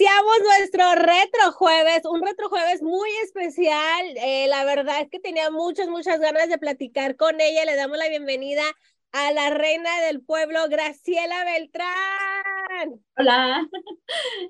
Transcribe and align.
Iniciamos 0.00 0.38
nuestro 0.40 0.94
retro 0.94 1.52
jueves, 1.52 2.06
un 2.06 2.22
retro 2.22 2.48
jueves 2.48 2.80
muy 2.80 3.10
especial. 3.22 4.06
Eh, 4.16 4.46
la 4.48 4.64
verdad 4.64 5.02
es 5.02 5.10
que 5.10 5.20
tenía 5.20 5.50
muchas, 5.50 5.88
muchas 5.88 6.18
ganas 6.20 6.48
de 6.48 6.56
platicar 6.56 7.16
con 7.16 7.38
ella. 7.38 7.66
Le 7.66 7.76
damos 7.76 7.98
la 7.98 8.08
bienvenida 8.08 8.62
a 9.12 9.30
la 9.32 9.50
reina 9.50 10.00
del 10.06 10.22
pueblo, 10.22 10.66
Graciela 10.70 11.44
Beltrán. 11.44 12.98
Hola. 13.18 13.68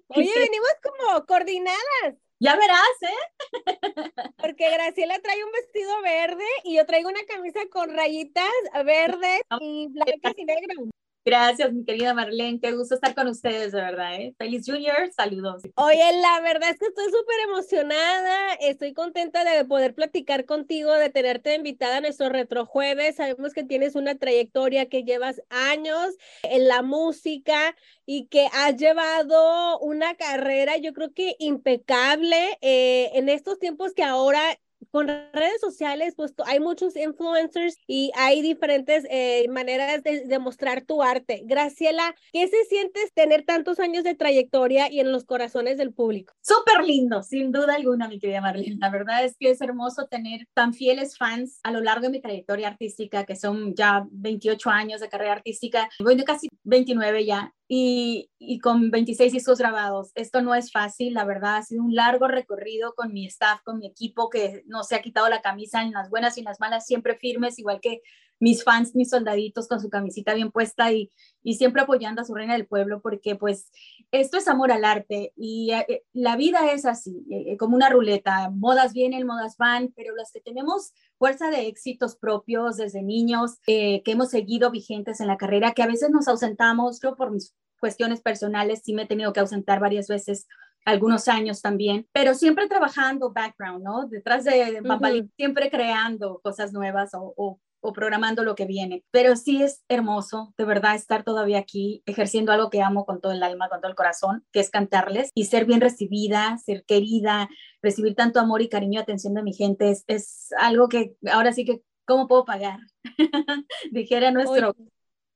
Oye, 0.06 0.32
venimos 0.36 0.70
como 0.84 1.26
coordinadas. 1.26 2.14
Ya 2.38 2.54
verás, 2.54 3.02
¿eh? 3.02 4.30
Porque 4.38 4.70
Graciela 4.70 5.18
trae 5.18 5.42
un 5.44 5.50
vestido 5.50 6.00
verde 6.02 6.46
y 6.62 6.76
yo 6.76 6.86
traigo 6.86 7.08
una 7.08 7.24
camisa 7.24 7.58
con 7.72 7.92
rayitas 7.92 8.52
verdes 8.84 9.40
y 9.58 9.88
blancas 9.88 10.34
y 10.36 10.44
negras. 10.44 10.76
Gracias, 11.24 11.72
mi 11.72 11.84
querida 11.84 12.14
Marlene. 12.14 12.60
Qué 12.60 12.72
gusto 12.72 12.94
estar 12.94 13.14
con 13.14 13.28
ustedes, 13.28 13.72
de 13.72 13.80
verdad. 13.80 14.14
¿eh? 14.14 14.34
Feliz 14.38 14.64
Junior, 14.66 15.12
saludos. 15.14 15.62
Oye, 15.74 16.20
la 16.20 16.40
verdad 16.40 16.70
es 16.70 16.78
que 16.78 16.86
estoy 16.86 17.04
súper 17.04 17.40
emocionada. 17.44 18.54
Estoy 18.54 18.94
contenta 18.94 19.44
de 19.44 19.64
poder 19.66 19.94
platicar 19.94 20.46
contigo, 20.46 20.92
de 20.92 21.10
tenerte 21.10 21.54
invitada 21.54 21.98
a 21.98 22.00
nuestro 22.00 22.30
retrojueves. 22.30 23.16
Sabemos 23.16 23.52
que 23.52 23.64
tienes 23.64 23.96
una 23.96 24.16
trayectoria 24.16 24.88
que 24.88 25.04
llevas 25.04 25.42
años 25.50 26.16
en 26.42 26.68
la 26.68 26.82
música 26.82 27.76
y 28.06 28.26
que 28.26 28.48
has 28.54 28.76
llevado 28.76 29.78
una 29.78 30.14
carrera, 30.14 30.78
yo 30.78 30.92
creo 30.92 31.12
que 31.12 31.36
impecable 31.38 32.58
eh, 32.60 33.10
en 33.14 33.28
estos 33.28 33.58
tiempos 33.58 33.92
que 33.92 34.02
ahora 34.02 34.58
con 34.90 35.08
redes 35.08 35.60
sociales, 35.60 36.14
pues 36.16 36.34
hay 36.46 36.60
muchos 36.60 36.96
influencers 36.96 37.76
y 37.86 38.10
hay 38.16 38.42
diferentes 38.42 39.04
eh, 39.10 39.46
maneras 39.48 40.02
de, 40.02 40.38
mostrar 40.40 40.82
tu 40.82 41.02
arte. 41.02 41.42
Graciela, 41.44 42.14
¿qué 42.32 42.48
se 42.48 42.64
sientes 42.64 43.12
tener 43.12 43.44
tantos 43.44 43.78
años 43.78 44.04
de 44.04 44.14
trayectoria 44.14 44.90
y 44.90 45.00
en 45.00 45.12
los 45.12 45.24
corazones 45.24 45.76
del 45.76 45.92
público? 45.92 46.32
Súper 46.40 46.84
lindo, 46.84 47.22
sin 47.22 47.52
duda 47.52 47.74
alguna, 47.74 48.08
mi 48.08 48.18
querida 48.18 48.40
Marlene. 48.40 48.78
La 48.80 48.90
verdad 48.90 49.24
es 49.24 49.36
que 49.38 49.50
es 49.50 49.60
hermoso 49.60 50.06
tener 50.06 50.46
tan 50.54 50.72
fieles 50.72 51.18
fans 51.18 51.60
a 51.62 51.70
lo 51.70 51.80
largo 51.80 52.02
de 52.02 52.10
mi 52.10 52.20
trayectoria 52.20 52.68
artística, 52.68 53.24
que 53.24 53.36
son 53.36 53.74
ya 53.74 54.06
28 54.10 54.70
años 54.70 55.00
de 55.00 55.08
carrera 55.08 55.32
artística, 55.32 55.88
de 55.98 56.24
casi 56.24 56.48
29 56.64 57.24
ya, 57.24 57.54
y, 57.72 58.58
con 58.62 58.90
26 58.90 59.32
discos 59.32 59.60
grabados. 59.60 60.10
Esto 60.16 60.42
no 60.42 60.56
es 60.56 60.72
fácil, 60.72 61.14
la 61.14 61.24
verdad, 61.24 61.58
ha 61.58 61.62
sido 61.62 61.84
un 61.84 61.94
largo 61.94 62.26
recorrido 62.26 62.94
con 62.96 63.12
mi 63.12 63.26
staff, 63.26 63.60
con 63.62 63.78
mi 63.78 63.86
equipo, 63.86 64.28
que 64.28 64.64
no 64.66 64.82
se 64.82 64.96
ha 64.96 65.02
quitado 65.02 65.28
la 65.28 65.40
camisa 65.40 65.82
en 65.82 65.92
las 65.92 66.10
buenas 66.10 66.36
y 66.36 66.40
en 66.40 66.46
las 66.46 66.58
malas, 66.58 66.84
siempre 66.84 67.16
firmes, 67.16 67.60
igual 67.60 67.80
que 67.80 68.00
mis 68.40 68.64
fans, 68.64 68.96
mis 68.96 69.10
soldaditos 69.10 69.68
con 69.68 69.80
su 69.80 69.90
camisita 69.90 70.34
bien 70.34 70.50
puesta 70.50 70.90
y, 70.90 71.10
y 71.42 71.54
siempre 71.54 71.82
apoyando 71.82 72.22
a 72.22 72.24
su 72.24 72.34
reina 72.34 72.54
del 72.54 72.66
pueblo, 72.66 73.00
porque 73.00 73.36
pues 73.36 73.70
esto 74.10 74.38
es 74.38 74.48
amor 74.48 74.72
al 74.72 74.84
arte 74.84 75.32
y 75.36 75.72
eh, 75.72 76.04
la 76.12 76.36
vida 76.36 76.72
es 76.72 76.86
así, 76.86 77.24
eh, 77.30 77.56
como 77.56 77.76
una 77.76 77.90
ruleta, 77.90 78.50
modas 78.50 78.92
vienen, 78.92 79.26
modas 79.26 79.56
van, 79.58 79.92
pero 79.94 80.16
las 80.16 80.32
que 80.32 80.40
tenemos 80.40 80.92
fuerza 81.18 81.50
de 81.50 81.68
éxitos 81.68 82.16
propios 82.16 82.78
desde 82.78 83.02
niños, 83.02 83.58
eh, 83.66 84.02
que 84.02 84.12
hemos 84.12 84.30
seguido 84.30 84.70
vigentes 84.70 85.20
en 85.20 85.26
la 85.26 85.36
carrera, 85.36 85.72
que 85.72 85.82
a 85.82 85.86
veces 85.86 86.10
nos 86.10 86.26
ausentamos, 86.26 87.00
yo 87.02 87.14
por 87.14 87.30
mis 87.30 87.54
cuestiones 87.78 88.20
personales 88.20 88.80
sí 88.84 88.94
me 88.94 89.02
he 89.02 89.06
tenido 89.06 89.32
que 89.32 89.40
ausentar 89.40 89.80
varias 89.80 90.08
veces 90.08 90.46
algunos 90.84 91.28
años 91.28 91.60
también, 91.60 92.08
pero 92.12 92.34
siempre 92.34 92.68
trabajando 92.68 93.32
background, 93.32 93.84
¿no? 93.84 94.06
Detrás 94.06 94.44
de, 94.44 94.80
de 94.80 95.28
siempre 95.36 95.70
creando 95.70 96.40
cosas 96.42 96.72
nuevas 96.72 97.12
o, 97.14 97.34
o, 97.36 97.60
o, 97.80 97.92
programando 97.92 98.42
lo 98.42 98.54
que 98.54 98.66
viene. 98.66 99.04
Pero 99.10 99.36
sí 99.36 99.62
es 99.62 99.84
hermoso, 99.88 100.54
de 100.56 100.64
verdad, 100.64 100.94
estar 100.94 101.24
todavía 101.24 101.58
aquí 101.58 102.02
ejerciendo 102.06 102.52
algo 102.52 102.70
que 102.70 102.82
amo 102.82 103.04
con 103.04 103.20
todo 103.20 103.32
el 103.32 103.42
alma, 103.42 103.68
con 103.68 103.80
todo 103.80 103.90
el 103.90 103.96
corazón, 103.96 104.44
que 104.52 104.60
es 104.60 104.70
cantarles 104.70 105.30
y 105.34 105.44
ser 105.46 105.64
bien 105.64 105.80
recibida, 105.80 106.58
ser 106.58 106.84
querida, 106.84 107.48
recibir 107.82 108.14
tanto 108.14 108.40
amor 108.40 108.62
y 108.62 108.68
cariño 108.68 109.00
y 109.00 109.02
atención 109.02 109.34
de 109.34 109.42
mi 109.42 109.52
gente. 109.52 109.90
Es, 109.90 110.04
es 110.06 110.48
algo 110.58 110.88
que 110.88 111.14
ahora 111.30 111.52
sí 111.52 111.64
que, 111.64 111.82
¿cómo 112.04 112.26
puedo 112.26 112.44
pagar? 112.44 112.80
Dijera 113.90 114.30
nuestro... 114.30 114.74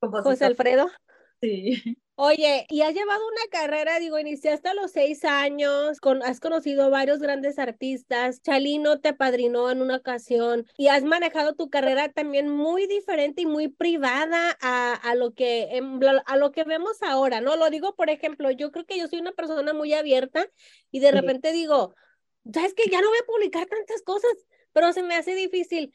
José 0.00 0.44
Alfredo. 0.44 0.90
Sí. 1.40 1.82
Oye, 2.16 2.64
y 2.70 2.82
has 2.82 2.94
llevado 2.94 3.26
una 3.26 3.50
carrera, 3.50 3.98
digo, 3.98 4.20
iniciaste 4.20 4.68
a 4.68 4.74
los 4.74 4.92
seis 4.92 5.24
años, 5.24 5.98
con, 5.98 6.22
has 6.22 6.38
conocido 6.38 6.88
varios 6.88 7.18
grandes 7.18 7.58
artistas, 7.58 8.40
Chalino 8.40 9.00
te 9.00 9.08
apadrinó 9.08 9.68
en 9.68 9.82
una 9.82 9.96
ocasión 9.96 10.64
y 10.78 10.86
has 10.86 11.02
manejado 11.02 11.54
tu 11.54 11.70
carrera 11.70 12.12
también 12.12 12.48
muy 12.48 12.86
diferente 12.86 13.42
y 13.42 13.46
muy 13.46 13.66
privada 13.66 14.56
a, 14.60 14.94
a 14.94 15.16
lo 15.16 15.34
que 15.34 15.76
em, 15.76 15.98
a 16.26 16.36
lo 16.36 16.52
que 16.52 16.62
vemos 16.62 17.02
ahora, 17.02 17.40
¿no? 17.40 17.56
Lo 17.56 17.68
digo, 17.68 17.96
por 17.96 18.10
ejemplo, 18.10 18.52
yo 18.52 18.70
creo 18.70 18.86
que 18.86 18.96
yo 18.96 19.08
soy 19.08 19.18
una 19.18 19.32
persona 19.32 19.72
muy 19.72 19.92
abierta 19.92 20.48
y 20.92 21.00
de 21.00 21.10
repente 21.10 21.50
digo, 21.50 21.96
sabes 22.52 22.74
que 22.74 22.88
ya 22.90 23.00
no 23.00 23.08
voy 23.08 23.18
a 23.18 23.26
publicar 23.26 23.66
tantas 23.66 24.02
cosas, 24.02 24.32
pero 24.72 24.92
se 24.92 25.02
me 25.02 25.16
hace 25.16 25.34
difícil. 25.34 25.92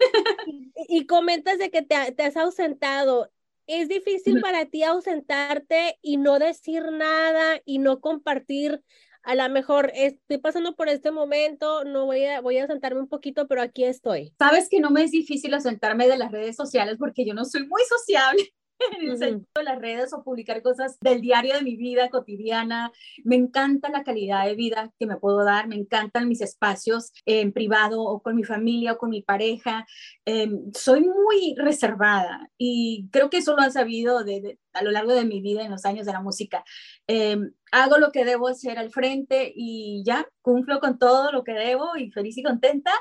y, 0.88 1.06
comentas 1.06 1.58
de 1.58 1.70
que 1.70 1.82
te, 1.82 2.12
te 2.12 2.22
has 2.24 2.36
ausentado 2.36 3.30
¿Es 3.66 3.88
difícil 3.88 4.40
para 4.40 4.66
ti 4.66 4.82
ausentarte 4.82 5.98
y 6.02 6.18
no 6.18 6.38
decir 6.38 6.84
nada 6.92 7.60
y 7.64 7.78
no 7.78 8.00
compartir? 8.00 8.82
A 9.22 9.34
lo 9.34 9.48
mejor 9.48 9.90
estoy 9.94 10.36
pasando 10.36 10.76
por 10.76 10.90
este 10.90 11.10
momento, 11.10 11.82
no 11.84 12.04
voy 12.04 12.26
a, 12.26 12.42
voy 12.42 12.58
a 12.58 12.62
ausentarme 12.62 13.00
un 13.00 13.08
poquito, 13.08 13.48
pero 13.48 13.62
aquí 13.62 13.84
estoy. 13.84 14.34
Sabes 14.38 14.68
que 14.68 14.80
no 14.80 14.90
me 14.90 15.02
es 15.02 15.12
difícil 15.12 15.54
ausentarme 15.54 16.08
de 16.08 16.18
las 16.18 16.30
redes 16.30 16.56
sociales 16.56 16.96
porque 16.98 17.24
yo 17.24 17.32
no 17.32 17.46
soy 17.46 17.66
muy 17.66 17.82
sociable 17.88 18.52
en 18.92 19.10
el 19.10 19.18
sentido 19.18 19.46
de 19.56 19.64
las 19.64 19.78
redes 19.78 20.12
o 20.12 20.22
publicar 20.22 20.62
cosas 20.62 20.98
del 21.00 21.20
diario 21.20 21.54
de 21.54 21.62
mi 21.62 21.76
vida 21.76 22.08
cotidiana. 22.10 22.92
Me 23.24 23.36
encanta 23.36 23.88
la 23.90 24.04
calidad 24.04 24.46
de 24.46 24.54
vida 24.54 24.92
que 24.98 25.06
me 25.06 25.16
puedo 25.16 25.44
dar, 25.44 25.68
me 25.68 25.76
encantan 25.76 26.28
mis 26.28 26.40
espacios 26.40 27.12
en 27.26 27.52
privado 27.52 28.02
o 28.02 28.22
con 28.22 28.36
mi 28.36 28.44
familia 28.44 28.92
o 28.92 28.98
con 28.98 29.10
mi 29.10 29.22
pareja. 29.22 29.86
Em, 30.24 30.72
soy 30.74 31.00
muy 31.00 31.54
reservada 31.56 32.50
y 32.58 33.08
creo 33.10 33.30
que 33.30 33.38
eso 33.38 33.54
lo 33.54 33.62
han 33.62 33.72
sabido 33.72 34.24
de, 34.24 34.58
a 34.72 34.82
lo 34.82 34.90
largo 34.90 35.12
de 35.12 35.24
mi 35.24 35.40
vida 35.40 35.62
en 35.62 35.70
los 35.70 35.84
años 35.84 36.06
de 36.06 36.12
la 36.12 36.20
música. 36.20 36.64
Em, 37.06 37.52
hago 37.74 37.98
lo 37.98 38.12
que 38.12 38.24
debo 38.24 38.48
hacer 38.48 38.78
al 38.78 38.90
frente 38.90 39.52
y 39.54 40.02
ya 40.06 40.28
cumplo 40.42 40.78
con 40.78 40.98
todo 40.98 41.32
lo 41.32 41.42
que 41.42 41.52
debo 41.52 41.96
y 41.96 42.10
feliz 42.12 42.38
y 42.38 42.42
contenta, 42.42 42.92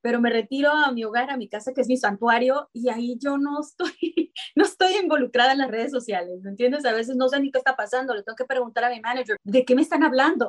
pero 0.00 0.20
me 0.20 0.30
retiro 0.30 0.70
a 0.70 0.90
mi 0.90 1.04
hogar, 1.04 1.30
a 1.30 1.36
mi 1.36 1.48
casa, 1.48 1.72
que 1.74 1.82
es 1.82 1.88
mi 1.88 1.98
santuario, 1.98 2.70
y 2.72 2.88
ahí 2.88 3.18
yo 3.20 3.36
no 3.36 3.60
estoy, 3.60 4.32
no 4.56 4.64
estoy 4.64 4.94
involucrada 4.96 5.52
en 5.52 5.58
las 5.58 5.70
redes 5.70 5.92
sociales, 5.92 6.40
¿me 6.42 6.50
entiendes? 6.50 6.84
A 6.86 6.92
veces 6.92 7.16
no 7.16 7.28
sé 7.28 7.40
ni 7.40 7.50
qué 7.50 7.58
está 7.58 7.76
pasando, 7.76 8.14
le 8.14 8.22
tengo 8.22 8.36
que 8.36 8.46
preguntar 8.46 8.84
a 8.84 8.90
mi 8.90 9.00
manager, 9.00 9.36
¿de 9.44 9.64
qué 9.64 9.74
me 9.74 9.82
están 9.82 10.02
hablando? 10.02 10.48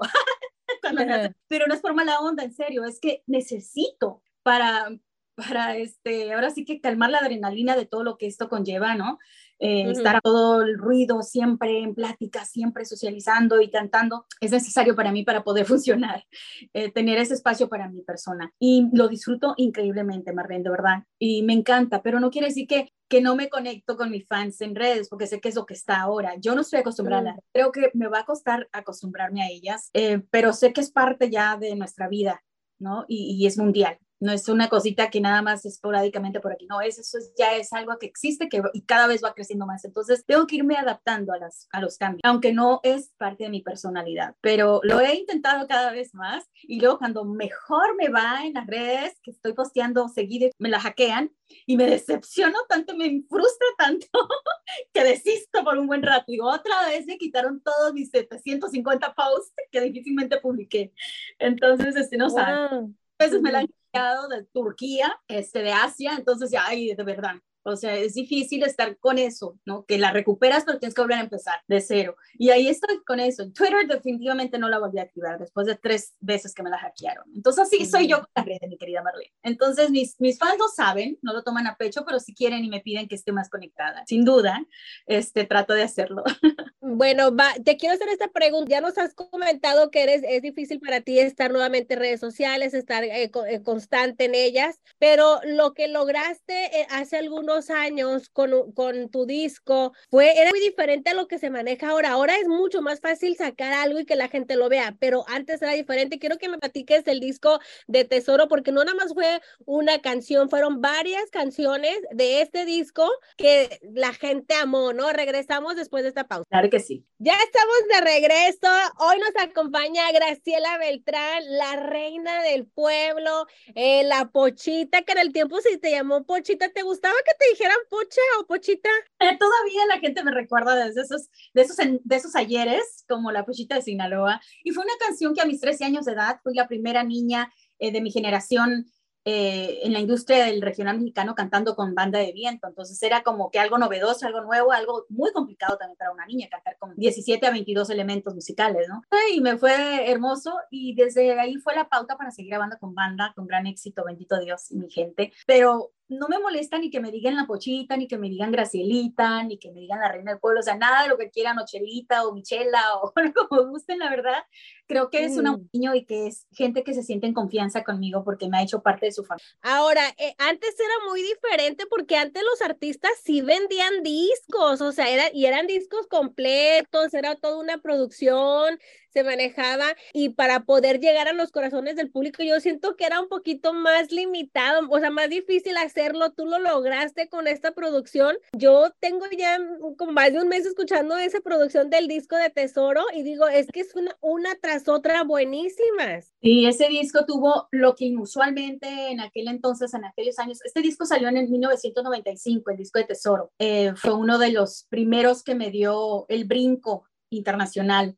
pero 1.50 1.68
no 1.68 1.74
es 1.74 1.82
por 1.82 1.94
mala 1.94 2.20
onda, 2.22 2.44
en 2.44 2.54
serio, 2.54 2.86
es 2.86 3.00
que 3.02 3.24
necesito 3.28 4.22
para, 4.44 4.88
para 5.36 5.78
este, 5.78 6.34
ahora 6.34 6.50
sí 6.50 6.66
que 6.66 6.82
calmar 6.82 7.10
la 7.10 7.20
adrenalina 7.20 7.76
de 7.76 7.86
todo 7.86 8.04
lo 8.04 8.18
que 8.18 8.28
esto 8.28 8.50
conlleva, 8.50 8.96
¿no? 8.96 9.20
Eh, 9.60 9.92
estar 9.92 10.20
todo 10.22 10.62
el 10.62 10.78
ruido 10.78 11.22
siempre 11.22 11.80
en 11.80 11.96
plática, 11.96 12.44
siempre 12.44 12.84
socializando 12.84 13.62
y 13.62 13.70
cantando, 13.70 14.26
es 14.42 14.52
necesario 14.52 14.94
para 14.94 15.14
mí 15.14 15.24
para 15.24 15.44
poder 15.44 15.66
funcionar, 15.66 16.26
eh, 16.74 16.92
tener 16.92 17.18
ese 17.18 17.34
espacio 17.34 17.70
para 17.70 17.88
mi 17.88 18.02
persona. 18.02 18.52
Y 18.60 18.90
lo 18.94 19.08
disfruto 19.08 19.54
increíblemente, 19.58 20.34
Marlene, 20.34 20.64
de 20.64 20.70
verdad. 20.70 21.04
Y 21.18 21.44
me 21.44 21.54
encanta, 21.54 22.02
pero 22.02 22.20
no 22.20 22.30
quiere 22.30 22.48
decir 22.48 22.68
que, 22.68 22.92
que 23.08 23.22
no 23.22 23.38
me 23.38 23.48
conecto 23.48 23.96
con 23.96 24.12
mis 24.12 24.28
fans 24.28 24.60
en 24.60 24.76
redes, 24.76 25.08
porque 25.08 25.28
sé 25.28 25.40
que 25.40 25.50
es 25.50 25.56
lo 25.56 25.66
que 25.66 25.76
está 25.76 26.02
ahora. 26.02 26.36
Yo 26.40 26.56
no 26.56 26.62
estoy 26.62 26.80
acostumbrada, 26.80 27.38
creo 27.54 27.72
que 27.72 27.90
me 27.94 28.08
va 28.08 28.20
a 28.20 28.26
costar 28.26 28.68
acostumbrarme 28.74 29.44
a 29.44 29.50
ellas, 29.50 29.90
eh, 29.94 30.22
pero 30.30 30.52
sé 30.52 30.74
que 30.74 30.82
es 30.82 30.92
parte 30.92 31.30
ya 31.30 31.56
de 31.58 31.76
nuestra 31.76 32.10
vida, 32.10 32.44
¿no? 32.80 33.06
Y, 33.08 33.38
y 33.40 33.48
es 33.48 33.58
mundial 33.58 33.98
no 34.24 34.32
es 34.32 34.48
una 34.48 34.70
cosita 34.70 35.10
que 35.10 35.20
nada 35.20 35.42
más 35.42 35.66
esporádicamente 35.66 36.40
por 36.40 36.54
aquí, 36.54 36.66
no, 36.66 36.80
es, 36.80 36.98
eso 36.98 37.18
ya 37.38 37.56
es 37.56 37.74
algo 37.74 37.98
que 38.00 38.06
existe 38.06 38.48
que, 38.48 38.62
y 38.74 38.84
cada 38.84 39.08
vez 39.08 39.22
va 39.24 39.34
creciendo 39.34 39.66
más. 39.66 39.84
Entonces, 39.84 40.26
tengo 40.26 40.48
que 40.48 40.56
irme 40.56 40.78
adaptando 40.78 41.34
a, 41.34 41.38
las, 41.38 41.68
a 41.72 41.82
los 41.82 41.98
cambios, 41.98 42.22
aunque 42.24 42.54
no 42.54 42.80
es 42.84 43.12
parte 43.18 43.44
de 43.44 43.50
mi 43.50 43.62
personalidad, 43.62 44.36
pero 44.40 44.80
lo 44.84 45.02
he 45.02 45.16
intentado 45.16 45.68
cada 45.68 45.92
vez 45.92 46.16
más 46.16 46.50
y 46.64 46.80
luego 46.80 47.00
cuando 47.00 47.26
mejor 47.26 47.96
me 47.98 48.08
va 48.08 48.46
en 48.46 48.54
las 48.54 48.66
redes, 48.66 49.20
que 49.22 49.32
estoy 49.32 49.54
posteando 49.54 50.08
seguido, 50.08 50.50
me 50.58 50.70
la 50.70 50.80
hackean 50.80 51.30
y 51.66 51.76
me 51.76 51.86
decepciono 51.86 52.58
tanto, 52.70 52.96
me 52.96 53.24
frustra 53.30 53.68
tanto 53.78 54.08
que 54.94 55.04
desisto 55.04 55.64
por 55.66 55.78
un 55.78 55.88
buen 55.88 56.02
rato. 56.02 56.26
Digo, 56.28 56.50
otra 56.50 56.88
vez 56.88 57.06
me 57.06 57.18
quitaron 57.18 57.62
todos 57.62 57.94
mis 57.94 58.10
750 58.10 59.14
posts 59.14 59.54
que 59.70 59.82
difícilmente 59.82 60.40
publiqué. 60.40 60.94
Entonces, 61.40 61.96
este, 61.98 62.16
no 62.16 62.30
sabe. 62.30 62.88
A 63.20 63.26
veces 63.26 63.42
me 63.42 63.52
la 63.52 63.60
han 63.60 63.68
de 63.94 64.44
Turquía, 64.52 65.22
este, 65.28 65.60
de 65.60 65.72
Asia, 65.72 66.16
entonces 66.18 66.50
ya, 66.50 66.66
ay, 66.66 66.96
de 66.96 67.04
verdad, 67.04 67.36
O 67.64 67.76
sea, 67.76 67.96
es 67.96 68.14
difícil 68.14 68.64
estar 68.64 68.98
con 68.98 69.18
eso, 69.18 69.58
¿no? 69.66 69.86
Que 69.86 69.98
la 69.98 70.12
recuperas, 70.12 70.64
pero 70.66 70.80
tienes 70.80 70.94
que 70.94 71.02
volver 71.02 71.18
a 71.18 71.22
empezar 71.22 71.60
de 71.68 71.82
cero. 71.82 72.16
Y 72.38 72.50
ahí 72.50 72.68
estoy 72.68 73.04
con 73.06 73.20
eso. 73.20 73.50
Twitter 73.52 73.88
definitivamente 73.88 74.58
no 74.58 74.70
la 74.70 74.80
volví 74.80 75.00
a 75.00 75.04
activar 75.04 75.40
después 75.40 75.68
de 75.68 75.76
tres 75.76 76.16
veces 76.20 76.54
que 76.54 76.64
me 76.64 76.70
la 76.70 76.78
hackearon. 76.78 77.26
Entonces, 77.36 77.64
así 77.64 77.86
soy 77.86 78.08
yo 78.08 78.18
con 78.18 78.28
la 78.36 78.44
red, 78.44 78.60
mi 78.68 78.78
querida 78.78 79.02
Marlene. 79.02 79.34
Entonces, 79.44 79.90
mis, 79.90 80.20
mis 80.20 80.38
fans 80.38 80.58
lo 80.60 80.68
saben, 80.68 81.18
no 81.22 81.34
lo 81.34 81.44
toman 81.44 81.68
a 81.68 81.76
pecho, 81.76 82.04
pero 82.06 82.20
si 82.20 82.34
quieren 82.34 82.64
y 82.64 82.70
me 82.70 82.82
piden 82.82 83.08
que 83.08 83.16
esté 83.16 83.32
más 83.32 83.50
conectada, 83.50 84.04
sin 84.08 84.26
duda, 84.26 84.66
este, 85.06 85.46
trato 85.46 85.74
de 85.74 85.84
hacerlo. 85.84 86.24
Bueno, 86.86 87.34
va, 87.34 87.54
te 87.64 87.78
quiero 87.78 87.96
hacer 87.96 88.10
esta 88.10 88.28
pregunta. 88.28 88.70
Ya 88.70 88.82
nos 88.82 88.98
has 88.98 89.14
comentado 89.14 89.90
que 89.90 90.04
eres, 90.04 90.22
es 90.28 90.42
difícil 90.42 90.82
para 90.82 91.00
ti 91.00 91.18
estar 91.18 91.50
nuevamente 91.50 91.94
en 91.94 92.02
redes 92.02 92.20
sociales, 92.20 92.74
estar 92.74 93.06
eh, 93.06 93.32
eh, 93.48 93.64
constante 93.64 94.26
en 94.26 94.36
ellas, 94.36 94.82
pero 95.00 95.40
lo 95.46 95.74
que 95.74 95.88
lograste 95.88 96.82
eh, 96.82 96.86
hace 96.90 97.16
algunos 97.18 97.53
años 97.70 98.30
con, 98.30 98.72
con 98.74 99.10
tu 99.10 99.26
disco 99.26 99.94
fue, 100.10 100.40
era 100.40 100.50
muy 100.50 100.60
diferente 100.60 101.12
a 101.12 101.14
lo 101.14 101.28
que 101.28 101.40
se 101.40 101.50
maneja 101.50 101.90
ahora. 101.90 102.12
Ahora 102.12 102.38
es 102.38 102.48
mucho 102.48 102.82
más 102.82 103.00
fácil 103.00 103.36
sacar 103.36 103.74
algo 103.74 104.00
y 104.00 104.06
que 104.06 104.16
la 104.16 104.28
gente 104.28 104.56
lo 104.56 104.70
vea, 104.70 104.96
pero 105.00 105.24
antes 105.28 105.62
era 105.62 105.74
diferente. 105.74 106.20
Quiero 106.20 106.38
que 106.38 106.50
me 106.50 106.58
platiques 106.58 107.04
del 107.04 107.20
disco 107.20 107.60
de 107.88 108.06
Tesoro, 108.06 108.48
porque 108.48 108.72
no 108.72 108.84
nada 108.84 108.98
más 108.98 109.14
fue 109.14 109.42
una 109.66 110.02
canción, 110.02 110.50
fueron 110.50 110.82
varias 110.82 111.30
canciones 111.30 111.98
de 112.12 112.42
este 112.42 112.66
disco 112.66 113.10
que 113.38 113.80
la 113.94 114.14
gente 114.14 114.56
amó, 114.56 114.94
¿no? 114.94 115.12
Regresamos 115.12 115.76
después 115.76 116.04
de 116.04 116.10
esta 116.10 116.28
pausa 116.28 116.48
que 116.70 116.80
sí. 116.80 117.06
Ya 117.20 117.34
estamos 117.34 117.76
de 117.90 118.02
regreso. 118.02 118.68
Hoy 118.98 119.18
nos 119.20 119.44
acompaña 119.44 120.12
Graciela 120.12 120.78
Beltrán, 120.78 121.44
la 121.58 121.76
reina 121.78 122.42
del 122.42 122.66
pueblo, 122.66 123.48
eh, 123.76 124.04
la 124.04 124.30
pochita, 124.30 125.02
que 125.04 125.14
en 125.14 125.20
el 125.20 125.34
tiempo 125.34 125.60
si 125.62 125.78
te 125.78 125.92
llamó 125.92 126.24
pochita, 126.24 126.70
¿te 126.70 126.82
gustaba 126.82 127.16
que 127.26 127.34
te 127.38 127.43
dijeran 127.52 127.78
pocha 127.90 128.22
o 128.40 128.46
pochita? 128.46 128.90
Eh, 129.20 129.38
todavía 129.38 129.86
la 129.88 130.00
gente 130.00 130.24
me 130.24 130.32
recuerda 130.32 130.76
desde 130.76 131.02
esos, 131.02 131.30
de, 131.54 131.62
esos, 131.62 131.78
de 131.78 132.16
esos 132.16 132.36
ayeres, 132.36 133.04
como 133.08 133.32
la 133.32 133.46
pochita 133.46 133.76
de 133.76 133.82
Sinaloa. 133.82 134.42
Y 134.64 134.72
fue 134.72 134.84
una 134.84 134.94
canción 135.00 135.34
que 135.34 135.42
a 135.42 135.46
mis 135.46 135.62
13 135.62 135.86
años 135.86 136.06
de 136.06 136.14
edad 136.14 136.40
fui 136.44 136.54
la 136.54 136.68
primera 136.68 137.04
niña 137.04 137.52
eh, 137.80 137.92
de 137.92 138.02
mi 138.02 138.12
generación 138.12 138.86
eh, 139.26 139.80
en 139.84 139.94
la 139.94 140.02
industria 140.02 140.44
del 140.44 140.62
regional 140.62 140.98
mexicano 140.98 141.34
cantando 141.34 141.78
con 141.78 141.96
banda 141.96 142.20
de 142.20 142.34
viento. 142.34 142.68
Entonces 142.68 143.02
era 143.02 143.24
como 143.24 143.52
que 143.52 143.60
algo 143.60 143.78
novedoso, 143.78 144.26
algo 144.26 144.42
nuevo, 144.42 144.74
algo 144.74 145.06
muy 145.08 145.32
complicado 145.32 145.78
también 145.78 145.98
para 145.98 146.12
una 146.12 146.26
niña 146.26 146.50
cantar 146.50 146.78
con 146.78 146.94
17 146.98 147.48
a 147.48 147.52
22 147.52 147.90
elementos 147.90 148.36
musicales, 148.36 148.90
¿no? 148.90 149.02
Y 149.34 149.40
me 149.40 149.58
fue 149.58 150.12
hermoso 150.12 150.54
y 150.70 150.94
desde 150.96 151.40
ahí 151.40 151.56
fue 151.56 151.74
la 151.74 151.88
pauta 151.88 152.18
para 152.18 152.32
seguir 152.32 152.50
grabando 152.52 152.78
con 152.80 152.94
banda, 152.94 153.32
con 153.34 153.48
gran 153.48 153.66
éxito, 153.66 154.04
bendito 154.04 154.38
Dios 154.42 154.70
y 154.72 154.76
mi 154.76 154.92
gente. 154.92 155.32
Pero 155.48 155.94
no 156.14 156.28
me 156.28 156.40
molesta 156.40 156.78
ni 156.78 156.90
que 156.90 157.00
me 157.00 157.12
digan 157.12 157.36
la 157.36 157.46
pochita, 157.46 157.98
ni 157.98 158.08
que 158.08 158.18
me 158.18 158.30
digan 158.30 158.52
Gracielita, 158.52 159.44
ni 159.44 159.58
que 159.58 159.72
me 159.72 159.82
digan 159.82 160.00
la 160.00 160.12
reina 160.12 160.32
del 160.32 160.40
pueblo, 160.40 160.60
o 160.60 160.64
sea, 160.64 160.76
nada 160.76 161.04
de 161.04 161.10
lo 161.10 161.18
que 161.18 161.30
quieran, 161.30 161.58
o 161.60 161.66
Chelita, 161.66 162.26
o 162.28 162.34
Michela, 162.34 162.82
o 163.02 163.14
como 163.50 163.68
gusten, 163.68 164.00
la 164.00 164.10
verdad. 164.10 164.44
Creo 164.88 165.10
que 165.10 165.24
es 165.24 165.38
un 165.38 165.46
mm. 165.46 165.70
niño 165.74 165.96
y 165.96 166.06
que 166.06 166.28
es 166.28 166.48
gente 166.52 166.84
que 166.84 166.94
se 166.94 167.04
siente 167.04 167.26
en 167.28 167.34
confianza 167.34 167.84
conmigo 167.84 168.24
porque 168.24 168.50
me 168.50 168.58
ha 168.58 168.64
hecho 168.64 168.82
parte 168.82 169.06
de 169.08 169.12
su 169.12 169.24
familia. 169.24 169.48
Ahora, 169.62 170.04
eh, 170.18 170.36
antes 170.38 170.76
era 170.80 171.10
muy 171.10 171.22
diferente 171.22 171.86
porque 171.90 172.18
antes 172.18 172.44
los 172.44 172.62
artistas 172.62 173.12
sí 173.24 173.42
vendían 173.42 174.04
discos, 174.04 174.82
o 174.82 174.92
sea, 174.92 175.10
era, 175.10 175.24
y 175.34 175.46
eran 175.46 175.68
discos 175.68 176.08
completos, 176.08 177.14
era 177.14 177.36
toda 177.36 177.58
una 177.58 177.78
producción, 177.80 178.80
se 179.14 179.24
manejaba 179.24 179.86
y 180.14 180.30
para 180.30 180.62
poder 180.62 181.00
llegar 181.00 181.28
a 181.28 181.34
los 181.34 181.52
corazones 181.52 181.96
del 181.96 182.10
público 182.10 182.44
yo 182.44 182.60
siento 182.60 182.96
que 182.96 183.06
era 183.06 183.22
un 183.22 183.30
poquito 183.30 183.74
más 183.74 184.12
limitado, 184.12 184.88
o 184.90 185.00
sea, 185.00 185.12
más 185.12 185.30
difícil 185.30 185.78
hacerlo. 185.78 186.32
Tú 186.32 186.46
lo 186.46 186.60
lograste 186.60 187.30
con 187.30 187.48
esta 187.48 187.74
producción. 187.74 188.36
Yo 188.54 188.92
tengo 189.00 189.26
ya 189.38 189.60
como 189.98 190.12
más 190.12 190.34
de 190.34 190.42
un 190.42 190.48
mes 190.50 190.66
escuchando 190.66 191.18
esa 191.18 191.40
producción 191.42 191.90
del 191.90 192.08
disco 192.08 192.36
de 192.36 192.50
Tesoro 192.50 193.04
y 193.14 193.24
digo, 193.24 193.48
es 193.48 193.68
que 193.68 193.82
es 193.82 193.96
una, 193.96 194.18
una 194.22 194.56
tras 194.56 194.88
otra 194.88 195.24
buenísimas. 195.24 196.34
Sí, 196.42 196.66
ese 196.66 196.88
disco 196.90 197.26
tuvo 197.26 197.68
lo 197.72 197.96
que 197.96 198.06
inusualmente 198.06 199.12
en 199.12 199.20
aquel 199.20 199.48
entonces, 199.48 199.94
en 199.94 200.06
aquellos 200.06 200.40
años, 200.40 200.60
este 200.64 200.82
disco 200.82 201.06
salió 201.06 201.28
en 201.28 201.38
el 201.38 201.50
1995, 201.50 202.72
el 202.72 202.78
disco 202.78 203.00
de 203.00 203.06
Tesoro. 203.06 203.52
Eh, 203.60 203.94
fue 203.96 204.14
uno 204.14 204.38
de 204.38 204.52
los 204.52 204.86
primeros 204.90 205.44
que 205.44 205.56
me 205.56 205.70
dio 205.70 206.26
el 206.30 206.46
brinco 206.46 207.06
internacional. 207.30 208.16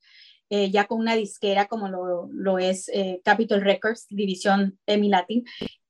Eh, 0.49 0.69
ya 0.69 0.85
con 0.85 0.99
una 0.99 1.15
disquera 1.15 1.67
como 1.67 1.89
lo, 1.89 2.29
lo 2.31 2.59
es 2.59 2.89
eh, 2.89 3.21
Capitol 3.23 3.61
Records, 3.61 4.05
división 4.09 4.77
Emmy 4.85 5.09
Latin, 5.09 5.43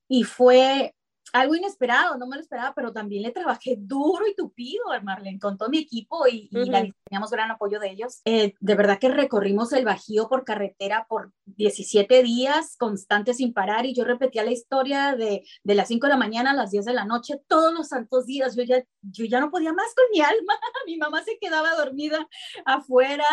y 0.08 0.24
fue 0.24 0.94
algo 1.32 1.54
inesperado, 1.54 2.16
no 2.16 2.26
me 2.26 2.36
lo 2.36 2.42
esperaba, 2.42 2.72
pero 2.74 2.92
también 2.92 3.22
le 3.22 3.32
trabajé 3.32 3.76
duro 3.78 4.26
y 4.26 4.34
tupido, 4.34 4.84
Marlene, 5.02 5.38
con 5.38 5.58
todo 5.58 5.68
mi 5.68 5.78
equipo 5.78 6.26
y, 6.26 6.48
teníamos 6.48 7.30
gran 7.30 7.50
apoyo 7.50 7.78
de 7.78 7.90
ellos. 7.90 8.20
Eh, 8.24 8.54
de 8.58 8.74
verdad 8.74 8.98
que 8.98 9.08
recorrimos 9.08 9.72
el 9.72 9.84
Bajío 9.84 10.28
por 10.28 10.44
carretera 10.44 11.06
por 11.08 11.32
17 11.44 12.22
días 12.22 12.76
constantes 12.76 13.38
sin 13.38 13.52
parar 13.52 13.86
y 13.86 13.94
yo 13.94 14.04
repetía 14.04 14.44
la 14.44 14.52
historia 14.52 15.14
de, 15.16 15.44
de 15.62 15.74
las 15.74 15.88
5 15.88 16.06
de 16.06 16.12
la 16.12 16.16
mañana 16.16 16.50
a 16.50 16.54
las 16.54 16.70
10 16.70 16.84
de 16.84 16.92
la 16.94 17.04
noche 17.04 17.40
todos 17.48 17.72
los 17.74 17.88
santos 17.88 18.26
días. 18.26 18.56
Yo 18.56 18.62
ya, 18.62 18.82
yo 19.02 19.24
ya 19.24 19.40
no 19.40 19.50
podía 19.50 19.72
más 19.72 19.94
con 19.94 20.04
mi 20.12 20.20
alma. 20.20 20.54
mi 20.86 20.96
mamá 20.96 21.22
se 21.22 21.38
quedaba 21.38 21.74
dormida 21.74 22.26
afuera 22.64 23.24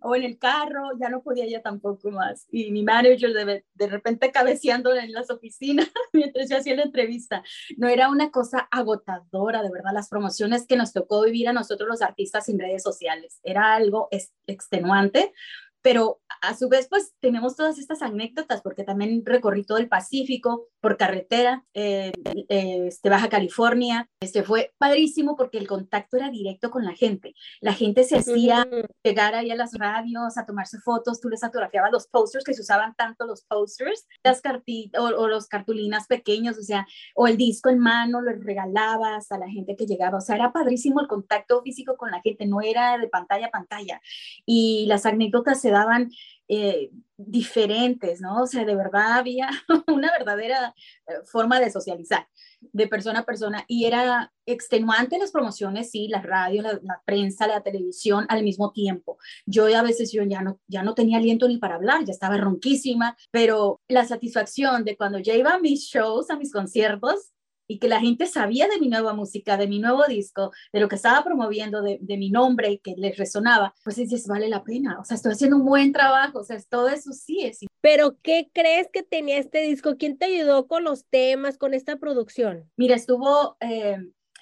o 0.00 0.16
en 0.16 0.24
el 0.24 0.38
carro, 0.38 0.90
ya 0.98 1.08
no 1.08 1.22
podía 1.22 1.46
ya 1.46 1.62
tampoco 1.62 2.10
más. 2.10 2.46
Y 2.50 2.70
mi 2.70 2.82
manager 2.82 3.32
de, 3.32 3.64
de 3.74 3.86
repente 3.86 4.32
cabeceando 4.32 4.94
en 4.94 5.12
las 5.12 5.30
oficinas 5.30 5.90
mientras 6.12 6.48
yo 6.48 6.56
hacía 6.56 6.76
la 6.76 6.82
entrevista 6.82 7.41
no 7.76 7.88
era 7.88 8.08
una 8.08 8.30
cosa 8.30 8.68
agotadora, 8.70 9.62
de 9.62 9.70
verdad, 9.70 9.92
las 9.92 10.08
promociones 10.08 10.66
que 10.66 10.76
nos 10.76 10.92
tocó 10.92 11.22
vivir 11.22 11.48
a 11.48 11.52
nosotros 11.52 11.88
los 11.88 12.02
artistas 12.02 12.46
sin 12.46 12.58
redes 12.58 12.82
sociales. 12.82 13.40
Era 13.42 13.74
algo 13.74 14.08
extenuante, 14.46 15.32
pero 15.82 16.20
a 16.40 16.56
su 16.56 16.68
vez, 16.68 16.88
pues 16.88 17.14
tenemos 17.20 17.56
todas 17.56 17.78
estas 17.78 18.02
anécdotas, 18.02 18.62
porque 18.62 18.84
también 18.84 19.22
recorrí 19.24 19.64
todo 19.64 19.78
el 19.78 19.88
Pacífico 19.88 20.68
por 20.80 20.96
carretera, 20.96 21.64
eh, 21.74 22.12
eh, 22.48 22.86
este, 22.86 23.10
Baja 23.10 23.28
California, 23.28 24.08
este 24.20 24.42
fue 24.42 24.72
padrísimo 24.78 25.36
porque 25.36 25.58
el 25.58 25.68
contacto 25.68 26.16
era 26.16 26.30
directo 26.30 26.70
con 26.70 26.84
la 26.84 26.94
gente. 26.94 27.34
La 27.60 27.74
gente 27.74 28.04
se 28.04 28.18
hacía 28.18 28.66
llegar 29.04 29.34
ahí 29.34 29.50
a 29.50 29.56
las 29.56 29.72
radios 29.74 30.38
a 30.38 30.46
tomarse 30.46 30.78
fotos, 30.78 31.20
tú 31.20 31.28
les 31.28 31.40
fotografiabas 31.40 31.92
los 31.92 32.06
posters 32.08 32.44
que 32.44 32.54
se 32.54 32.62
usaban 32.62 32.94
tanto 32.94 33.26
los 33.26 33.44
posters, 33.44 34.06
las 34.22 34.40
cartitas 34.40 35.00
o, 35.00 35.06
o, 35.06 35.28
los 35.28 35.46
cartulinas 35.46 36.06
pequeños, 36.06 36.58
o 36.58 36.62
sea, 36.62 36.86
o 37.14 37.26
el 37.26 37.36
disco 37.36 37.68
en 37.68 37.78
mano, 37.78 38.20
lo 38.20 38.32
regalabas 38.32 39.30
a 39.32 39.38
la 39.38 39.48
gente 39.48 39.76
que 39.76 39.86
llegaba, 39.86 40.18
o 40.18 40.20
sea, 40.20 40.36
era 40.36 40.52
padrísimo 40.52 41.00
el 41.00 41.08
contacto 41.08 41.62
físico 41.62 41.96
con 41.96 42.10
la 42.10 42.20
gente, 42.20 42.46
no 42.46 42.60
era 42.60 42.98
de 42.98 43.08
pantalla 43.08 43.46
a 43.46 43.50
pantalla. 43.50 44.00
Y 44.46 44.86
las 44.86 45.06
anécdotas 45.06 45.60
se 45.60 45.71
daban 45.72 46.10
eh, 46.48 46.90
diferentes, 47.16 48.20
¿no? 48.20 48.42
O 48.42 48.46
sea, 48.46 48.64
de 48.64 48.76
verdad 48.76 49.14
había 49.14 49.48
una 49.88 50.10
verdadera 50.12 50.74
eh, 51.06 51.12
forma 51.24 51.60
de 51.60 51.70
socializar 51.70 52.26
de 52.72 52.86
persona 52.86 53.20
a 53.20 53.24
persona 53.24 53.64
y 53.66 53.86
era 53.86 54.32
extenuante 54.46 55.18
las 55.18 55.30
promociones, 55.30 55.90
sí, 55.90 56.08
las 56.08 56.22
radios, 56.22 56.64
la, 56.82 57.02
prensa, 57.04 57.46
la 57.46 57.62
televisión 57.62 58.26
al 58.28 58.42
mismo 58.42 58.72
tiempo. 58.72 59.18
Yo 59.46 59.66
a 59.76 59.82
veces 59.82 60.12
yo 60.12 60.22
ya 60.24 60.42
no, 60.42 60.60
ya 60.68 60.82
no 60.82 60.94
tenía 60.94 61.18
aliento 61.18 61.48
ni 61.48 61.58
para 61.58 61.76
hablar, 61.76 62.04
ya 62.04 62.12
estaba 62.12 62.36
ronquísima, 62.36 63.16
pero 63.30 63.80
la 63.88 64.04
satisfacción 64.04 64.84
de 64.84 64.96
cuando 64.96 65.18
ya 65.18 65.34
iba 65.34 65.54
a 65.54 65.58
mis 65.58 65.84
shows, 65.84 66.30
a 66.30 66.36
mis 66.36 66.52
conciertos, 66.52 67.32
y 67.72 67.78
que 67.78 67.88
la 67.88 68.00
gente 68.00 68.26
sabía 68.26 68.68
de 68.68 68.78
mi 68.78 68.88
nueva 68.88 69.14
música, 69.14 69.56
de 69.56 69.66
mi 69.66 69.78
nuevo 69.78 70.04
disco, 70.06 70.52
de 70.74 70.80
lo 70.80 70.88
que 70.88 70.96
estaba 70.96 71.24
promoviendo, 71.24 71.80
de, 71.80 71.98
mi 72.18 72.28
nombre, 72.28 72.80
que 72.84 72.94
les 72.98 73.16
resonaba, 73.16 73.74
pues 73.82 73.96
dices, 73.96 74.26
vale 74.26 74.50
la 74.50 74.62
pena, 74.62 75.00
o 75.00 75.04
sea, 75.06 75.14
estoy 75.14 75.32
haciendo 75.32 75.56
un 75.56 75.64
buen 75.64 75.90
trabajo, 75.90 76.40
o 76.40 76.44
sea, 76.44 76.58
todo 76.68 76.88
eso 76.88 77.12
sí 77.12 77.40
es. 77.40 77.60
Pero, 77.80 78.18
¿qué 78.22 78.50
crees 78.52 78.88
que 78.92 79.02
tenía 79.02 79.38
este 79.38 79.62
disco? 79.62 79.96
¿Quién 79.96 80.18
te 80.18 80.26
ayudó 80.26 80.66
con 80.66 80.84
los 80.84 81.06
temas, 81.06 81.56
con 81.56 81.72
esta 81.72 81.96
producción? 81.96 82.70
Mira, 82.76 82.94
estuvo... 82.94 83.56
Eh, 83.60 83.96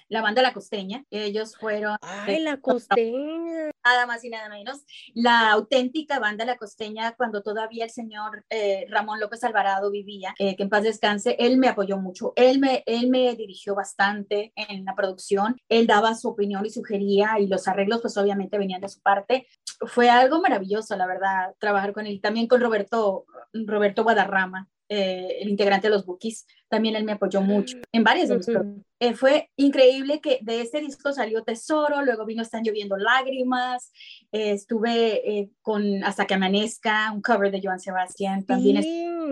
la 0.09 0.21
banda 0.21 0.41
La 0.41 0.51
Costeña. 0.51 1.05
Ellos 1.09 1.55
fueron. 1.55 1.95
¡Ay, 2.01 2.41
La 2.41 2.57
Costeña! 2.61 3.70
Nada 3.83 4.05
más 4.05 4.23
y 4.23 4.29
nada 4.29 4.49
menos. 4.49 4.85
La 5.13 5.51
auténtica 5.51 6.19
banda 6.19 6.45
La 6.45 6.57
Costeña, 6.57 7.13
cuando 7.15 7.41
todavía 7.41 7.85
el 7.85 7.89
señor 7.89 8.45
eh, 8.49 8.85
Ramón 8.89 9.19
López 9.19 9.43
Alvarado 9.43 9.89
vivía, 9.91 10.35
eh, 10.39 10.55
que 10.55 10.63
en 10.63 10.69
paz 10.69 10.83
descanse, 10.83 11.35
él 11.39 11.57
me 11.57 11.67
apoyó 11.67 11.97
mucho. 11.97 12.33
Él 12.35 12.59
me, 12.59 12.83
él 12.85 13.09
me 13.09 13.35
dirigió 13.35 13.75
bastante 13.75 14.53
en 14.55 14.85
la 14.85 14.95
producción. 14.95 15.57
Él 15.69 15.87
daba 15.87 16.15
su 16.15 16.29
opinión 16.29 16.65
y 16.65 16.69
sugería, 16.69 17.39
y 17.39 17.47
los 17.47 17.67
arreglos, 17.67 18.01
pues 18.01 18.17
obviamente 18.17 18.57
venían 18.57 18.81
de 18.81 18.89
su 18.89 19.01
parte. 19.01 19.47
Fue 19.87 20.09
algo 20.09 20.41
maravilloso, 20.41 20.95
la 20.95 21.07
verdad, 21.07 21.55
trabajar 21.59 21.93
con 21.93 22.05
él. 22.05 22.21
También 22.21 22.47
con 22.47 22.61
Roberto, 22.61 23.25
Roberto 23.53 24.03
Guadarrama, 24.03 24.69
eh, 24.93 25.37
el 25.39 25.49
integrante 25.49 25.87
de 25.87 25.95
los 25.95 26.05
Bookies, 26.05 26.45
también 26.67 26.97
él 26.97 27.05
me 27.05 27.13
apoyó 27.13 27.41
mucho 27.41 27.77
en 27.93 28.03
varias 28.03 28.27
de 28.27 28.35
mis 28.35 28.47
eh, 29.01 29.15
fue 29.15 29.49
increíble 29.55 30.21
que 30.21 30.37
de 30.43 30.61
este 30.61 30.79
disco 30.79 31.11
salió 31.11 31.43
Tesoro, 31.43 32.03
luego 32.03 32.23
vino 32.23 32.43
Están 32.43 32.63
lloviendo 32.63 32.97
lágrimas, 32.97 33.91
eh, 34.31 34.51
estuve 34.51 35.49
con 35.63 36.03
Hasta 36.03 36.27
que 36.27 36.35
amanezca, 36.35 37.11
un 37.11 37.23
cover 37.23 37.51
de 37.51 37.61
Joan 37.63 37.79
Sebastián, 37.79 38.45
también 38.45 38.77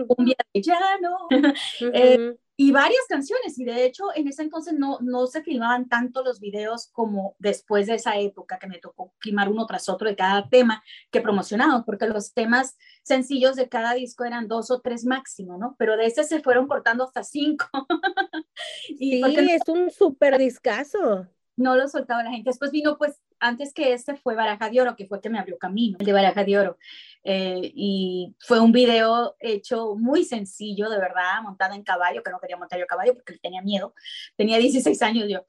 Un 0.08 0.24
día 0.24 0.36
de 0.52 0.60
llano. 0.60 1.16
eh, 1.94 2.36
y 2.62 2.72
varias 2.72 3.06
canciones, 3.08 3.58
y 3.58 3.64
de 3.64 3.86
hecho 3.86 4.04
en 4.14 4.28
ese 4.28 4.42
entonces 4.42 4.74
no, 4.74 4.98
no 5.00 5.26
se 5.26 5.42
filmaban 5.42 5.88
tanto 5.88 6.22
los 6.22 6.40
videos 6.40 6.90
como 6.92 7.34
después 7.38 7.86
de 7.86 7.94
esa 7.94 8.18
época 8.18 8.58
que 8.58 8.66
me 8.66 8.78
tocó 8.78 9.14
filmar 9.18 9.48
uno 9.48 9.64
tras 9.64 9.88
otro 9.88 10.06
de 10.06 10.14
cada 10.14 10.46
tema 10.46 10.82
que 11.10 11.22
promocionamos, 11.22 11.84
porque 11.86 12.06
los 12.06 12.34
temas 12.34 12.76
sencillos 13.02 13.56
de 13.56 13.70
cada 13.70 13.94
disco 13.94 14.24
eran 14.24 14.46
dos 14.46 14.70
o 14.70 14.80
tres 14.80 15.06
máximo, 15.06 15.56
¿no? 15.56 15.74
Pero 15.78 15.96
de 15.96 16.04
ese 16.04 16.22
se 16.24 16.40
fueron 16.40 16.66
cortando 16.66 17.04
hasta 17.04 17.22
cinco. 17.22 17.66
y 18.88 19.22
sí, 19.22 19.50
es 19.50 19.68
un 19.68 19.90
súper 19.90 20.38
discazo. 20.38 21.26
No 21.56 21.76
lo 21.76 21.88
soltaba 21.88 22.22
la 22.22 22.30
gente. 22.30 22.50
Después 22.50 22.70
vino 22.70 22.96
pues 22.96 23.20
antes 23.38 23.74
que 23.74 23.92
este 23.92 24.16
fue 24.16 24.34
Baraja 24.34 24.70
de 24.70 24.80
Oro, 24.80 24.96
que 24.96 25.06
fue 25.06 25.20
que 25.20 25.30
me 25.30 25.38
abrió 25.38 25.58
camino, 25.58 25.96
el 25.98 26.06
de 26.06 26.12
Baraja 26.12 26.44
de 26.44 26.58
Oro. 26.58 26.78
Eh, 27.22 27.72
y 27.74 28.34
fue 28.38 28.60
un 28.60 28.72
video 28.72 29.36
hecho 29.40 29.94
muy 29.96 30.24
sencillo, 30.24 30.88
de 30.88 30.98
verdad, 30.98 31.42
montado 31.42 31.74
en 31.74 31.82
caballo, 31.82 32.22
que 32.22 32.30
no 32.30 32.40
quería 32.40 32.56
montar 32.56 32.78
yo 32.78 32.86
caballo 32.86 33.14
porque 33.14 33.38
tenía 33.38 33.62
miedo. 33.62 33.94
Tenía 34.36 34.58
16 34.58 35.02
años 35.02 35.26
yo. 35.28 35.44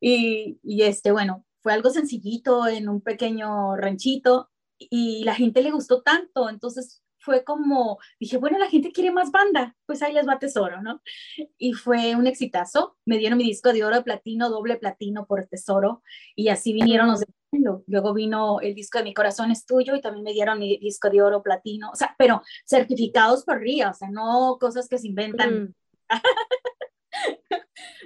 Y, 0.00 0.58
y 0.62 0.82
este, 0.82 1.10
bueno, 1.12 1.44
fue 1.62 1.72
algo 1.72 1.90
sencillito 1.90 2.68
en 2.68 2.88
un 2.88 3.00
pequeño 3.00 3.76
ranchito 3.76 4.50
y 4.78 5.24
la 5.24 5.34
gente 5.34 5.62
le 5.62 5.70
gustó 5.70 6.02
tanto, 6.02 6.48
entonces 6.48 7.02
fue 7.26 7.42
como, 7.42 7.98
dije, 8.20 8.36
bueno, 8.36 8.56
la 8.56 8.70
gente 8.70 8.92
quiere 8.92 9.10
más 9.10 9.32
banda, 9.32 9.74
pues 9.84 10.00
ahí 10.00 10.12
les 10.12 10.28
va 10.28 10.38
Tesoro, 10.38 10.80
¿no? 10.80 11.02
Y 11.58 11.72
fue 11.72 12.14
un 12.14 12.28
exitazo, 12.28 12.96
me 13.04 13.18
dieron 13.18 13.36
mi 13.36 13.44
disco 13.44 13.72
de 13.72 13.84
oro, 13.84 14.04
platino, 14.04 14.48
doble 14.48 14.76
platino 14.76 15.26
por 15.26 15.44
Tesoro, 15.46 16.02
y 16.36 16.48
así 16.48 16.72
vinieron 16.72 17.08
los 17.08 17.20
de 17.20 17.26
Luego 17.86 18.12
vino 18.12 18.60
el 18.60 18.74
disco 18.74 18.98
de 18.98 19.04
Mi 19.04 19.14
Corazón 19.14 19.50
es 19.50 19.64
Tuyo 19.64 19.94
y 19.94 20.02
también 20.02 20.24
me 20.24 20.34
dieron 20.34 20.58
mi 20.58 20.76
disco 20.78 21.08
de 21.08 21.22
oro 21.22 21.42
platino, 21.42 21.90
o 21.90 21.96
sea, 21.96 22.14
pero 22.18 22.42
certificados 22.68 23.44
por 23.44 23.60
RIA, 23.60 23.90
o 23.90 23.94
sea, 23.94 24.10
no 24.10 24.58
cosas 24.60 24.88
que 24.88 24.98
se 24.98 25.08
inventan. 25.08 25.64
Mm. 25.64 25.74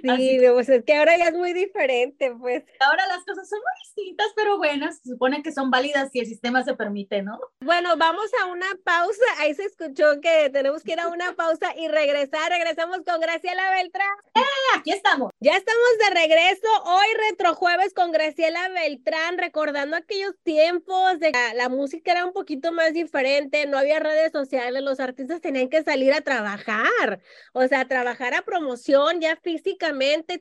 Sí, 0.01 0.39
pues 0.53 0.69
es 0.69 0.83
que 0.83 0.95
ahora 0.95 1.17
ya 1.17 1.27
es 1.27 1.33
muy 1.33 1.53
diferente, 1.53 2.33
pues. 2.39 2.63
Ahora 2.79 3.05
las 3.07 3.23
cosas 3.25 3.47
son 3.47 3.59
muy 3.59 3.85
distintas, 3.85 4.27
pero 4.35 4.57
buenas, 4.57 4.99
se 4.99 5.09
supone 5.09 5.43
que 5.43 5.51
son 5.51 5.69
válidas 5.69 6.09
si 6.11 6.19
el 6.19 6.25
sistema 6.25 6.63
se 6.63 6.75
permite, 6.75 7.21
¿no? 7.21 7.39
Bueno, 7.61 7.95
vamos 7.97 8.29
a 8.41 8.45
una 8.47 8.67
pausa, 8.83 9.23
ahí 9.39 9.53
se 9.53 9.65
escuchó 9.65 10.19
que 10.21 10.49
tenemos 10.49 10.83
que 10.83 10.93
ir 10.93 10.99
a 10.99 11.07
una 11.07 11.33
pausa 11.33 11.75
y 11.77 11.87
regresar, 11.87 12.51
regresamos 12.51 13.01
con 13.05 13.19
Graciela 13.19 13.71
Beltrán. 13.71 14.15
¡Eh! 14.35 14.41
Aquí 14.77 14.91
estamos. 14.91 15.31
Ya 15.39 15.57
estamos 15.57 15.97
de 15.99 16.13
regreso, 16.15 16.67
hoy 16.85 17.07
retrojueves 17.29 17.93
con 17.93 18.11
Graciela 18.11 18.69
Beltrán, 18.69 19.37
recordando 19.37 19.97
aquellos 19.97 20.33
tiempos 20.43 21.19
de 21.19 21.31
la, 21.31 21.53
la 21.53 21.69
música 21.69 22.11
era 22.11 22.25
un 22.25 22.33
poquito 22.33 22.71
más 22.71 22.93
diferente, 22.93 23.65
no 23.67 23.77
había 23.77 23.99
redes 23.99 24.31
sociales, 24.31 24.81
los 24.81 24.99
artistas 24.99 25.41
tenían 25.41 25.69
que 25.69 25.83
salir 25.83 26.13
a 26.13 26.21
trabajar, 26.21 27.19
o 27.53 27.67
sea, 27.67 27.87
trabajar 27.87 28.33
a 28.33 28.43
promoción 28.43 29.19
ya 29.19 29.35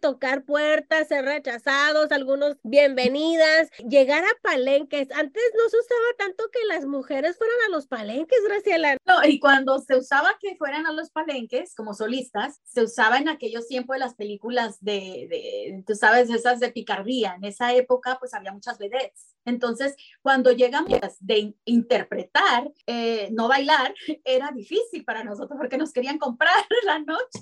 tocar 0.01 0.45
puertas, 0.45 1.09
ser 1.09 1.25
rechazados, 1.25 2.13
algunos 2.13 2.57
bienvenidas, 2.63 3.69
llegar 3.89 4.25
a 4.25 4.41
palenques. 4.43 5.09
Antes 5.13 5.43
no 5.57 5.69
se 5.69 5.79
usaba 5.79 6.07
tanto 6.19 6.45
que 6.53 6.65
las 6.67 6.87
mujeres 6.87 7.37
fueran 7.37 7.57
a 7.67 7.71
los 7.71 7.87
palenques, 7.87 8.39
Graciela. 8.47 8.97
No, 9.07 9.25
y 9.25 9.41
cuando 9.41 9.79
se 9.81 9.97
usaba 9.97 10.37
que 10.41 10.57
fueran 10.57 10.87
a 10.87 10.93
los 10.93 11.11
palenques 11.11 11.75
como 11.75 11.95
solistas, 11.95 12.61
se 12.65 12.83
usaba 12.83 13.19
en 13.19 13.29
aquellos 13.29 13.67
tiempos 13.67 13.95
de 13.95 14.01
las 14.01 14.15
películas 14.15 14.79
de, 14.81 15.27
de 15.29 15.85
tú 15.87 15.95
sabes, 15.95 16.31
esas 16.31 16.61
de 16.61 16.71
picardía. 16.71 17.35
En 17.37 17.45
esa 17.45 17.75
época, 17.75 18.17
pues 18.19 18.35
había 18.35 18.53
muchas 18.53 18.79
vedettes. 18.79 19.35
Entonces, 19.45 19.97
cuando 20.23 20.53
llegamos 20.53 21.01
de 21.21 21.55
interpretar, 21.65 22.71
eh, 22.87 23.29
no 23.33 23.49
bailar, 23.49 23.95
era 24.25 24.51
difícil 24.53 25.05
para 25.05 25.25
nosotros 25.25 25.59
porque 25.59 25.79
nos 25.79 25.93
querían 25.93 26.19
comprar 26.19 26.55
la 26.85 26.99
noche. 26.99 27.41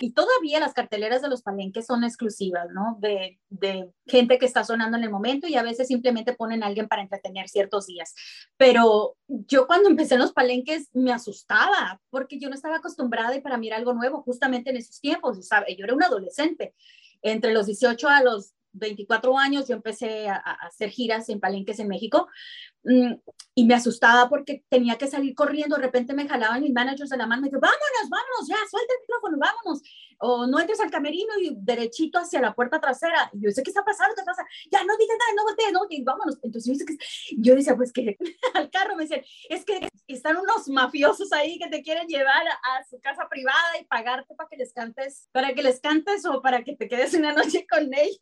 y 0.00 0.12
todavía 0.12 0.60
las 0.60 0.74
carteleras 0.74 1.22
de 1.22 1.28
los 1.28 1.42
palenques 1.42 1.86
son 1.86 2.04
exclusivas, 2.04 2.68
¿no? 2.70 2.96
De, 3.00 3.40
de, 3.48 3.90
gente 4.06 4.38
que 4.38 4.46
está 4.46 4.62
sonando 4.64 4.96
en 4.96 5.04
el 5.04 5.10
momento 5.10 5.48
y 5.48 5.56
a 5.56 5.62
veces 5.62 5.88
simplemente 5.88 6.34
ponen 6.34 6.62
a 6.62 6.66
alguien 6.66 6.86
para 6.86 7.02
entretener 7.02 7.48
ciertos 7.48 7.86
días. 7.86 8.14
Pero 8.56 9.16
yo 9.26 9.66
cuando 9.66 9.88
empecé 9.90 10.14
en 10.14 10.20
los 10.20 10.32
palenques 10.32 10.88
me 10.92 11.12
asustaba 11.12 12.00
porque 12.10 12.38
yo 12.38 12.48
no 12.48 12.54
estaba 12.54 12.76
acostumbrada 12.76 13.34
y 13.34 13.40
para 13.40 13.58
mí 13.58 13.66
era 13.66 13.76
algo 13.76 13.94
nuevo 13.94 14.22
justamente 14.22 14.70
en 14.70 14.76
esos 14.76 15.00
tiempos. 15.00 15.46
¿sabe? 15.46 15.74
Yo 15.76 15.84
era 15.84 15.94
una 15.94 16.06
adolescente. 16.06 16.74
Entre 17.22 17.52
los 17.52 17.66
18 17.66 18.08
a 18.08 18.22
los 18.22 18.55
24 18.78 19.38
años 19.38 19.68
yo 19.68 19.74
empecé 19.74 20.28
a, 20.28 20.36
hacer 20.36 20.90
giras 20.90 21.28
en 21.28 21.40
palenques 21.40 21.78
en 21.78 21.88
México 21.88 22.28
mm, 22.84 23.14
y 23.54 23.64
me 23.64 23.74
asustaba 23.74 24.28
porque 24.28 24.64
tenía 24.68 24.96
que 24.96 25.06
salir 25.06 25.34
corriendo, 25.34 25.76
de 25.76 25.82
repente 25.82 26.14
me 26.14 26.28
jalaban 26.28 26.62
mis 26.62 26.72
managers 26.72 27.10
de 27.10 27.16
la 27.16 27.26
mano 27.26 27.42
y 27.42 27.50
dijo, 27.50 27.60
vámonos, 27.60 28.10
vámonos, 28.10 28.48
ya, 28.48 28.56
suelta 28.70 28.92
el 28.94 29.00
micrófono, 29.02 29.38
vámonos 29.38 29.82
o 30.18 30.46
no 30.46 30.58
entres 30.58 30.80
al 30.80 30.90
camerino 30.90 31.32
y 31.40 31.56
derechito 31.58 32.18
hacia 32.18 32.40
la 32.40 32.54
puerta 32.54 32.80
trasera. 32.80 33.30
Y 33.32 33.44
yo 33.44 33.50
sé 33.50 33.62
qué 33.62 33.70
está 33.70 33.84
pasando, 33.84 34.14
qué 34.16 34.22
pasa, 34.22 34.44
ya 34.70 34.84
no 34.84 34.96
digas 34.96 35.16
nada, 35.18 35.32
no 35.36 35.44
voltees, 35.44 35.72
no 35.72 35.78
voltees, 35.80 36.04
vámonos. 36.04 36.38
Entonces 36.42 36.78
yo, 36.78 36.86
que, 36.86 36.96
yo 37.38 37.54
decía, 37.54 37.76
pues 37.76 37.92
que 37.92 38.16
al 38.54 38.70
carro 38.70 38.96
me 38.96 39.04
decían, 39.04 39.22
es 39.48 39.64
que 39.64 39.88
están 40.06 40.36
unos 40.36 40.68
mafiosos 40.68 41.32
ahí 41.32 41.58
que 41.58 41.68
te 41.68 41.82
quieren 41.82 42.06
llevar 42.06 42.46
a, 42.46 42.52
a, 42.52 42.84
su 42.84 43.00
casa 43.00 43.28
privada 43.28 43.78
y 43.80 43.84
pagarte 43.84 44.34
para 44.34 44.48
que 44.48 44.56
les 44.56 44.72
cantes, 44.72 45.28
para 45.32 45.54
que 45.54 45.62
les 45.62 45.80
cantes 45.80 46.24
o 46.26 46.40
para 46.40 46.62
que 46.62 46.76
te 46.76 46.88
quedes 46.88 47.14
una 47.14 47.32
noche 47.32 47.66
con 47.68 47.82
ellos. 47.94 48.18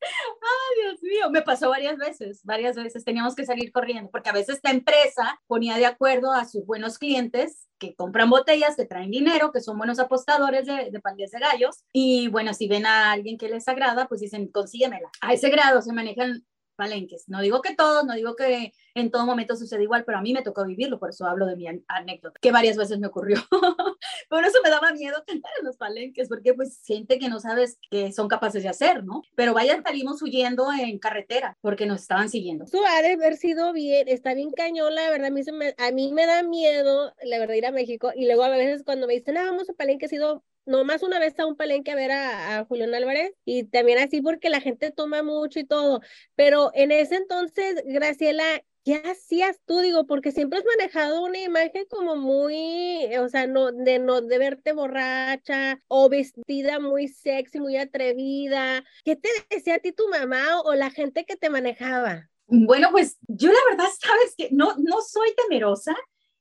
Ay, 0.00 0.82
Dios 0.82 1.02
mío, 1.02 1.30
me 1.30 1.42
pasó 1.42 1.70
varias 1.70 1.96
veces, 1.96 2.44
varias 2.44 2.76
veces 2.76 3.04
teníamos 3.04 3.34
que 3.34 3.44
salir 3.44 3.72
corriendo, 3.72 4.10
porque 4.10 4.30
a 4.30 4.32
veces 4.32 4.56
esta 4.56 4.70
empresa 4.70 5.40
ponía 5.46 5.76
de 5.76 5.86
acuerdo 5.86 6.32
a 6.32 6.44
sus 6.44 6.64
buenos 6.66 6.98
clientes 6.98 7.68
que 7.78 7.94
compran 7.94 8.30
botellas, 8.30 8.76
que 8.76 8.86
traen 8.86 9.10
dinero, 9.10 9.52
que 9.52 9.60
son 9.60 9.78
buenos 9.78 9.98
apostadores 9.98 10.66
de, 10.66 10.90
de 10.90 11.00
pandillas 11.08 11.30
de 11.30 11.38
gallos. 11.38 11.84
Y 11.92 12.28
bueno, 12.28 12.54
si 12.54 12.68
ven 12.68 12.86
a 12.86 13.12
alguien 13.12 13.38
que 13.38 13.48
les 13.48 13.66
agrada, 13.68 14.06
pues 14.08 14.20
dicen, 14.20 14.48
consíguemela. 14.48 15.10
A 15.20 15.32
ese 15.32 15.50
grado 15.50 15.82
se 15.82 15.92
manejan 15.92 16.44
palenques. 16.78 17.24
No 17.26 17.42
digo 17.42 17.60
que 17.60 17.74
todos, 17.74 18.04
no 18.04 18.14
digo 18.14 18.36
que 18.36 18.72
en 18.94 19.10
todo 19.10 19.26
momento 19.26 19.56
sucede 19.56 19.82
igual, 19.82 20.04
pero 20.04 20.18
a 20.18 20.22
mí 20.22 20.32
me 20.32 20.42
tocó 20.42 20.64
vivirlo, 20.64 20.98
por 20.98 21.10
eso 21.10 21.26
hablo 21.26 21.44
de 21.44 21.56
mi 21.56 21.66
anécdota, 21.88 22.38
que 22.40 22.52
varias 22.52 22.76
veces 22.76 22.98
me 23.00 23.08
ocurrió. 23.08 23.36
por 24.30 24.44
eso 24.44 24.58
me 24.62 24.70
daba 24.70 24.92
miedo 24.92 25.22
cantar 25.26 25.50
en 25.58 25.66
los 25.66 25.76
palenques, 25.76 26.28
porque 26.28 26.54
pues 26.54 26.80
gente 26.86 27.18
que 27.18 27.28
no 27.28 27.40
sabes 27.40 27.78
que 27.90 28.12
son 28.12 28.28
capaces 28.28 28.62
de 28.62 28.68
hacer, 28.68 29.04
¿no? 29.04 29.22
Pero 29.34 29.54
vaya, 29.54 29.82
salimos 29.82 30.22
huyendo 30.22 30.72
en 30.72 30.98
carretera 31.00 31.58
porque 31.60 31.84
nos 31.84 32.02
estaban 32.02 32.30
siguiendo. 32.30 32.64
Eso 32.64 32.80
ha 32.86 33.02
de 33.02 33.12
haber 33.12 33.36
sido 33.36 33.72
bien, 33.72 34.06
está 34.08 34.34
bien 34.34 34.52
cañón, 34.52 34.94
la 34.94 35.10
verdad, 35.10 35.26
a 35.26 35.30
mí, 35.30 35.42
se 35.42 35.52
me, 35.52 35.74
a 35.76 35.90
mí 35.90 36.12
me 36.12 36.26
da 36.26 36.44
miedo, 36.44 37.12
la 37.24 37.38
verdad, 37.40 37.54
ir 37.54 37.66
a 37.66 37.72
México, 37.72 38.12
y 38.14 38.26
luego 38.26 38.44
a 38.44 38.50
veces 38.50 38.84
cuando 38.84 39.08
me 39.08 39.14
dicen, 39.14 39.36
ah, 39.36 39.46
vamos 39.46 39.68
a 39.68 39.72
palenque, 39.72 40.06
he 40.06 40.08
sido 40.08 40.44
nomás 40.68 41.02
una 41.02 41.18
vez 41.18 41.38
a 41.38 41.46
un 41.46 41.56
palenque 41.56 41.90
a 41.90 41.96
ver 41.96 42.12
a, 42.12 42.58
a, 42.58 42.64
Julián 42.66 42.94
Álvarez 42.94 43.32
y 43.44 43.64
también 43.64 43.98
así 43.98 44.20
porque 44.20 44.50
la 44.50 44.60
gente 44.60 44.90
toma 44.90 45.22
mucho 45.22 45.58
y 45.58 45.64
todo, 45.64 46.00
pero 46.36 46.70
en 46.74 46.92
ese 46.92 47.16
entonces, 47.16 47.82
Graciela, 47.86 48.62
¿qué 48.84 49.02
hacías 49.04 49.60
tú? 49.66 49.80
Digo, 49.80 50.06
porque 50.06 50.32
siempre 50.32 50.58
has 50.58 50.64
manejado 50.64 51.22
una 51.22 51.38
imagen 51.38 51.84
como 51.90 52.16
muy, 52.16 53.06
o 53.18 53.28
sea, 53.28 53.46
no, 53.46 53.72
de 53.72 53.98
no, 53.98 54.20
de 54.20 54.38
verte 54.38 54.72
borracha 54.72 55.82
o 55.88 56.08
vestida 56.08 56.78
muy 56.78 57.08
sexy, 57.08 57.60
muy 57.60 57.76
atrevida. 57.76 58.84
¿Qué 59.04 59.16
te 59.16 59.28
decía 59.50 59.76
a 59.76 59.78
ti 59.78 59.92
tu 59.92 60.08
mamá 60.08 60.60
o, 60.60 60.70
o 60.70 60.74
la 60.74 60.90
gente 60.90 61.24
que 61.24 61.36
te 61.36 61.50
manejaba? 61.50 62.30
Bueno, 62.46 62.88
pues 62.90 63.18
yo 63.26 63.50
la 63.52 63.58
verdad, 63.70 63.90
sabes 64.00 64.34
que 64.36 64.48
no, 64.52 64.74
no 64.78 65.00
soy 65.02 65.34
temerosa 65.34 65.96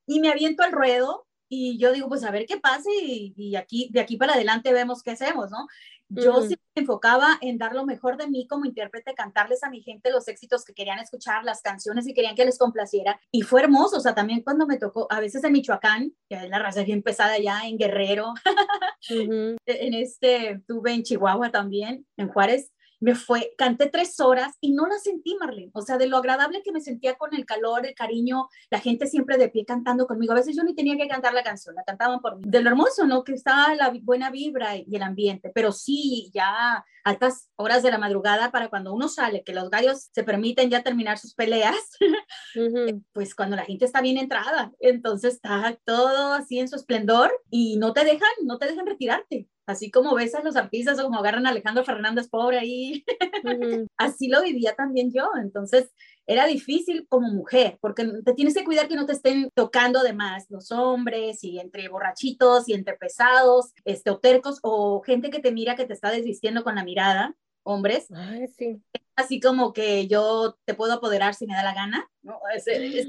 y 0.06 0.20
me 0.20 0.30
aviento 0.30 0.64
al 0.64 0.72
ruedo 0.72 1.27
y 1.50 1.78
yo 1.78 1.94
digo, 1.94 2.08
pues 2.10 2.24
a 2.24 2.32
ver 2.32 2.46
qué 2.46 2.58
pasa 2.58 2.90
y, 3.02 3.34
y, 3.36 3.56
aquí, 3.56 3.90
de 3.92 4.00
aquí 4.00 4.18
para 4.18 4.34
adelante 4.34 4.74
vemos 4.74 5.02
qué 5.02 5.12
hacemos, 5.12 5.50
¿no? 5.52 5.68
Yo 6.10 6.38
uh 6.38 6.42
-huh. 6.42 6.50
me 6.50 6.82
enfocaba 6.82 7.38
en 7.42 7.58
dar 7.58 7.76
lo 7.76 7.86
mejor 7.86 8.16
de 8.16 8.28
mí 8.28 8.48
como 8.48 8.66
intérprete, 8.66 9.14
cantarles 9.14 9.64
a 9.64 9.70
mi 9.70 9.82
gente 9.82 10.10
los 10.10 10.28
éxitos 10.30 10.64
que 10.64 10.74
querían 10.74 11.00
escuchar, 11.00 11.44
las 11.44 11.62
canciones 11.62 12.08
y 12.08 12.14
querían 12.14 12.36
que 12.36 12.46
les 12.46 12.58
complaciera. 12.58 13.20
Y 13.30 13.42
fue 13.42 13.62
hermoso, 13.62 13.98
o 13.98 14.00
sea, 14.00 14.16
también 14.16 14.42
cuando 14.42 14.66
me 14.66 14.78
tocó, 14.78 15.08
a 15.10 15.20
veces 15.20 15.44
en 15.44 15.52
Michoacán, 15.52 16.14
que 16.30 16.36
es 16.36 16.50
la 16.50 16.60
raza 16.60 16.84
bien 16.84 17.04
pesada 17.04 17.38
ya, 17.38 17.68
en 17.68 17.78
Guerrero, 17.78 18.30
uh 18.30 18.34
-huh. 19.14 19.58
en 19.66 19.94
este, 19.94 20.62
tuve 20.66 20.94
en 20.94 21.04
Chihuahua 21.04 21.52
también, 21.52 22.06
en 22.16 22.30
Juárez, 22.30 22.72
me 23.00 23.16
fue, 23.16 23.54
canté 23.58 23.90
tres 23.90 24.20
horas 24.20 24.56
y 24.62 24.72
no 24.72 24.88
la 24.88 24.98
sentí, 24.98 25.36
Marlene. 25.40 25.72
O 25.74 25.82
sea, 25.82 25.98
de 25.98 26.08
lo 26.08 26.18
agradable 26.18 26.62
que 26.64 26.72
me 26.72 26.82
sentía 26.82 27.16
con 27.16 27.34
el 27.34 27.46
calor, 27.46 27.86
el 27.86 27.96
cariño, 27.96 28.48
la 28.70 28.80
gente 28.80 29.08
siempre 29.08 29.38
de 29.38 29.50
pie 29.50 29.66
cantando 29.66 30.08
conmigo. 30.08 30.34
A 30.34 30.38
veces 30.38 30.56
yo 30.56 30.64
ni 30.64 30.76
tenía 30.76 30.98
que 30.98 31.08
cantar 31.08 31.34
la 31.34 31.44
canción, 31.44 31.76
la 31.76 31.84
cantaban 31.84 32.20
por 32.20 32.38
mí. 32.38 32.44
De 32.46 32.62
lo 32.62 32.70
hermoso, 32.70 33.06
¿no? 33.06 33.24
Que 33.24 33.34
estaba 33.34 33.76
la 33.76 33.94
buena 34.02 34.32
vibra 34.32 34.76
y 34.76 34.96
el 34.96 35.04
ambiente. 35.04 35.52
Pero 35.54 35.72
sí, 35.72 36.32
ya 36.34 36.84
altas 37.04 37.50
horas 37.56 37.84
de 37.84 37.92
la 37.92 37.98
madrugada 37.98 38.52
para 38.52 38.70
cuando 38.70 38.94
uno 38.94 39.08
sale, 39.08 39.44
que 39.44 39.54
los 39.54 39.70
gallos 39.70 40.10
se 40.12 40.24
permiten 40.24 40.70
ya 40.70 40.84
terminar 40.84 41.18
sus 41.18 41.34
peleas, 41.34 41.76
uh 42.56 42.60
-huh. 42.60 43.04
pues 43.14 43.34
cuando 43.34 43.56
la 43.56 43.64
gente 43.64 43.86
está 43.86 44.02
bien 44.02 44.18
entrada, 44.18 44.74
entonces 44.80 45.36
está 45.36 45.78
todo 45.86 46.34
así 46.34 46.60
en 46.60 46.68
su 46.68 46.76
esplendor 46.76 47.32
y 47.50 47.78
no 47.78 47.94
te 47.94 48.04
dejan, 48.04 48.30
no 48.44 48.58
te 48.58 48.68
dejan 48.68 48.86
retirarte 48.86 49.48
así 49.68 49.92
como 49.92 50.16
ves 50.16 50.34
a 50.34 50.42
los 50.42 50.56
artistas 50.56 51.00
o 51.00 51.04
como 51.04 51.20
agarran 51.20 51.46
a 51.46 51.50
Alejandro 51.50 51.84
Fernández 51.84 52.28
pobre 52.30 52.58
ahí, 52.58 53.06
uh 53.44 53.48
-huh. 53.84 53.88
así 53.98 54.28
lo 54.30 54.42
vivía 54.42 54.74
también 54.76 55.12
yo, 55.12 55.30
entonces 55.40 55.92
era 56.26 56.46
difícil 56.46 57.06
como 57.08 57.28
mujer, 57.30 57.78
porque 57.82 58.06
te 58.26 58.34
tienes 58.34 58.54
que 58.54 58.66
cuidar 58.66 58.88
que 58.88 58.96
no 58.96 59.06
te 59.06 59.14
estén 59.14 59.50
tocando 59.54 60.02
de 60.04 60.14
más 60.14 60.46
los 60.50 60.72
hombres 60.72 61.44
y 61.44 61.60
entre 61.60 61.88
borrachitos 61.90 62.68
y 62.68 62.74
entre 62.74 62.96
pesados, 62.96 63.74
este, 63.86 64.10
o 64.10 64.20
tercos, 64.20 64.60
o 64.64 65.02
gente 65.02 65.30
que 65.30 65.40
te 65.40 65.52
mira 65.52 65.76
que 65.76 65.86
te 65.86 65.94
está 65.94 66.12
desvistiendo 66.12 66.64
con 66.64 66.76
la 66.76 66.84
mirada, 66.84 67.36
hombres. 67.64 68.08
Ay, 68.12 68.48
sí 68.48 68.82
así 69.18 69.40
como 69.40 69.74
que 69.74 70.08
yo 70.08 70.58
te 70.64 70.76
puedo 70.76 70.94
apoderar 70.94 71.34
si 71.34 71.48
me 71.48 71.56
da 71.56 71.64
la 71.64 71.74
gana, 71.74 72.08
¿no? 72.28 72.40
Es, 72.54 72.68
es, 72.68 73.08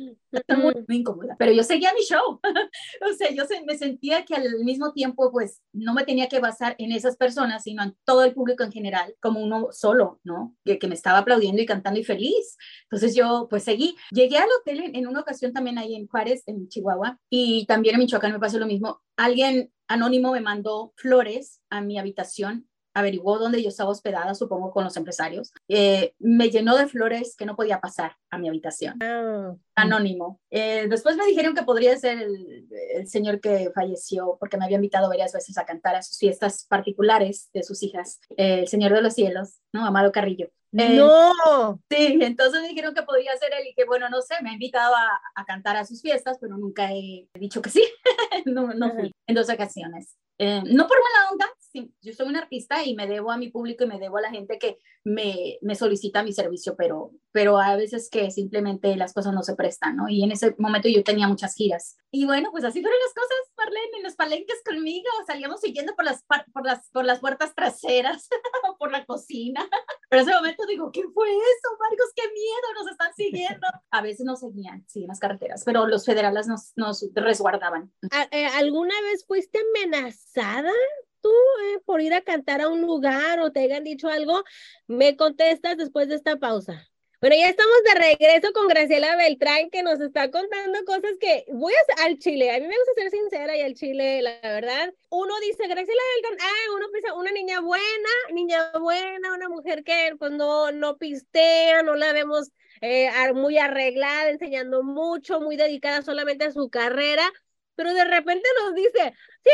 muy, 0.57 0.75
muy, 0.87 0.97
incómoda. 0.97 1.35
Pero 1.39 1.53
yo 1.53 1.63
seguía 1.65 1.93
mi 1.93 2.03
show. 2.03 2.41
o 3.11 3.13
sea, 3.15 3.31
yo 3.33 3.45
se, 3.45 3.63
me 3.65 3.77
sentía 3.77 4.25
que 4.25 4.35
al 4.35 4.65
mismo 4.65 4.93
tiempo, 4.93 5.31
pues, 5.33 5.61
no 5.73 5.93
me 5.93 6.05
tenía 6.05 6.29
que 6.29 6.39
basar 6.39 6.77
en 6.79 6.93
esas 6.93 7.17
personas, 7.17 7.65
sino 7.65 7.83
en 7.83 7.97
todo 8.05 8.25
el 8.25 8.33
público 8.33 8.63
en 8.63 8.73
general, 8.73 9.15
como 9.21 9.41
uno 9.41 9.69
solo, 9.73 10.21
¿no? 10.23 10.57
Que, 10.65 10.79
que 10.79 10.87
me 10.87 10.95
estaba 10.95 11.19
aplaudiendo 11.19 11.61
y 11.61 11.67
cantando 11.67 11.99
y 11.99 12.05
feliz. 12.05 12.57
Entonces 12.85 13.15
yo, 13.15 13.49
pues, 13.51 13.65
seguí. 13.65 13.97
Llegué 14.13 14.39
al 14.39 14.49
hotel 14.61 14.81
en, 14.81 14.97
en 14.97 15.07
una 15.09 15.21
ocasión 15.21 15.53
también 15.53 15.79
ahí 15.79 15.97
en 15.97 16.07
Juárez, 16.07 16.45
en 16.47 16.69
Chihuahua, 16.69 17.19
y 17.29 17.67
también 17.67 17.97
en 17.97 18.01
Michoacán 18.03 18.33
me 18.33 18.39
pasó 18.39 18.59
lo 18.59 18.67
mismo. 18.67 19.03
Alguien 19.17 19.73
anónimo 19.89 20.33
me 20.33 20.41
mandó 20.41 20.93
flores 20.97 21.61
a 21.71 21.81
mi 21.81 21.99
habitación 21.99 22.68
averiguó 22.95 23.39
dónde 23.39 23.63
yo 23.63 23.69
estaba 23.69 23.91
hospedada, 23.91 24.35
supongo 24.35 24.71
con 24.71 24.85
los 24.85 24.97
empresarios, 24.97 25.53
eh, 25.69 26.15
me 26.19 26.51
llenó 26.51 26.77
de 26.77 26.89
flores 26.89 27.37
que 27.37 27.47
no 27.47 27.57
podía 27.57 27.81
pasar 27.81 28.17
a 28.31 28.39
mi 28.39 28.49
habitación. 28.49 28.99
Ah. 29.03 29.55
Anónimo. 29.75 30.41
Eh, 30.51 30.87
después 30.89 31.17
me 31.17 31.27
dijeron 31.27 31.55
que 31.55 31.63
podría 31.63 31.97
ser 31.97 32.21
el, 32.21 32.67
el, 32.95 33.09
señor 33.09 33.41
que 33.41 33.71
falleció 33.75 34.37
porque 34.41 34.57
me 34.57 34.65
había 34.65 34.77
invitado 34.77 35.09
varias 35.09 35.33
veces 35.33 35.57
a 35.59 35.65
cantar 35.65 35.95
a 35.95 36.03
sus 36.03 36.19
fiestas 36.19 36.67
particulares 36.69 37.51
de 37.53 37.63
sus 37.63 37.83
hijas, 37.83 38.21
eh, 38.37 38.61
el 38.61 38.69
Señor 38.69 38.93
de 38.93 39.03
los 39.03 39.15
Cielos, 39.15 39.61
¿no? 39.73 39.87
Amado 39.87 40.11
Carrillo. 40.11 40.51
no. 40.73 41.81
Sí, 41.89 42.19
entonces 42.21 42.61
me 42.61 42.69
dijeron 42.69 42.95
que 42.95 43.03
podría 43.03 43.37
ser 43.37 43.53
él 43.59 43.69
y 43.69 43.75
que 43.75 43.85
bueno, 43.85 44.09
no 44.09 44.21
sé, 44.21 44.35
me 44.43 44.51
ha 44.51 44.55
invitado 44.55 44.95
a, 44.95 45.21
a 45.35 45.45
cantar 45.45 45.77
a 45.77 45.85
sus 45.85 46.03
fiestas, 46.03 46.39
pero 46.41 46.57
nunca 46.57 46.93
he 46.93 47.29
dicho 47.35 47.63
que 47.63 47.71
sí. 47.71 47.83
no, 48.47 48.75
no 48.75 48.93
fui 48.95 49.13
en 49.27 49.35
dos 49.35 49.49
ocasiones. 49.49 50.17
Eh, 50.39 50.63
no 50.65 50.87
por 50.87 50.99
mala 50.99 51.31
onda, 51.33 51.47
yo 51.73 52.13
soy 52.13 52.27
un 52.27 52.37
artista 52.37 52.85
y 52.85 52.95
me 52.95 53.07
debo 53.07 53.31
a 53.31 53.37
mi 53.37 53.51
público 53.51 53.85
y 53.85 53.87
me 53.87 53.99
debo 53.99 54.19
a 54.19 54.23
la 54.23 54.31
gente 54.31 54.59
que 54.59 54.79
me, 55.05 55.59
me, 55.63 55.75
solicita 55.75 56.23
mi 56.23 56.33
servicio, 56.33 56.77
pero, 56.77 57.13
pero 57.33 57.59
a 57.59 57.77
veces 57.77 58.09
que 58.11 58.31
simplemente 58.31 58.95
las 58.97 59.13
cosas 59.13 59.33
no 59.33 59.43
se 59.43 59.55
prestan, 59.55 59.97
¿no? 59.97 60.09
Y 60.09 60.23
en 60.23 60.33
ese 60.33 60.55
momento 60.59 60.89
yo 60.89 61.03
tenía 61.03 61.29
muchas 61.29 61.55
giras. 61.55 61.97
Y 62.11 62.27
bueno, 62.27 62.51
pues 62.51 62.65
así 62.65 62.81
fueron 62.81 62.99
las 63.05 63.15
cosas, 63.15 63.53
Marlene, 63.57 63.97
en 63.99 64.03
los 64.03 64.17
palenques 64.17 64.63
conmigo, 64.65 65.09
salíamos 65.27 65.61
siguiendo 65.61 65.95
por 65.95 66.05
las, 66.05 66.25
por 66.53 66.65
las, 66.65 66.91
por 66.91 67.05
las 67.05 67.21
puertas 67.21 67.55
traseras, 67.55 68.29
por 68.79 68.91
la 68.91 69.05
cocina. 69.05 69.69
Pero 70.09 70.23
en 70.23 70.29
ese 70.29 70.37
momento 70.37 70.67
digo, 70.67 70.91
¿qué 70.93 71.03
fue 71.13 71.29
eso, 71.29 71.69
Marcos? 71.79 72.13
¡Qué 72.15 72.23
miedo! 72.23 72.83
Nos 72.83 72.91
están 72.91 73.15
siguiendo. 73.15 73.67
A 73.91 74.03
veces 74.03 74.25
nos 74.25 74.41
seguían, 74.41 74.85
sí, 74.87 75.03
en 75.03 75.09
las 75.09 75.21
carreteras, 75.21 75.65
pero 75.65 75.87
los 75.87 76.05
federales 76.05 76.47
nos, 76.47 76.73
nos 76.77 77.07
resguardaban. 77.15 77.93
Eh, 78.31 78.47
¿Alguna 78.47 78.95
vez 79.03 79.25
fuiste 79.27 79.59
amenazada 79.75 80.73
tú 81.21 81.31
eh, 81.31 81.81
por 81.85 82.01
ir 82.01 82.15
a 82.15 82.23
cantar 82.23 82.61
a 82.61 82.69
un 82.69 82.81
lugar 82.83 83.41
o 83.41 83.53
te 83.53 83.61
hayan 83.61 83.85
dicho 83.85 84.09
algo, 84.09 84.45
me 84.87 85.17
contestas 85.17 85.77
después 85.77 86.09
de 86.09 86.17
esta 86.17 86.37
pausa. 86.37 86.89
Bueno, 87.21 87.35
ya 87.37 87.49
estamos 87.49 87.77
de 87.85 87.95
regreso 88.01 88.53
con 88.53 88.69
Graciela 88.69 89.17
Beltrán, 89.17 89.71
que 89.71 89.83
nos 89.83 90.01
está 90.01 90.31
contando 90.31 90.85
cosas 90.85 91.17
que 91.19 91.47
voy 91.53 91.73
a 91.75 92.05
al 92.05 92.19
Chile. 92.19 92.53
A 92.53 92.61
mí 92.61 92.69
me 92.69 92.77
gusta 92.79 92.93
ser 92.95 93.11
sincera 93.11 93.57
y 93.57 93.63
al 93.63 93.75
Chile, 93.75 94.23
la 94.23 94.39
verdad. 94.41 94.95
Uno 95.11 95.35
dice 95.41 95.67
Graciela 95.67 96.01
Beltrán, 96.15 96.49
ah, 96.49 96.73
uno 96.77 96.87
piensa 96.93 97.15
una 97.15 97.33
niña 97.33 97.61
buena, 97.61 98.11
niña 98.33 98.71
buena, 98.79 99.35
una 99.35 99.49
mujer 99.49 99.83
que 99.83 100.15
pues 100.17 100.31
no, 100.31 100.71
no 100.71 100.97
pistea, 100.97 101.83
no 101.83 101.97
la 101.97 102.13
vemos 102.13 102.53
eh, 102.83 103.11
muy 103.35 103.59
arreglada, 103.59 104.31
enseñando 104.31 104.85
mucho, 104.85 105.41
muy 105.41 105.57
dedicada 105.57 106.03
solamente 106.03 106.45
a 106.45 106.53
su 106.53 106.71
carrera 106.71 107.33
pero 107.79 107.95
de 107.95 108.05
repente 108.05 108.49
nos 108.61 108.75
dice, 108.75 109.15
sí, 109.45 109.51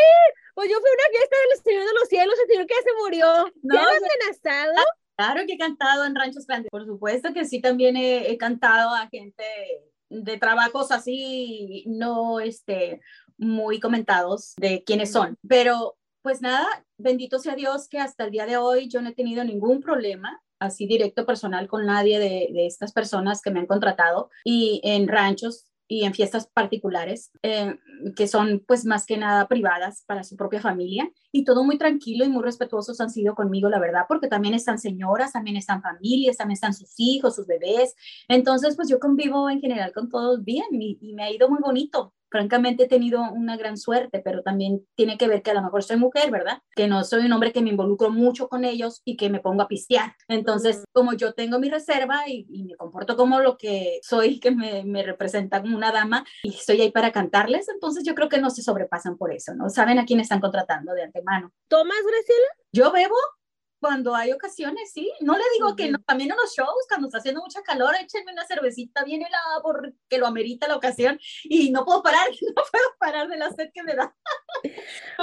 pues 0.55 0.71
yo 0.71 0.79
fui 0.79 0.89
a 0.89 0.95
una 0.95 1.19
fiesta 1.19 1.37
del 1.37 1.63
Señor 1.63 1.87
de 1.87 1.99
los 1.99 2.09
Cielos, 2.09 2.35
el 2.41 2.49
Señor 2.49 2.67
que 2.67 2.75
se 2.75 3.03
murió. 3.03 3.53
¿No 3.63 3.79
has 3.79 3.97
amenazado? 3.97 4.85
Claro 5.17 5.47
que 5.47 5.55
he 5.55 5.59
cantado 5.59 6.05
en 6.05 6.15
ranchos 6.15 6.47
grandes. 6.47 6.71
Por 6.71 6.87
supuesto 6.87 7.33
que 7.33 7.45
sí, 7.45 7.61
también 7.61 7.97
he, 7.97 8.31
he 8.31 8.39
cantado 8.39 8.91
a 8.95 9.09
gente 9.09 9.45
de 10.11 10.39
trabajos 10.39 10.91
así, 10.91 11.85
no 11.87 12.41
este, 12.41 13.01
muy 13.37 13.81
comentados 13.81 14.55
de 14.57 14.83
quiénes 14.85 15.13
son. 15.13 15.37
Pero 15.49 15.97
pues 16.23 16.41
nada, 16.41 16.67
bendito 16.97 17.39
sea 17.39 17.55
Dios 17.55 17.89
que 17.89 17.99
hasta 17.99 18.25
el 18.25 18.31
día 18.31 18.47
de 18.47 18.57
hoy 18.57 18.89
yo 18.89 19.03
no 19.03 19.11
he 19.11 19.15
tenido 19.15 19.45
ningún 19.45 19.81
problema 19.81 20.41
así 20.59 20.87
directo 20.87 21.27
personal 21.27 21.69
con 21.69 21.85
nadie 21.85 22.19
de, 22.19 22.49
de 22.53 22.67
estas 22.67 22.93
personas 22.93 23.43
que 23.43 23.51
me 23.51 23.61
han 23.61 23.67
contratado 23.67 24.31
y 24.45 24.81
en 24.85 25.07
ranchos 25.07 25.67
y 25.95 26.05
en 26.05 26.13
fiestas 26.13 26.49
particulares, 26.49 27.31
eh, 27.43 27.77
que 28.17 28.27
son 28.27 28.65
pues 28.67 28.85
más 28.85 29.07
que 29.07 29.17
nada 29.17 29.47
privadas 29.47 30.03
para 30.09 30.25
su 30.25 30.37
propia 30.37 30.61
familia. 30.61 31.09
Y 31.31 31.45
todo 31.45 31.63
muy 31.63 31.79
tranquilo 31.79 32.25
y 32.25 32.29
muy 32.29 32.43
respetuosos 32.43 33.01
han 33.01 33.11
sido 33.11 33.37
conmigo, 33.37 33.69
la 33.69 33.79
verdad, 33.79 34.07
porque 34.09 34.27
también 34.27 34.55
están 34.55 34.81
señoras, 34.81 35.33
también 35.33 35.57
están 35.57 35.83
familias, 35.83 36.37
también 36.37 36.55
están 36.55 36.75
sus 36.75 36.95
hijos, 36.99 37.37
sus 37.37 37.47
bebés. 37.47 37.95
Entonces, 38.27 38.75
pues 38.75 38.89
yo 38.89 38.99
convivo 38.99 39.49
en 39.49 39.61
general 39.61 39.93
con 39.93 40.09
todos 40.09 40.45
bien 40.45 40.67
y, 40.73 40.99
y 41.01 41.15
me 41.15 41.23
ha 41.23 41.31
ido 41.31 41.49
muy 41.49 41.61
bonito 41.61 42.13
francamente 42.35 42.83
he 42.83 42.89
tenido 42.89 43.23
una 43.33 43.57
gran 43.57 43.77
suerte, 43.77 44.19
pero 44.19 44.43
también 44.43 44.85
tiene 44.97 45.17
que 45.17 45.29
ver 45.29 45.41
que 45.41 45.53
a 45.53 45.55
lo 45.55 45.63
mejor 45.63 45.85
soy 45.85 45.99
mujer, 45.99 46.33
¿verdad? 46.33 46.59
Que 46.75 46.89
no 46.89 47.05
soy 47.05 47.27
un 47.27 47.33
hombre 47.33 47.53
que 47.53 47.63
me 47.63 47.71
involucro 47.71 48.11
mucho 48.11 48.49
con 48.49 48.65
ellos 48.65 49.03
y 49.05 49.17
que 49.17 49.31
me 49.31 49.39
pongo 49.39 49.63
a 49.63 49.69
pistear. 49.69 50.17
Entonces, 50.27 50.83
como 50.91 51.13
yo 51.13 51.35
tengo 51.35 51.61
mi 51.61 51.71
reserva 51.71 52.23
y, 52.27 52.45
y 52.49 52.65
me 52.65 52.75
comporto 52.75 53.17
como 53.17 53.39
lo 53.39 53.57
que 53.57 54.01
soy, 54.03 54.41
que 54.41 54.51
me, 54.51 54.83
me, 54.83 55.05
representa 55.05 55.63
como 55.63 55.77
una 55.77 55.93
dama 55.93 56.25
y 56.43 56.49
estoy 56.49 56.81
ahí 56.81 56.91
para 56.91 57.13
cantarles, 57.13 57.69
entonces 57.69 58.03
yo 58.05 58.17
creo 58.17 58.29
que 58.29 58.41
no 58.41 58.51
se 58.51 58.63
sobrepasan 58.63 59.17
por 59.17 59.33
eso, 59.33 59.55
¿no? 59.55 59.71
Saben 59.71 60.01
a 60.01 60.05
quién 60.05 60.19
están 60.19 60.41
contratando 60.41 60.93
de 60.93 61.05
antemano. 61.05 61.53
¿Tomas, 61.69 61.99
Graciela? 62.05 62.49
Yo 62.73 62.91
bebo, 62.91 63.15
cuando 63.85 64.15
hay 64.15 64.33
ocasiones, 64.33 64.93
sí. 64.95 65.13
No 65.21 65.37
le 65.37 65.45
digo 65.53 65.69
uh 65.69 65.73
-huh. 65.73 65.77
que 65.77 65.91
no, 65.91 65.99
también 66.07 66.31
en 66.31 66.39
los 66.39 66.55
shows, 66.57 66.87
cuando 66.89 67.09
está 67.09 67.19
haciendo 67.19 67.43
mucha 67.43 67.61
calor, 67.61 67.95
échenme 68.01 68.33
una 68.33 68.47
cervecita 68.47 69.05
bien 69.05 69.21
helada 69.21 69.61
porque 69.63 70.17
lo 70.17 70.27
amerita 70.27 70.67
la 70.67 70.77
ocasión 70.77 71.21
y 71.43 71.71
no 71.71 71.85
puedo 71.85 72.03
parar, 72.03 72.29
no 72.57 72.63
puedo 72.73 72.85
parar 72.99 73.29
de 73.29 73.37
la 73.37 73.51
sed 73.51 73.69
que 73.75 73.83
me 73.83 73.95
da. 73.95 74.17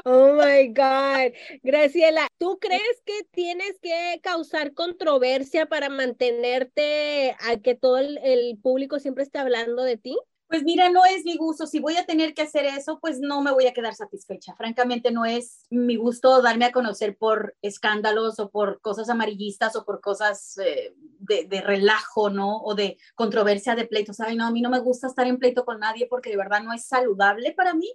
Oh 0.06 0.34
my 0.34 0.68
God. 0.68 1.34
Graciela, 1.64 2.28
¿tú 2.38 2.60
crees 2.60 3.02
que 3.04 3.24
tienes 3.32 3.80
que 3.82 4.20
causar 4.22 4.76
controversia 4.76 5.66
para 5.66 5.90
mantenerte 5.90 7.36
a 7.40 7.58
que 7.58 7.74
todo 7.74 7.98
el, 7.98 8.20
el 8.20 8.60
público 8.62 9.00
siempre 9.00 9.24
esté 9.24 9.40
hablando 9.40 9.82
de 9.82 9.98
ti? 9.98 10.20
Pues 10.52 10.64
mira, 10.64 10.90
no 10.90 11.06
es 11.06 11.24
mi 11.24 11.38
gusto. 11.38 11.66
Si 11.66 11.80
voy 11.80 11.96
a 11.96 12.06
tener 12.06 12.34
que 12.34 12.42
hacer 12.42 12.66
eso, 12.66 13.00
pues 13.00 13.22
no 13.22 13.42
me 13.42 13.54
voy 13.54 13.68
a 13.68 13.74
quedar 13.74 13.96
satisfecha. 13.96 14.54
Francamente, 14.54 15.10
no 15.10 15.24
es 15.24 15.64
mi 15.70 15.96
gusto 15.96 16.42
darme 16.42 16.66
a 16.66 16.74
conocer 16.74 17.16
por 17.18 17.56
escándalos 17.62 18.38
o 18.38 18.52
por 18.52 18.82
cosas 18.82 19.10
amarillistas 19.10 19.78
o 19.78 19.86
por 19.86 20.02
cosas 20.02 20.58
eh, 20.58 20.94
de, 21.20 21.46
de, 21.46 21.62
relajo, 21.62 22.30
¿no? 22.30 22.58
O 22.58 22.76
de 22.76 22.98
controversia 23.16 23.76
de 23.76 23.86
pleitos. 23.86 24.20
Ay, 24.20 24.36
no, 24.36 24.46
a 24.46 24.52
mí 24.52 24.62
no 24.62 24.70
me 24.70 24.80
gusta 24.80 25.08
estar 25.08 25.26
en 25.26 25.40
pleito 25.40 25.64
con 25.64 25.80
nadie 25.80 26.06
porque 26.08 26.32
de 26.32 26.38
verdad 26.38 26.62
no 26.62 26.74
es 26.74 26.84
saludable 26.84 27.54
para 27.54 27.74
mí 27.74 27.90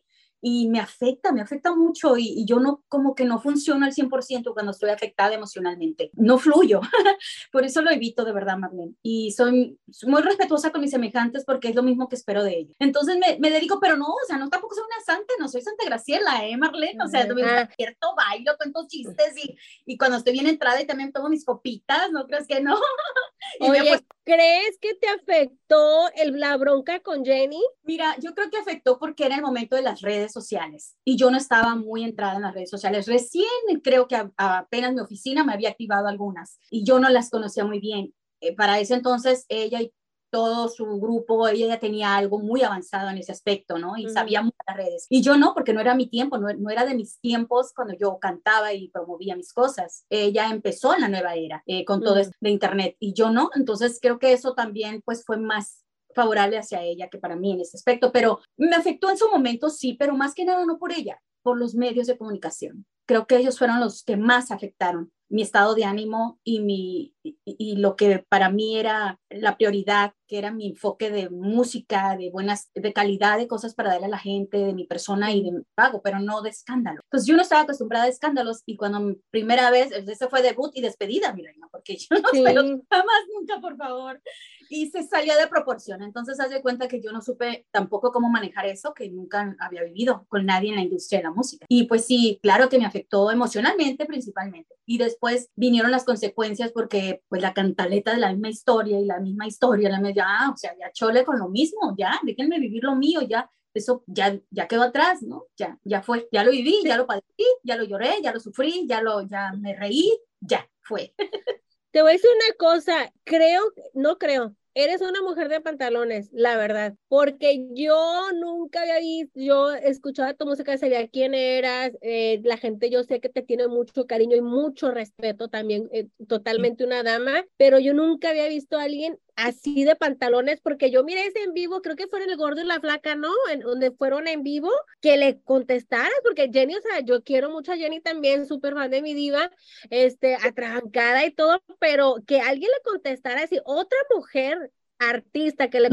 y 0.48 0.68
me 0.68 0.78
afecta, 0.78 1.32
me 1.32 1.40
afecta 1.40 1.74
mucho 1.74 2.16
y, 2.16 2.28
y, 2.28 2.46
yo 2.46 2.60
no, 2.60 2.84
como 2.86 3.16
que 3.16 3.24
no 3.24 3.40
funciono 3.40 3.84
al 3.84 3.92
100% 3.92 4.52
cuando 4.54 4.70
estoy 4.70 4.90
afectada 4.90 5.34
emocionalmente, 5.34 6.12
no 6.14 6.38
fluyo, 6.38 6.80
por 7.50 7.64
eso 7.64 7.82
lo 7.82 7.90
evito 7.90 8.24
de 8.24 8.32
verdad, 8.32 8.56
Marlene, 8.56 8.94
y 9.02 9.32
soy, 9.32 9.76
muy 10.06 10.22
respetuosa 10.22 10.70
con 10.70 10.82
mis 10.82 10.92
semejantes 10.92 11.44
porque 11.44 11.70
es 11.70 11.74
lo 11.74 11.82
mismo 11.82 12.08
que 12.08 12.14
espero 12.14 12.44
de 12.44 12.58
ellos. 12.58 12.76
Entonces 12.78 13.18
me, 13.18 13.40
me, 13.40 13.50
dedico, 13.50 13.80
pero 13.80 13.96
no, 13.96 14.06
o 14.06 14.26
sea, 14.28 14.38
no 14.38 14.48
tampoco 14.48 14.76
soy 14.76 14.84
una 14.84 15.04
santa, 15.04 15.34
no 15.40 15.48
soy 15.48 15.62
Santa 15.62 15.84
Graciela, 15.84 16.46
¿eh, 16.46 16.56
Marlene? 16.56 17.02
O 17.02 17.08
sea, 17.08 17.26
me 17.26 17.42
despierto, 17.42 18.14
bailo, 18.16 18.56
cuento 18.56 18.86
chistes 18.86 19.36
y, 19.44 19.56
y 19.84 19.98
cuando 19.98 20.18
estoy 20.18 20.34
bien 20.34 20.46
entrada 20.46 20.80
y 20.80 20.86
también 20.86 21.10
tomo 21.10 21.28
mis 21.28 21.44
copitas, 21.44 22.12
¿no 22.12 22.24
crees 22.24 22.46
que 22.46 22.60
no? 22.60 22.76
Oye, 23.60 23.80
pues, 23.80 24.04
¿crees 24.24 24.78
que 24.80 24.94
te 24.94 25.08
afectó 25.08 26.10
el, 26.14 26.38
la 26.38 26.56
bronca 26.56 27.00
con 27.00 27.24
Jenny? 27.24 27.62
Mira, 27.82 28.16
yo 28.18 28.34
creo 28.34 28.50
que 28.50 28.58
afectó 28.58 28.98
porque 28.98 29.26
era 29.26 29.36
el 29.36 29.42
momento 29.42 29.76
de 29.76 29.82
las 29.82 30.00
redes 30.00 30.32
sociales 30.32 30.96
y 31.04 31.16
yo 31.16 31.30
no 31.30 31.36
estaba 31.36 31.74
muy 31.74 32.04
entrada 32.04 32.36
en 32.36 32.42
las 32.42 32.54
redes 32.54 32.70
sociales. 32.70 33.06
Recién 33.06 33.46
creo 33.82 34.08
que 34.08 34.16
a, 34.16 34.30
a 34.36 34.58
apenas 34.58 34.94
mi 34.94 35.00
oficina 35.00 35.44
me 35.44 35.52
había 35.52 35.70
activado 35.70 36.08
algunas 36.08 36.58
y 36.70 36.84
yo 36.84 36.98
no 36.98 37.08
las 37.08 37.30
conocía 37.30 37.64
muy 37.64 37.80
bien. 37.80 38.14
Eh, 38.40 38.54
para 38.54 38.78
ese 38.78 38.94
entonces 38.94 39.46
ella 39.48 39.80
y 39.80 39.92
todo 40.36 40.68
su 40.68 40.84
grupo, 41.00 41.48
ella 41.48 41.66
ya 41.66 41.80
tenía 41.80 42.14
algo 42.14 42.38
muy 42.38 42.62
avanzado 42.62 43.08
en 43.08 43.16
ese 43.16 43.32
aspecto, 43.32 43.78
¿no? 43.78 43.96
Y 43.96 44.04
mm. 44.04 44.10
sabía 44.10 44.42
muchas 44.42 44.76
redes. 44.76 45.06
Y 45.08 45.22
yo 45.22 45.38
no, 45.38 45.54
porque 45.54 45.72
no 45.72 45.80
era 45.80 45.94
mi 45.94 46.08
tiempo, 46.10 46.36
no, 46.36 46.52
no, 46.52 46.68
era 46.68 46.84
de 46.84 46.94
mis 46.94 47.18
tiempos 47.20 47.72
cuando 47.74 47.94
yo 47.98 48.18
cantaba 48.18 48.74
y 48.74 48.90
promovía 48.90 49.34
mis 49.34 49.54
cosas. 49.54 50.04
Ella 50.10 50.50
empezó 50.50 50.92
en 50.92 51.00
la 51.00 51.08
nueva 51.08 51.36
era 51.36 51.62
eh, 51.64 51.86
con 51.86 52.02
todo 52.02 52.16
mm. 52.16 52.18
esto 52.18 52.36
de 52.38 52.50
Internet 52.50 52.96
y 53.00 53.14
yo 53.14 53.30
no. 53.30 53.48
Entonces 53.54 53.98
creo 53.98 54.18
que 54.18 54.34
eso 54.34 54.52
también 54.52 55.00
pues 55.06 55.24
fue 55.24 55.38
más 55.38 55.86
favorable 56.14 56.58
hacia 56.58 56.82
ella 56.82 57.08
que 57.08 57.16
para 57.16 57.34
mí 57.34 57.52
en 57.52 57.62
ese 57.62 57.78
aspecto, 57.78 58.12
pero 58.12 58.40
me 58.58 58.76
afectó 58.76 59.08
en 59.08 59.16
su 59.16 59.30
momento, 59.30 59.70
sí, 59.70 59.94
pero 59.98 60.14
más 60.14 60.34
que 60.34 60.44
nada 60.44 60.66
no 60.66 60.76
por 60.78 60.92
ella, 60.92 61.18
por 61.42 61.58
los 61.58 61.74
medios 61.74 62.08
de 62.08 62.18
comunicación. 62.18 62.84
Creo 63.06 63.26
que 63.26 63.38
ellos 63.38 63.58
fueron 63.58 63.80
los 63.80 64.02
que 64.02 64.18
más 64.18 64.50
afectaron 64.50 65.10
mi 65.28 65.42
estado 65.42 65.74
de 65.74 65.84
ánimo 65.84 66.38
y, 66.44 66.60
mi, 66.60 67.14
y, 67.22 67.76
lo 67.76 67.96
que 67.96 68.24
para 68.28 68.48
mí 68.48 68.78
era 68.78 69.18
la 69.28 69.56
prioridad, 69.56 70.12
que 70.28 70.38
era 70.38 70.52
mi 70.52 70.68
enfoque 70.68 71.10
de 71.10 71.30
música, 71.30 72.16
de 72.16 72.30
buenas, 72.30 72.70
de 72.74 72.92
calidad 72.92 73.38
de 73.38 73.48
cosas 73.48 73.74
para 73.74 73.90
darle 73.90 74.06
a 74.06 74.10
la 74.10 74.18
gente, 74.18 74.58
de 74.58 74.72
mi 74.72 74.86
persona 74.86 75.32
y 75.32 75.42
de 75.42 75.52
mi 75.52 75.62
pago, 75.74 76.00
pero 76.02 76.20
no 76.20 76.42
de 76.42 76.50
escándalo. 76.50 77.00
Entonces 77.04 77.26
yo 77.26 77.34
no 77.34 77.42
estaba 77.42 77.62
acostumbrada 77.62 78.04
a 78.04 78.08
escándalos 78.08 78.62
y 78.66 78.76
cuando 78.76 79.16
primera 79.30 79.70
vez, 79.70 79.90
ese 79.92 80.28
fue 80.28 80.42
debut 80.42 80.70
y 80.74 80.80
despedida, 80.80 81.34
mi 81.34 81.42
reina, 81.42 81.66
porque 81.70 81.96
yo 81.96 82.06
no 82.10 82.28
espero 82.32 82.62
jamás, 82.62 83.22
nunca, 83.34 83.60
por 83.60 83.76
favor. 83.76 84.20
Y 84.68 84.90
se 84.90 85.02
salió 85.02 85.36
de 85.36 85.46
proporción. 85.46 86.02
Entonces, 86.02 86.40
haz 86.40 86.50
de 86.50 86.62
cuenta 86.62 86.88
que 86.88 87.00
yo 87.00 87.12
no 87.12 87.20
supe 87.20 87.66
tampoco 87.70 88.12
cómo 88.12 88.28
manejar 88.30 88.66
eso, 88.66 88.94
que 88.94 89.08
nunca 89.10 89.56
había 89.60 89.82
vivido 89.84 90.26
con 90.28 90.46
nadie 90.46 90.70
en 90.70 90.76
la 90.76 90.82
industria 90.82 91.20
de 91.20 91.24
la 91.24 91.30
música. 91.30 91.66
Y 91.68 91.84
pues 91.84 92.04
sí, 92.06 92.38
claro 92.42 92.68
que 92.68 92.78
me 92.78 92.86
afectó 92.86 93.30
emocionalmente 93.30 94.06
principalmente. 94.06 94.74
Y 94.86 94.98
después 94.98 95.50
vinieron 95.56 95.90
las 95.90 96.04
consecuencias 96.04 96.72
porque 96.72 97.22
pues 97.28 97.42
la 97.42 97.54
cantaleta 97.54 98.12
de 98.12 98.18
la 98.18 98.32
misma 98.32 98.48
historia 98.48 98.98
y 99.00 99.04
la 99.04 99.20
misma 99.20 99.46
historia, 99.46 99.88
la 99.90 100.06
ya, 100.10 100.50
o 100.52 100.56
sea, 100.56 100.72
ya 100.78 100.90
chole 100.92 101.24
con 101.24 101.38
lo 101.38 101.48
mismo, 101.48 101.94
ya, 101.96 102.20
déjenme 102.22 102.58
vivir 102.60 102.84
lo 102.84 102.94
mío, 102.94 103.20
ya, 103.22 103.50
eso 103.74 104.02
ya, 104.06 104.38
ya 104.50 104.68
quedó 104.68 104.82
atrás, 104.82 105.22
¿no? 105.22 105.46
Ya, 105.56 105.78
ya 105.84 106.02
fue, 106.02 106.28
ya 106.32 106.44
lo 106.44 106.50
viví, 106.50 106.80
ya 106.84 106.96
lo 106.96 107.06
padecí, 107.06 107.44
ya 107.62 107.76
lo 107.76 107.84
lloré, 107.84 108.22
ya 108.22 108.32
lo 108.32 108.40
sufrí, 108.40 108.86
ya 108.88 109.02
lo, 109.02 109.22
ya 109.22 109.52
me 109.52 109.74
reí, 109.74 110.10
ya 110.40 110.66
fue. 110.82 111.14
Te 111.96 112.02
voy 112.02 112.10
a 112.10 112.12
decir 112.12 112.28
una 112.28 112.56
cosa, 112.58 113.10
creo, 113.24 113.72
no 113.94 114.18
creo, 114.18 114.54
eres 114.74 115.00
una 115.00 115.22
mujer 115.22 115.48
de 115.48 115.62
pantalones, 115.62 116.28
la 116.30 116.58
verdad, 116.58 116.94
porque 117.08 117.68
yo 117.72 118.32
nunca 118.34 118.82
había 118.82 118.98
visto, 118.98 119.40
yo 119.40 119.72
escuchaba 119.72 120.34
tu 120.34 120.44
música, 120.44 120.76
sabía 120.76 121.08
quién 121.08 121.32
eras, 121.32 121.92
eh, 122.02 122.42
la 122.44 122.58
gente 122.58 122.90
yo 122.90 123.02
sé 123.02 123.20
que 123.20 123.30
te 123.30 123.40
tiene 123.40 123.66
mucho 123.66 124.06
cariño 124.06 124.36
y 124.36 124.42
mucho 124.42 124.90
respeto 124.90 125.48
también, 125.48 125.88
eh, 125.90 126.08
totalmente 126.28 126.84
una 126.84 127.02
dama, 127.02 127.46
pero 127.56 127.78
yo 127.78 127.94
nunca 127.94 128.28
había 128.28 128.46
visto 128.46 128.76
a 128.76 128.82
alguien 128.82 129.18
así 129.36 129.84
de 129.84 129.96
pantalones, 129.96 130.60
porque 130.60 130.90
yo 130.90 131.04
miré 131.04 131.26
ese 131.26 131.42
en 131.42 131.52
vivo, 131.52 131.82
creo 131.82 131.94
que 131.94 132.08
fue 132.08 132.22
en 132.22 132.30
el 132.30 132.36
gordo 132.36 132.62
y 132.62 132.64
la 132.64 132.80
flaca, 132.80 133.14
¿no? 133.14 133.32
En 133.50 133.60
donde 133.60 133.92
fueron 133.92 134.26
en 134.28 134.42
vivo, 134.42 134.70
que 135.00 135.16
le 135.16 135.40
contestaras, 135.42 136.12
porque 136.24 136.50
Jenny, 136.52 136.74
o 136.74 136.80
sea, 136.80 137.00
yo 137.00 137.22
quiero 137.22 137.50
mucho 137.50 137.72
a 137.72 137.76
Jenny 137.76 138.00
también, 138.00 138.46
súper 138.46 138.74
fan 138.74 138.90
de 138.90 139.02
mi 139.02 139.14
diva, 139.14 139.50
este, 139.90 140.34
atrancada 140.34 141.24
y 141.26 141.30
todo, 141.30 141.62
pero 141.78 142.16
que 142.26 142.40
alguien 142.40 142.70
le 142.70 142.90
contestara 142.90 143.42
así, 143.42 143.60
otra 143.64 143.98
mujer 144.14 144.72
artista 144.98 145.68
que 145.68 145.80
le 145.80 145.90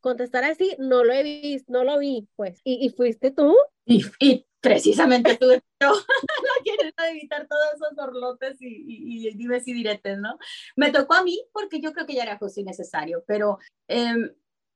contestara 0.00 0.48
así, 0.48 0.76
no 0.78 1.04
lo 1.04 1.12
he 1.12 1.22
visto, 1.22 1.72
no 1.72 1.84
lo 1.84 1.98
vi, 1.98 2.28
pues. 2.36 2.60
¿Y, 2.64 2.90
fuiste 2.90 3.30
tú? 3.30 3.56
Y, 3.86 4.04
y 4.18 4.46
precisamente 4.60 5.36
tú, 5.36 5.50
yo 5.52 5.60
quiero 6.64 6.82
evitar 7.10 7.46
todos 7.46 7.64
esos 7.74 7.98
orlotes 7.98 8.60
y, 8.60 8.66
y, 8.66 9.28
y, 9.28 9.34
dimes 9.34 9.66
y 9.68 9.72
diretes, 9.72 10.18
¿no? 10.18 10.38
Me 10.76 10.90
tocó 10.90 11.14
a 11.14 11.22
mí 11.22 11.40
porque 11.52 11.80
yo 11.80 11.92
creo 11.92 12.06
que 12.06 12.14
ya 12.14 12.24
era 12.24 12.38
justo 12.38 12.60
y 12.60 12.64
necesario, 12.64 13.24
pero 13.26 13.58
em, 13.88 14.32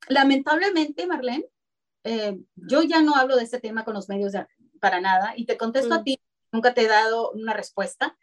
lamentablemente, 0.08 1.06
Marlene, 1.06 1.46
eh, 2.04 2.38
yo 2.54 2.82
ya 2.82 3.02
no 3.02 3.16
hablo 3.16 3.36
de 3.36 3.44
este 3.44 3.60
tema 3.60 3.84
con 3.84 3.94
los 3.94 4.08
medios 4.08 4.32
para 4.80 5.00
nada 5.00 5.34
y 5.36 5.46
te 5.46 5.58
contesto 5.58 5.94
a 5.94 6.00
mm. 6.00 6.04
ti, 6.04 6.20
nunca 6.52 6.74
te 6.74 6.82
he 6.82 6.88
dado 6.88 7.32
una 7.32 7.54
respuesta. 7.54 8.16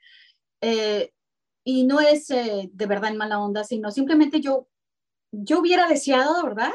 Eh, 0.61 1.11
y 1.67 1.83
no 1.83 1.99
es 1.99 2.29
eh, 2.29 2.69
de 2.71 2.85
verdad 2.85 3.11
en 3.11 3.17
mala 3.17 3.39
onda, 3.39 3.63
sino 3.63 3.91
simplemente 3.91 4.39
yo 4.39 4.67
yo 5.43 5.59
hubiera 5.59 5.87
deseado, 5.87 6.41
¿verdad? 6.43 6.71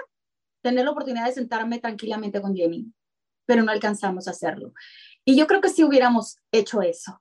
Tener 0.63 0.85
la 0.85 0.91
oportunidad 0.91 1.27
de 1.27 1.33
sentarme 1.33 1.79
tranquilamente 1.79 2.41
con 2.41 2.55
Jenny, 2.55 2.93
pero 3.47 3.63
no 3.63 3.73
alcanzamos 3.73 4.29
a 4.29 4.33
hacerlo. 4.33 4.75
Y 5.25 5.37
yo 5.37 5.47
creo 5.47 5.61
que 5.61 5.69
sí 5.69 5.85
hubiéramos 5.85 6.39
hecho 6.53 6.83
eso 6.83 7.21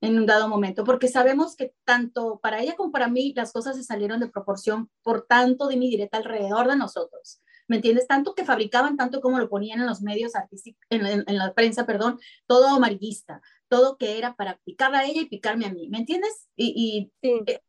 en 0.00 0.18
un 0.18 0.26
dado 0.26 0.48
momento, 0.48 0.84
porque 0.84 1.08
sabemos 1.08 1.56
que 1.56 1.74
tanto 1.84 2.38
para 2.40 2.60
ella 2.60 2.76
como 2.76 2.92
para 2.92 3.08
mí 3.08 3.32
las 3.34 3.52
cosas 3.52 3.76
se 3.76 3.82
salieron 3.82 4.20
de 4.20 4.28
proporción 4.28 4.90
por 5.02 5.26
tanto 5.26 5.68
de 5.68 5.76
mi 5.76 5.88
directa 5.88 6.18
alrededor 6.18 6.68
de 6.68 6.76
nosotros. 6.76 7.40
¿Me 7.68 7.76
entiendes? 7.76 8.06
Tanto 8.06 8.34
que 8.34 8.44
fabricaban, 8.44 8.96
tanto 8.96 9.20
como 9.20 9.38
lo 9.38 9.48
ponían 9.48 9.80
en 9.80 9.86
los 9.86 10.00
medios 10.00 10.36
artísticos, 10.36 10.80
en, 10.90 11.24
la 11.26 11.52
prensa, 11.52 11.84
perdón, 11.84 12.20
todo 12.46 12.68
amarillista, 12.68 13.42
todo 13.68 13.96
que 13.96 14.18
era 14.18 14.36
para 14.36 14.58
picar 14.58 14.94
a 14.94 15.04
ella 15.04 15.22
y 15.22 15.28
picarme 15.28 15.66
a 15.66 15.72
mí, 15.72 15.88
¿me 15.88 15.98
entiendes? 15.98 16.48
Y, 16.54 17.10
eh, 17.22 17.60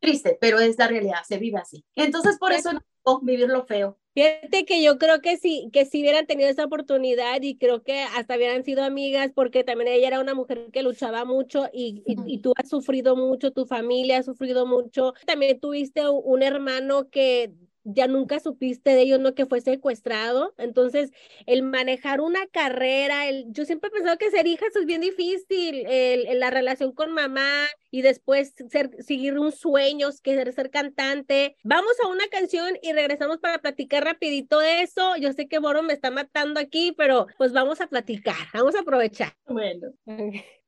triste, 0.00 0.38
pero 0.40 0.58
es 0.58 0.78
la 0.78 0.88
realidad, 0.88 1.22
se 1.26 1.38
vive 1.38 1.58
así. 1.58 1.84
Entonces, 1.94 2.38
por 2.38 2.52
eso 2.52 2.72
no 2.72 2.80
vivir 3.22 3.48
lo 3.48 3.64
feo. 3.64 3.98
Fíjate 4.14 4.66
que 4.66 4.82
yo 4.82 4.98
creo 4.98 5.22
que 5.22 5.38
sí, 5.38 5.70
que 5.72 5.86
sí 5.86 6.02
hubieran 6.02 6.26
tenido 6.26 6.50
esa 6.50 6.66
oportunidad 6.66 7.40
y 7.40 7.56
creo 7.56 7.82
que 7.82 8.02
hasta 8.02 8.36
hubieran 8.36 8.62
sido 8.62 8.84
amigas 8.84 9.32
porque 9.34 9.64
también 9.64 9.88
ella 9.88 10.08
era 10.08 10.20
una 10.20 10.34
mujer 10.34 10.68
que 10.70 10.82
luchaba 10.82 11.24
mucho 11.24 11.70
y, 11.72 12.02
y, 12.04 12.38
tú 12.38 12.52
has 12.56 12.68
sufrido 12.68 13.16
mucho, 13.16 13.52
tu 13.52 13.64
familia 13.64 14.18
ha 14.18 14.22
sufrido 14.22 14.66
mucho. 14.66 15.14
También 15.26 15.58
tuviste 15.60 16.06
un 16.08 16.42
hermano 16.42 17.08
que 17.08 17.54
ya 17.84 18.06
nunca 18.06 18.40
supiste 18.40 18.90
de 18.90 19.02
ellos, 19.02 19.20
¿no? 19.20 19.34
Que 19.34 19.46
fue 19.46 19.60
secuestrado. 19.60 20.54
Entonces, 20.58 21.10
el 21.46 21.62
manejar 21.62 22.20
una 22.20 22.46
carrera, 22.46 23.28
el, 23.28 23.46
yo 23.48 23.64
siempre 23.64 23.88
he 23.88 23.92
pensado 23.92 24.18
que 24.18 24.30
ser 24.30 24.46
hija 24.46 24.66
es 24.66 24.86
bien 24.86 25.00
difícil, 25.00 25.84
el, 25.86 26.38
la 26.38 26.50
relación 26.50 26.92
con 26.92 27.12
mamá 27.12 27.66
y 27.90 28.02
después 28.02 28.54
ser, 28.70 28.90
seguir 29.02 29.38
un 29.38 29.52
sueño, 29.52 30.08
que 30.22 30.34
ser, 30.34 30.52
ser 30.52 30.70
cantante. 30.70 31.56
Vamos 31.62 31.92
a 32.02 32.08
una 32.08 32.26
canción 32.28 32.78
y 32.82 32.92
regresamos 32.92 33.38
para 33.38 33.58
platicar 33.58 34.04
rapidito 34.04 34.58
de 34.60 34.82
eso. 34.82 35.16
Yo 35.16 35.32
sé 35.32 35.48
que 35.48 35.60
Moro 35.60 35.82
me 35.82 35.92
está 35.92 36.10
matando 36.10 36.60
aquí, 36.60 36.92
pero 36.96 37.26
pues 37.38 37.52
vamos 37.52 37.80
a 37.80 37.86
platicar, 37.86 38.36
vamos 38.54 38.74
a 38.74 38.80
aprovechar. 38.80 39.34
Bueno. 39.46 39.92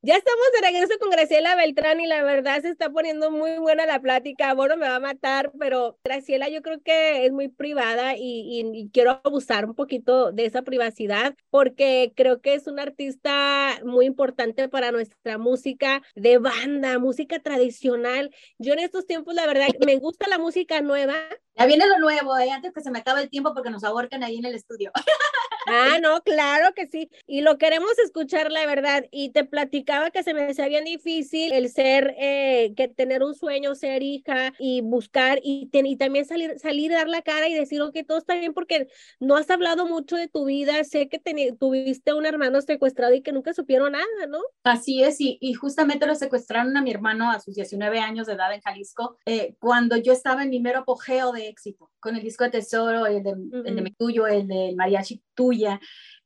Ya 0.07 0.17
estamos 0.17 0.45
de 0.53 0.67
regreso 0.67 0.99
con 1.01 1.09
Graciela 1.09 1.57
Beltrán 1.57 1.99
y 1.99 2.07
la 2.07 2.23
verdad 2.23 2.61
se 2.61 2.69
está 2.69 2.91
poniendo 2.91 3.31
muy 3.31 3.57
buena 3.57 3.87
la 3.87 4.03
plática. 4.03 4.53
Bueno, 4.53 4.77
me 4.77 4.87
va 4.87 4.97
a 4.97 5.01
matar, 5.01 5.51
pero 5.59 5.97
Graciela 6.05 6.51
yo 6.51 6.61
creo 6.61 6.83
que 6.83 7.25
es 7.25 7.33
muy 7.33 7.49
privada 7.49 8.13
y, 8.15 8.91
quiero 8.93 9.23
abusar 9.25 9.65
un 9.65 9.75
poquito 9.75 10.31
de 10.31 10.45
esa 10.45 10.61
privacidad 10.61 11.35
porque 11.49 12.13
creo 12.15 12.43
que 12.43 12.53
es 12.53 12.67
una 12.67 12.83
artista 12.83 13.81
muy 13.83 14.05
importante 14.05 14.69
para 14.69 14.93
nuestra 14.93 15.39
música 15.39 16.03
de 16.15 16.37
banda, 16.37 16.99
música 16.99 17.39
tradicional. 17.39 18.31
Yo 18.59 18.75
en 18.75 18.81
estos 18.81 19.07
tiempos, 19.07 19.35
la 19.35 19.47
verdad, 19.47 19.69
me 19.87 19.97
gusta 19.97 20.29
la 20.29 20.37
música 20.37 20.83
nueva. 20.83 21.15
Ya 21.57 21.65
viene 21.65 21.87
lo 21.87 21.99
nuevo, 21.99 22.37
eh, 22.37 22.51
antes 22.51 22.75
que 22.75 22.83
se 22.83 22.91
me 22.91 22.99
acabe 22.99 23.23
el 23.23 23.31
tiempo 23.31 23.55
porque 23.55 23.71
nos 23.71 23.85
ahorcan 23.85 24.23
ahí 24.23 24.37
en 24.37 24.45
el 24.45 24.55
estudio. 24.55 24.93
Ah, 25.67 25.99
no, 26.03 26.23
claro 26.23 26.75
que 26.75 26.87
sí. 26.87 27.11
Y 27.27 27.41
lo 27.41 27.59
queremos 27.59 27.99
escuchar, 27.99 28.51
la 28.51 28.67
verdad. 28.67 29.07
Y 29.11 29.31
te 29.31 29.45
platicaba 29.45 30.11
que 30.11 30.23
se 30.23 30.35
me 30.35 30.47
hacía 30.47 30.69
bien 30.69 30.85
difícil 30.85 31.53
el 31.53 31.69
ser, 31.71 32.15
eh, 32.19 32.75
que 32.77 32.89
tener 32.89 33.23
un 33.23 33.35
sueño, 33.35 33.75
ser 33.75 34.03
hija 34.03 34.53
y 34.59 34.81
buscar 34.81 35.41
y, 35.43 35.69
y 35.73 35.97
también 35.97 36.25
salir, 36.25 36.59
salir, 36.59 36.93
dar 36.93 37.09
la 37.09 37.23
cara 37.23 37.49
y 37.49 37.55
decir, 37.55 37.81
ok, 37.83 37.97
todo 38.07 38.19
está 38.19 38.35
bien 38.35 38.55
porque 38.55 38.89
no 39.21 39.37
has 39.37 39.51
hablado 39.51 39.87
mucho 39.87 40.17
de 40.17 40.29
tu 40.29 40.47
vida. 40.47 40.83
Sé 40.85 41.09
que 41.09 41.21
tuviste 41.59 42.13
un 42.13 42.27
hermano 42.27 42.61
secuestrado 42.61 43.15
y 43.15 43.23
que 43.23 43.33
nunca 43.33 43.55
supieron 43.55 43.93
nada, 43.93 44.27
¿no? 44.29 44.41
Así 44.63 45.03
es, 45.03 45.21
y, 45.21 45.39
y 45.41 45.55
justamente 45.55 46.07
lo 46.07 46.15
secuestraron 46.15 46.77
a 46.77 46.83
mi 46.83 46.91
hermano 46.91 47.31
a 47.31 47.41
sus 47.41 47.55
19 47.55 47.99
años 47.99 48.27
de 48.27 48.35
edad 48.35 48.53
en 48.53 48.61
Jalisco, 48.61 49.19
eh, 49.27 49.55
cuando 49.61 49.97
yo 49.97 50.13
estaba 50.13 50.43
en 50.43 50.51
mi 50.51 50.61
mero 50.61 50.81
apogeo 50.81 51.33
de 51.33 51.49
éxito, 51.49 51.91
con 52.05 52.17
el 52.17 52.23
disco 52.23 52.45
de 52.45 52.51
Tesoro, 52.51 53.07
el 53.07 53.23
de, 53.23 53.31
el 53.65 53.77
de 53.77 53.83
Mi 53.83 53.91
Tuyo, 53.93 54.27
el 54.27 54.47
de 54.47 54.75
Mariachi 54.77 55.23
Tuya, 55.33 55.81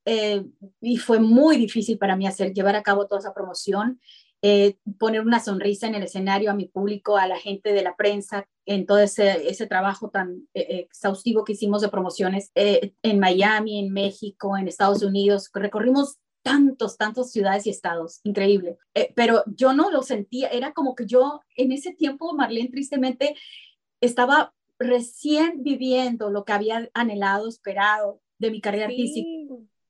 eh, 0.05 0.45
y 0.81 0.97
fue 0.97 1.21
muy 1.21 1.57
difícil 1.57 1.99
para 1.99 2.17
mí 2.17 2.27
hacer, 2.27 2.53
llevar 2.53 2.75
a 2.75 2.83
cabo 2.83 3.07
toda 3.07 3.21
esa 3.21 3.33
promoción, 3.33 4.01
eh, 4.43 4.77
poner 4.99 5.21
una 5.21 5.39
sonrisa 5.39 5.87
en 5.87 5.95
el 5.95 6.03
escenario 6.03 6.51
a 6.51 6.55
mi 6.55 6.67
público, 6.67 7.17
a 7.17 7.29
la 7.29 7.39
gente 7.39 7.73
de 7.73 7.83
la 7.83 7.95
prensa, 7.95 8.45
en 8.67 8.87
todo 8.87 8.99
ese, 8.99 9.49
ese 9.49 9.69
trabajo 9.69 10.11
tan 10.11 10.49
eh, 10.53 10.81
exhaustivo 10.81 11.45
que 11.45 11.53
hicimos 11.53 11.81
de 11.81 11.91
promociones 11.91 12.51
en 12.55 13.21
Miami, 13.21 13.79
en 13.79 13.93
México, 13.93 14.57
en 14.57 14.67
Estados 14.67 15.05
Unidos. 15.05 15.49
Recorrimos 15.55 16.17
tantos, 16.43 16.97
tantos 16.97 17.31
ciudades 17.31 17.67
y 17.67 17.71
estados, 17.71 18.21
increíble. 18.25 18.79
pero 19.15 19.45
yo 19.47 19.75
no 19.75 19.93
lo 19.93 20.03
sentía, 20.03 20.49
era 20.49 20.73
como 20.73 20.97
que 20.97 21.07
yo 21.07 21.41
en 21.55 21.71
ese 21.71 21.93
tiempo, 21.93 22.35
Marlene, 22.35 22.69
tristemente, 22.69 23.37
estaba 24.01 24.55
recién 24.79 25.63
viviendo 25.63 26.31
lo 26.31 26.45
que 26.45 26.53
había 26.53 26.89
anhelado, 26.95 27.49
esperado 27.49 28.21
de 28.39 28.51
mi 28.51 28.61
carrera 28.61 28.87
artística, 28.87 29.29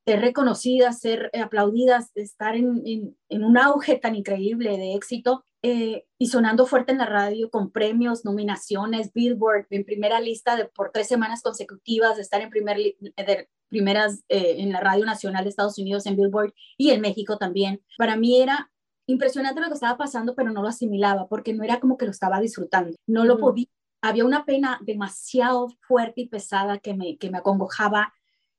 ser 0.05 0.21
reconocida, 0.21 0.91
ser 0.91 1.29
aplaudida, 1.39 2.03
estar 2.15 2.55
en, 2.55 3.15
en, 3.29 3.43
un 3.43 3.57
auge 3.57 3.97
tan 3.97 4.15
increíble 4.15 4.77
de 4.77 4.95
éxito 4.95 5.45
eh, 5.61 6.05
y 6.17 6.27
sonando 6.27 6.65
fuerte 6.65 6.91
en 6.91 6.97
la 6.97 7.05
radio 7.05 7.51
con 7.51 7.69
premios, 7.69 8.25
nominaciones, 8.25 9.13
Billboard, 9.13 9.67
en 9.69 9.85
primera 9.85 10.19
lista 10.19 10.55
de, 10.55 10.65
por 10.65 10.91
tres 10.91 11.07
semanas 11.07 11.43
consecutivas, 11.43 12.15
de 12.15 12.23
estar 12.23 12.41
en 12.41 12.49
primer, 12.49 12.77
de 12.77 13.49
primeras 13.67 14.23
eh, 14.29 14.55
en 14.59 14.71
la 14.71 14.79
Radio 14.79 15.05
Nacional 15.05 15.43
de 15.43 15.51
Estados 15.51 15.77
Unidos, 15.77 16.07
en 16.07 16.15
Billboard 16.15 16.53
y 16.77 16.89
en 16.89 17.01
México 17.01 17.37
también. 17.37 17.81
Para 17.97 18.15
mí 18.15 18.41
era 18.41 18.71
impresionante 19.05 19.61
lo 19.61 19.67
que 19.67 19.73
estaba 19.73 19.97
pasando, 19.97 20.33
pero 20.33 20.51
no 20.51 20.61
lo 20.61 20.69
asimilaba 20.69 21.27
porque 21.27 21.53
no 21.53 21.63
era 21.63 21.79
como 21.79 21.97
que 21.97 22.05
lo 22.05 22.11
estaba 22.11 22.39
disfrutando, 22.39 22.95
no 23.05 23.25
lo 23.25 23.37
podía 23.37 23.67
había 24.01 24.25
una 24.25 24.45
pena 24.45 24.79
demasiado 24.81 25.67
fuerte 25.81 26.21
y 26.21 26.29
pesada 26.29 26.79
que 26.79 26.93
me, 26.93 27.17
que 27.17 27.29
me 27.29 27.39
acongojaba, 27.39 28.13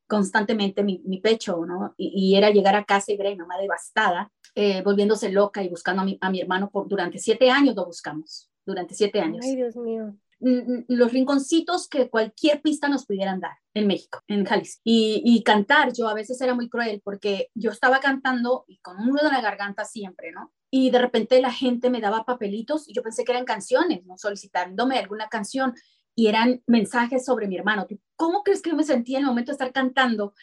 constantemente 0.07 0.83
mi, 0.83 1.03
mi 1.05 1.20
pecho, 1.20 1.64
¿no? 1.64 1.94
Y, 1.96 2.35
era 2.35 2.50
llegar 2.50 2.74
a 2.74 2.85
casa 2.85 3.12
y 3.12 3.16
ver 3.16 3.29
a 3.29 3.31
mi 3.31 3.37
mamá 3.37 3.59
devastada, 3.59 4.33
eh, 4.55 4.83
volviéndose 4.83 5.31
loca 5.31 5.62
y 5.62 5.68
buscando 5.68 6.03
a 6.03 6.05
mi, 6.05 6.18
a 6.20 6.31
mi 6.31 6.40
hermano 6.40 6.68
por 6.70 6.88
durante 6.88 7.18
siete 7.18 7.50
años 7.50 7.76
lo 7.76 7.87
buscamos, 7.87 8.50
durante 8.66 8.94
siete 8.94 9.20
años. 9.20 9.44
Ay, 9.46 9.57
Dios 9.57 9.76
mío 9.76 10.14
los 10.40 11.12
rinconcitos 11.12 11.87
que 11.87 12.09
cualquier 12.09 12.62
pista 12.62 12.88
nos 12.88 13.05
pudieran 13.05 13.40
dar 13.40 13.59
en 13.74 13.87
México, 13.87 14.22
en 14.26 14.44
Jalisco. 14.44 14.81
Y, 14.85 15.22
y, 15.24 15.42
cantar, 15.42 15.92
yo 15.92 16.09
a 16.09 16.14
veces 16.14 16.40
era 16.40 16.55
muy 16.55 16.68
cruel 16.68 17.03
porque 17.05 17.50
yo 17.55 17.70
estaba 17.70 18.00
cantando 18.00 18.64
y 18.66 18.79
con 18.79 18.98
un 18.98 19.09
nudo 19.09 19.26
en 19.26 19.35
la 19.35 19.42
garganta 19.42 19.85
siempre, 19.85 20.33
¿no? 20.33 20.53
Y 20.70 20.90
de 20.90 20.98
repente 20.98 21.40
la 21.40 21.52
gente 21.52 21.90
me 21.90 22.00
daba 22.00 22.24
papelitos 22.24 22.88
y 22.88 22.92
yo 22.92 23.02
pensé 23.02 23.24
que 23.24 23.33
eran 23.33 23.44
canciones, 23.44 24.04
¿no? 24.06 24.16
Solicitándome 24.16 24.98
alguna 24.98 25.28
canción 25.28 25.74
y 26.14 26.28
eran 26.28 26.62
mensajes 26.66 27.24
sobre 27.24 27.48
mi 27.48 27.56
hermano. 27.56 27.87
¿Cómo 28.16 28.42
crees 28.42 28.62
que 28.62 28.70
yo 28.70 28.76
me 28.76 28.85
sentía 28.85 29.18
en 29.18 29.24
el 29.24 29.28
momento 29.28 29.50
de 29.50 29.54
estar 29.54 29.72
cantando 29.72 30.35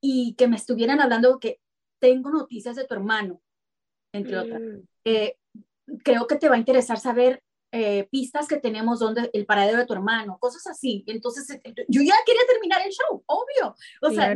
y 0.00 0.34
que 0.34 0.48
me 0.48 0.56
estuvieran 0.56 1.00
hablando 1.00 1.38
que 1.38 1.60
tengo 2.00 2.30
noticias 2.30 2.76
de 2.76 2.86
tu 2.86 2.94
hermano, 2.94 3.40
entre 4.12 4.38
otras? 4.38 4.60
Mm. 4.60 4.80
Eh, 5.04 5.36
creo 6.02 6.26
que 6.26 6.36
te 6.36 6.48
va 6.48 6.56
a 6.56 6.58
interesar 6.58 6.98
saber 6.98 7.42
eh, 7.70 8.08
pistas 8.10 8.48
que 8.48 8.56
tenemos 8.56 8.98
donde 8.98 9.28
el 9.34 9.44
paradero 9.44 9.78
de 9.78 9.86
tu 9.86 9.92
hermano, 9.92 10.38
cosas 10.40 10.66
así. 10.66 11.04
Entonces, 11.06 11.50
eh, 11.50 11.74
yo 11.88 12.02
ya 12.02 12.14
quería 12.24 12.42
terminar 12.48 12.80
el 12.84 12.92
show, 12.92 13.22
obvio. 13.26 13.76
O 14.00 14.10
sea, 14.10 14.34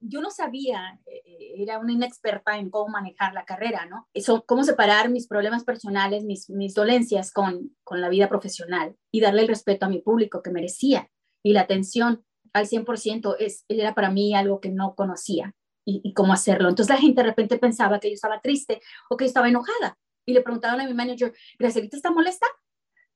yo 0.00 0.20
no 0.20 0.30
sabía, 0.30 1.00
eh, 1.06 1.54
era 1.58 1.78
una 1.78 1.92
inexperta 1.92 2.58
en 2.58 2.70
cómo 2.70 2.88
manejar 2.88 3.34
la 3.34 3.44
carrera, 3.44 3.86
¿no? 3.86 4.08
Eso, 4.14 4.44
cómo 4.46 4.64
separar 4.64 5.10
mis 5.10 5.26
problemas 5.26 5.64
personales, 5.64 6.24
mis, 6.24 6.48
mis 6.50 6.74
dolencias 6.74 7.32
con, 7.32 7.76
con 7.84 8.00
la 8.00 8.08
vida 8.08 8.28
profesional 8.28 8.96
y 9.10 9.20
darle 9.20 9.42
el 9.42 9.48
respeto 9.48 9.86
a 9.86 9.88
mi 9.88 10.00
público 10.00 10.42
que 10.42 10.50
merecía 10.50 11.08
y 11.42 11.52
la 11.52 11.62
atención 11.62 12.24
al 12.52 12.66
100% 12.66 13.36
es, 13.38 13.64
era 13.68 13.94
para 13.94 14.10
mí 14.10 14.34
algo 14.34 14.60
que 14.60 14.70
no 14.70 14.94
conocía 14.94 15.54
y, 15.84 16.00
y 16.02 16.14
cómo 16.14 16.32
hacerlo. 16.32 16.68
Entonces 16.68 16.94
la 16.94 17.00
gente 17.00 17.22
de 17.22 17.28
repente 17.28 17.58
pensaba 17.58 18.00
que 18.00 18.08
yo 18.08 18.14
estaba 18.14 18.40
triste 18.40 18.80
o 19.10 19.16
que 19.16 19.24
yo 19.24 19.28
estaba 19.28 19.48
enojada 19.48 19.98
y 20.26 20.32
le 20.32 20.42
preguntaban 20.42 20.80
a 20.80 20.86
mi 20.86 20.94
manager, 20.94 21.32
¿Gracielita 21.58 21.96
está 21.96 22.10
molesta? 22.10 22.46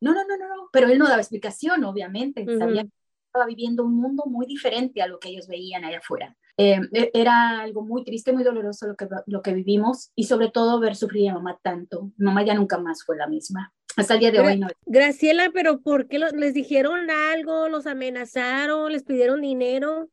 No, 0.01 0.15
no, 0.15 0.25
no, 0.25 0.37
no, 0.39 0.49
no, 0.49 0.69
pero 0.73 0.89
él 0.89 0.99
no 0.99 1.07
daba 1.07 1.21
explicación, 1.21 1.85
obviamente, 1.85 2.47
sabía 2.57 2.85
que 2.85 3.00
estaba 3.31 3.47
viviendo 3.47 3.85
un 3.85 3.95
mundo 3.95 4.25
muy 4.27 4.45
diferente 4.45 5.01
a 5.01 5.07
lo 5.07 5.21
que 5.21 5.29
ellos 5.29 5.47
veían 5.47 5.85
allá 5.85 5.99
afuera. 5.99 6.37
Eh, 6.57 6.81
e, 6.93 7.11
era 7.15 7.61
algo 7.61 7.83
muy 7.83 8.05
triste, 8.05 8.33
muy 8.33 8.43
doloroso 8.43 8.89
lo 8.89 8.97
que, 8.97 9.07
lo 9.27 9.41
que 9.41 9.55
vivimos 9.55 10.11
y 10.17 10.25
sobre 10.25 10.51
todo 10.51 10.81
ver 10.81 10.97
sufrir 10.97 11.31
a 11.31 11.35
mamá 11.35 11.59
tanto. 11.63 12.11
Mamá 12.19 12.45
ya 12.45 12.55
nunca 12.55 12.77
más 12.79 13.05
fue 13.05 13.17
la 13.17 13.29
misma. 13.29 13.73
Hasta 13.97 14.15
el 14.15 14.21
día 14.21 14.33
de 14.33 14.41
hoy 14.41 14.59
no. 14.59 14.67
Graciela, 14.85 15.51
pero 15.55 15.81
¿por 15.81 16.09
qué 16.09 16.19
les 16.19 16.55
dijeron 16.55 17.11
algo? 17.11 17.69
¿Los 17.69 17.87
amenazaron? 17.87 18.93
¿Les 18.93 19.05
pidieron 19.05 19.41
dinero? 19.41 20.09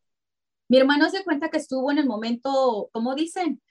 Mi 0.70 0.78
hermano 0.78 1.10
se 1.10 1.24
cuenta 1.24 1.50
que 1.50 1.58
estuvo 1.58 1.92
en 1.92 1.98
el 1.98 2.06
momento, 2.06 2.90
como 2.92 3.16
dicen, 3.16 3.62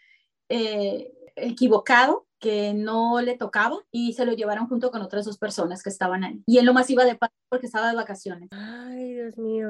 eh, 0.48 1.12
equivocado 1.36 2.25
que 2.38 2.74
no 2.74 3.20
le 3.20 3.36
tocaba 3.36 3.78
y 3.90 4.12
se 4.12 4.24
lo 4.24 4.32
llevaron 4.32 4.68
junto 4.68 4.90
con 4.90 5.02
otras 5.02 5.24
dos 5.24 5.38
personas 5.38 5.82
que 5.82 5.90
estaban 5.90 6.24
ahí. 6.24 6.42
Y 6.46 6.58
él 6.58 6.66
lo 6.66 6.74
más 6.74 6.88
iba 6.90 7.04
de 7.04 7.14
paz 7.14 7.30
porque 7.48 7.66
estaba 7.66 7.88
de 7.88 7.96
vacaciones. 7.96 8.48
Ay, 8.52 9.14
Dios 9.14 9.38
mío. 9.38 9.68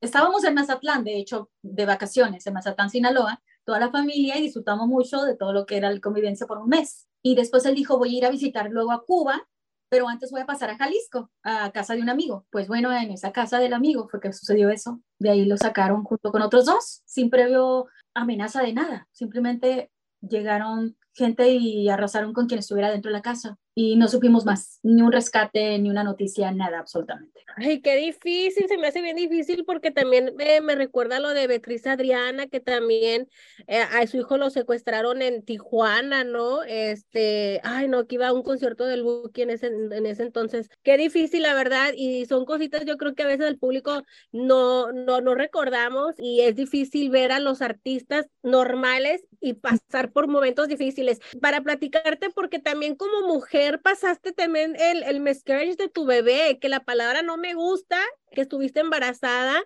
estábamos 0.00 0.44
en 0.44 0.54
Mazatlán, 0.54 1.04
de 1.04 1.18
hecho, 1.18 1.50
de 1.62 1.86
vacaciones, 1.86 2.46
en 2.46 2.54
Mazatlán, 2.54 2.90
Sinaloa, 2.90 3.42
toda 3.64 3.80
la 3.80 3.90
familia 3.90 4.38
y 4.38 4.42
disfrutamos 4.42 4.86
mucho 4.86 5.22
de 5.22 5.36
todo 5.36 5.52
lo 5.52 5.66
que 5.66 5.76
era 5.76 5.90
la 5.90 6.00
convivencia 6.00 6.46
por 6.46 6.58
un 6.58 6.68
mes. 6.68 7.06
Y 7.22 7.34
después 7.34 7.66
él 7.66 7.74
dijo, 7.74 7.98
voy 7.98 8.14
a 8.14 8.18
ir 8.18 8.26
a 8.26 8.30
visitar 8.30 8.70
luego 8.70 8.92
a 8.92 9.04
Cuba, 9.04 9.46
pero 9.88 10.08
antes 10.08 10.30
voy 10.30 10.40
a 10.40 10.46
pasar 10.46 10.70
a 10.70 10.76
Jalisco, 10.76 11.30
a 11.42 11.70
casa 11.72 11.94
de 11.94 12.02
un 12.02 12.08
amigo. 12.08 12.46
Pues 12.50 12.68
bueno, 12.68 12.92
en 12.92 13.10
esa 13.10 13.32
casa 13.32 13.58
del 13.58 13.72
amigo 13.72 14.08
fue 14.08 14.20
que 14.20 14.32
sucedió 14.32 14.70
eso. 14.70 15.00
De 15.18 15.30
ahí 15.30 15.44
lo 15.44 15.56
sacaron 15.56 16.04
junto 16.04 16.32
con 16.32 16.42
otros 16.42 16.66
dos, 16.66 17.02
sin 17.04 17.30
previo 17.30 17.86
amenaza 18.14 18.62
de 18.62 18.72
nada. 18.72 19.08
Simplemente 19.12 19.90
llegaron 20.20 20.96
gente 21.14 21.48
y 21.48 21.88
arrasaron 21.88 22.32
con 22.32 22.46
quien 22.46 22.60
estuviera 22.60 22.90
dentro 22.90 23.10
de 23.10 23.16
la 23.16 23.22
casa 23.22 23.58
y 23.78 23.94
no 23.96 24.08
supimos 24.08 24.46
más, 24.46 24.80
ni 24.82 25.02
un 25.02 25.12
rescate, 25.12 25.78
ni 25.78 25.90
una 25.90 26.02
noticia, 26.02 26.50
nada 26.50 26.78
absolutamente. 26.78 27.42
Ay, 27.56 27.82
qué 27.82 27.94
difícil, 27.96 28.66
se 28.68 28.78
me 28.78 28.86
hace 28.86 29.02
bien 29.02 29.16
difícil 29.16 29.66
porque 29.66 29.90
también 29.90 30.32
eh, 30.38 30.62
me 30.62 30.74
recuerda 30.74 31.20
lo 31.20 31.34
de 31.34 31.46
Beatriz 31.46 31.86
Adriana, 31.86 32.46
que 32.46 32.60
también 32.60 33.28
eh, 33.66 33.80
a 33.80 34.06
su 34.06 34.16
hijo 34.16 34.38
lo 34.38 34.48
secuestraron 34.48 35.20
en 35.20 35.42
Tijuana, 35.42 36.24
¿no? 36.24 36.62
Este, 36.62 37.60
ay, 37.64 37.86
no, 37.88 38.06
que 38.06 38.14
iba 38.14 38.28
a 38.28 38.32
un 38.32 38.42
concierto 38.42 38.86
del 38.86 39.02
Buki 39.02 39.42
en 39.42 39.50
ese, 39.50 39.66
en 39.66 40.06
ese 40.06 40.22
entonces. 40.22 40.70
Qué 40.82 40.96
difícil, 40.96 41.42
la 41.42 41.52
verdad, 41.52 41.92
y 41.94 42.24
son 42.24 42.46
cositas 42.46 42.86
yo 42.86 42.96
creo 42.96 43.14
que 43.14 43.24
a 43.24 43.26
veces 43.26 43.46
el 43.46 43.58
público 43.58 44.04
no, 44.32 44.90
no, 44.92 45.20
no 45.20 45.34
recordamos 45.34 46.14
y 46.16 46.40
es 46.40 46.56
difícil 46.56 47.10
ver 47.10 47.30
a 47.30 47.40
los 47.40 47.60
artistas 47.60 48.26
normales 48.42 49.22
y 49.38 49.52
pasar 49.52 50.12
por 50.12 50.28
momentos 50.28 50.68
difíciles. 50.68 51.20
Para 51.42 51.60
platicarte, 51.60 52.30
porque 52.30 52.58
también 52.58 52.96
como 52.96 53.26
mujer 53.26 53.65
pasaste 53.80 54.32
también 54.32 54.76
el, 54.78 55.02
el 55.02 55.20
miscarriage 55.20 55.76
de 55.76 55.88
tu 55.88 56.04
bebé, 56.04 56.58
que 56.60 56.68
la 56.68 56.84
palabra 56.84 57.22
no 57.22 57.36
me 57.36 57.54
gusta, 57.54 57.98
que 58.32 58.42
estuviste 58.42 58.80
embarazada. 58.80 59.62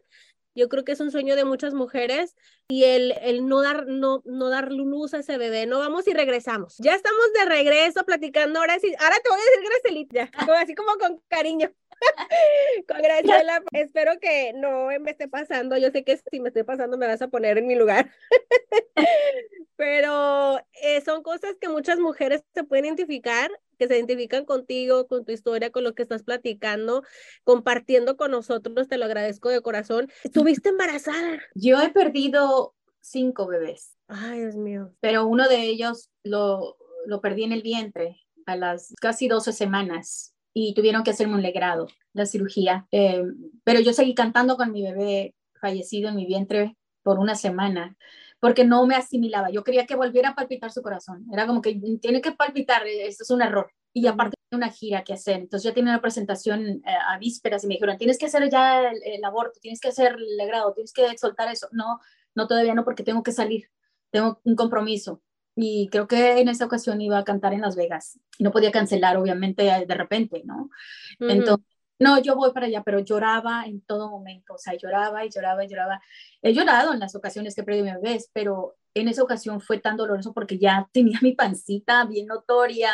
Yo 0.55 0.69
creo 0.69 0.85
que 0.85 0.93
es 0.93 1.01
un 1.01 1.11
sueño 1.11 1.37
de 1.37 1.45
muchas 1.45 1.75
mujeres 1.75 2.35
y 2.69 2.85
el, 2.85 3.15
el 3.23 3.47
no, 3.47 3.63
dar, 3.63 3.87
no, 3.87 4.23
no 4.25 4.49
dar 4.49 4.73
luz 4.73 5.15
a 5.15 5.19
ese 5.19 5.39
bebé. 5.39 5.67
No 5.67 5.79
vamos 5.79 6.09
y 6.09 6.13
regresamos. 6.13 6.77
Ya 6.79 6.95
estamos 6.95 7.33
de 7.39 7.45
regreso 7.45 8.05
platicando. 8.05 8.59
Ahora 8.59 8.79
sí, 8.81 8.93
ahora 8.99 9.17
te 9.23 9.31
voy 9.31 9.39
a 9.39 9.45
decir 9.45 9.71
Gracelita, 9.71 10.31
así 10.61 10.75
como 10.75 10.97
con 10.99 11.23
cariño. 11.29 11.73
con 12.89 13.03
Graciela, 13.03 13.63
espero 13.73 14.19
que 14.21 14.53
no 14.55 14.89
me 15.01 15.11
esté 15.13 15.29
pasando. 15.29 15.77
Yo 15.77 15.91
sé 15.91 16.05
que 16.05 16.21
si 16.31 16.41
me 16.41 16.49
esté 16.49 16.65
pasando 16.65 16.97
me 16.97 17.07
vas 17.07 17.23
a 17.23 17.29
poner 17.29 17.59
en 17.59 17.67
mi 17.67 17.75
lugar. 17.75 18.11
Pero 19.77 20.59
eh, 20.83 21.01
son 21.05 21.23
cosas 21.23 21.57
que 21.61 21.69
muchas 21.69 21.99
mujeres 21.99 22.43
se 22.55 22.65
pueden 22.65 22.87
identificar 22.87 23.51
que 23.81 23.89
se 23.89 23.97
identifican 23.97 24.45
contigo, 24.45 25.07
con 25.07 25.25
tu 25.25 25.33
historia, 25.33 25.71
con 25.71 25.85
lo 25.85 25.95
que 25.95 26.03
estás 26.03 26.23
platicando, 26.23 27.03
compartiendo 27.45 28.19
con 28.19 28.31
nosotros, 28.31 28.89
te 28.89 28.99
lo 28.99 29.07
agradezco 29.07 29.49
de 29.49 29.63
corazón. 29.63 30.09
¿Estuviste 30.25 30.69
embarazada? 30.69 31.41
Yo 31.55 31.81
he 31.81 31.89
perdido 31.89 32.75
cinco 33.01 33.47
bebés. 33.47 33.97
Ay, 34.07 34.41
Dios 34.41 34.57
mío. 34.57 34.93
Pero 35.01 35.27
uno 35.27 35.49
de 35.49 35.63
ellos 35.63 36.11
lo, 36.23 36.77
lo 37.07 37.23
perdí 37.23 37.45
en 37.45 37.53
el 37.53 37.63
vientre 37.63 38.21
a 38.45 38.55
las 38.55 38.93
casi 39.01 39.29
12 39.29 39.55
semanas 39.55 40.35
y 40.53 40.75
tuvieron 40.75 41.03
que 41.03 41.13
hacerme 41.13 41.37
un 41.37 41.43
legrado, 41.43 41.89
la 42.13 42.27
cirugía. 42.27 42.87
Eh, 42.91 43.25
pero 43.65 43.81
yo 43.81 43.95
seguí 43.95 44.15
cantando 44.15 44.59
con 44.59 44.73
mi 44.73 44.83
bebé 44.83 45.35
fallecido 45.59 46.11
en 46.11 46.17
mi 46.17 46.27
vientre 46.27 46.77
por 47.03 47.19
una 47.19 47.35
semana 47.35 47.97
porque 48.41 48.65
no 48.65 48.87
me 48.87 48.97
asimilaba. 48.97 49.51
Yo 49.51 49.63
quería 49.63 49.87
que 49.87 49.95
volviera 49.95 50.31
a 50.31 50.35
palpitar 50.35 50.73
su 50.73 50.83
corazón. 50.83 51.27
Era 51.33 51.47
como 51.47 51.61
que 51.61 51.81
tiene 52.01 52.21
que 52.21 52.33
palpitar, 52.33 52.87
esto 52.87 53.23
es 53.23 53.31
un 53.31 53.43
error. 53.43 53.71
Y 53.93 54.07
aparte 54.07 54.37
una 54.53 54.71
gira 54.71 55.05
que 55.05 55.13
hacer. 55.13 55.37
Entonces 55.37 55.65
ya 55.65 55.75
tenía 55.75 55.93
una 55.93 56.01
presentación 56.01 56.67
eh, 56.67 56.83
a 57.09 57.19
vísperas 57.19 57.65
y 57.65 57.67
me 57.69 57.75
dijeron, 57.75 57.99
tienes 57.99 58.19
que 58.19 58.27
hacer 58.27 58.49
ya 58.51 58.91
el, 58.91 59.25
aborto, 59.25 59.61
tienes 59.61 59.81
que 59.81 59.89
hacer 59.89 60.15
el 60.15 60.37
legrado, 60.37 60.73
tienes 60.73 60.93
que 60.93 61.17
soltar 61.19 61.53
eso. 61.53 61.69
No, 61.73 62.01
no 62.35 62.47
todavía 62.47 62.75
no, 62.75 62.85
porque 62.85 63.05
tengo 63.05 63.23
que 63.23 63.33
salir, 63.33 63.71
tengo 64.11 64.41
un 64.45 64.57
compromiso. 64.57 65.23
Y 65.55 65.89
creo 65.91 66.07
que 66.09 66.41
en 66.41 66.49
esa 66.49 66.65
ocasión 66.65 67.01
iba 67.01 67.19
a 67.19 67.25
cantar 67.25 67.53
en 67.53 67.61
Las 67.61 67.77
Vegas. 67.77 68.19
Y 68.39 68.45
no 68.45 68.51
podía 68.51 68.71
cancelar, 68.71 69.17
obviamente, 69.17 69.65
de 69.65 69.95
repente, 69.95 70.43
¿no? 70.45 70.71
Entonces 71.19 71.67
no, 72.01 72.19
yo 72.19 72.35
voy 72.35 72.51
para 72.53 72.67
allá, 72.67 72.83
pero 72.83 73.01
lloraba 73.01 73.65
en 73.67 73.83
todo 73.83 74.09
momento, 74.09 74.55
o 74.55 74.59
sea, 74.59 74.75
lloraba 74.75 75.27
y 75.27 75.31
lloraba 75.31 75.65
y 75.65 75.69
lloraba. 75.69 76.01
He 76.41 76.55
llorado 76.55 76.95
en 76.95 76.99
las 76.99 77.15
ocasiones 77.15 77.55
que 77.55 77.63
perdí 77.63 77.83
mi 77.83 77.93
bebé, 77.93 78.19
pero 78.33 78.77
en 78.95 79.09
esa 79.09 79.23
ocasión 79.23 79.61
fue 79.61 79.79
tan 79.79 79.99
doloroso 79.99 80.33
porque 80.33 80.59
ya 80.59 80.89
tenía 80.93 81.19
mi 81.21 81.33
pancita 81.33 82.07
bien 82.07 82.27
notoria 82.27 82.91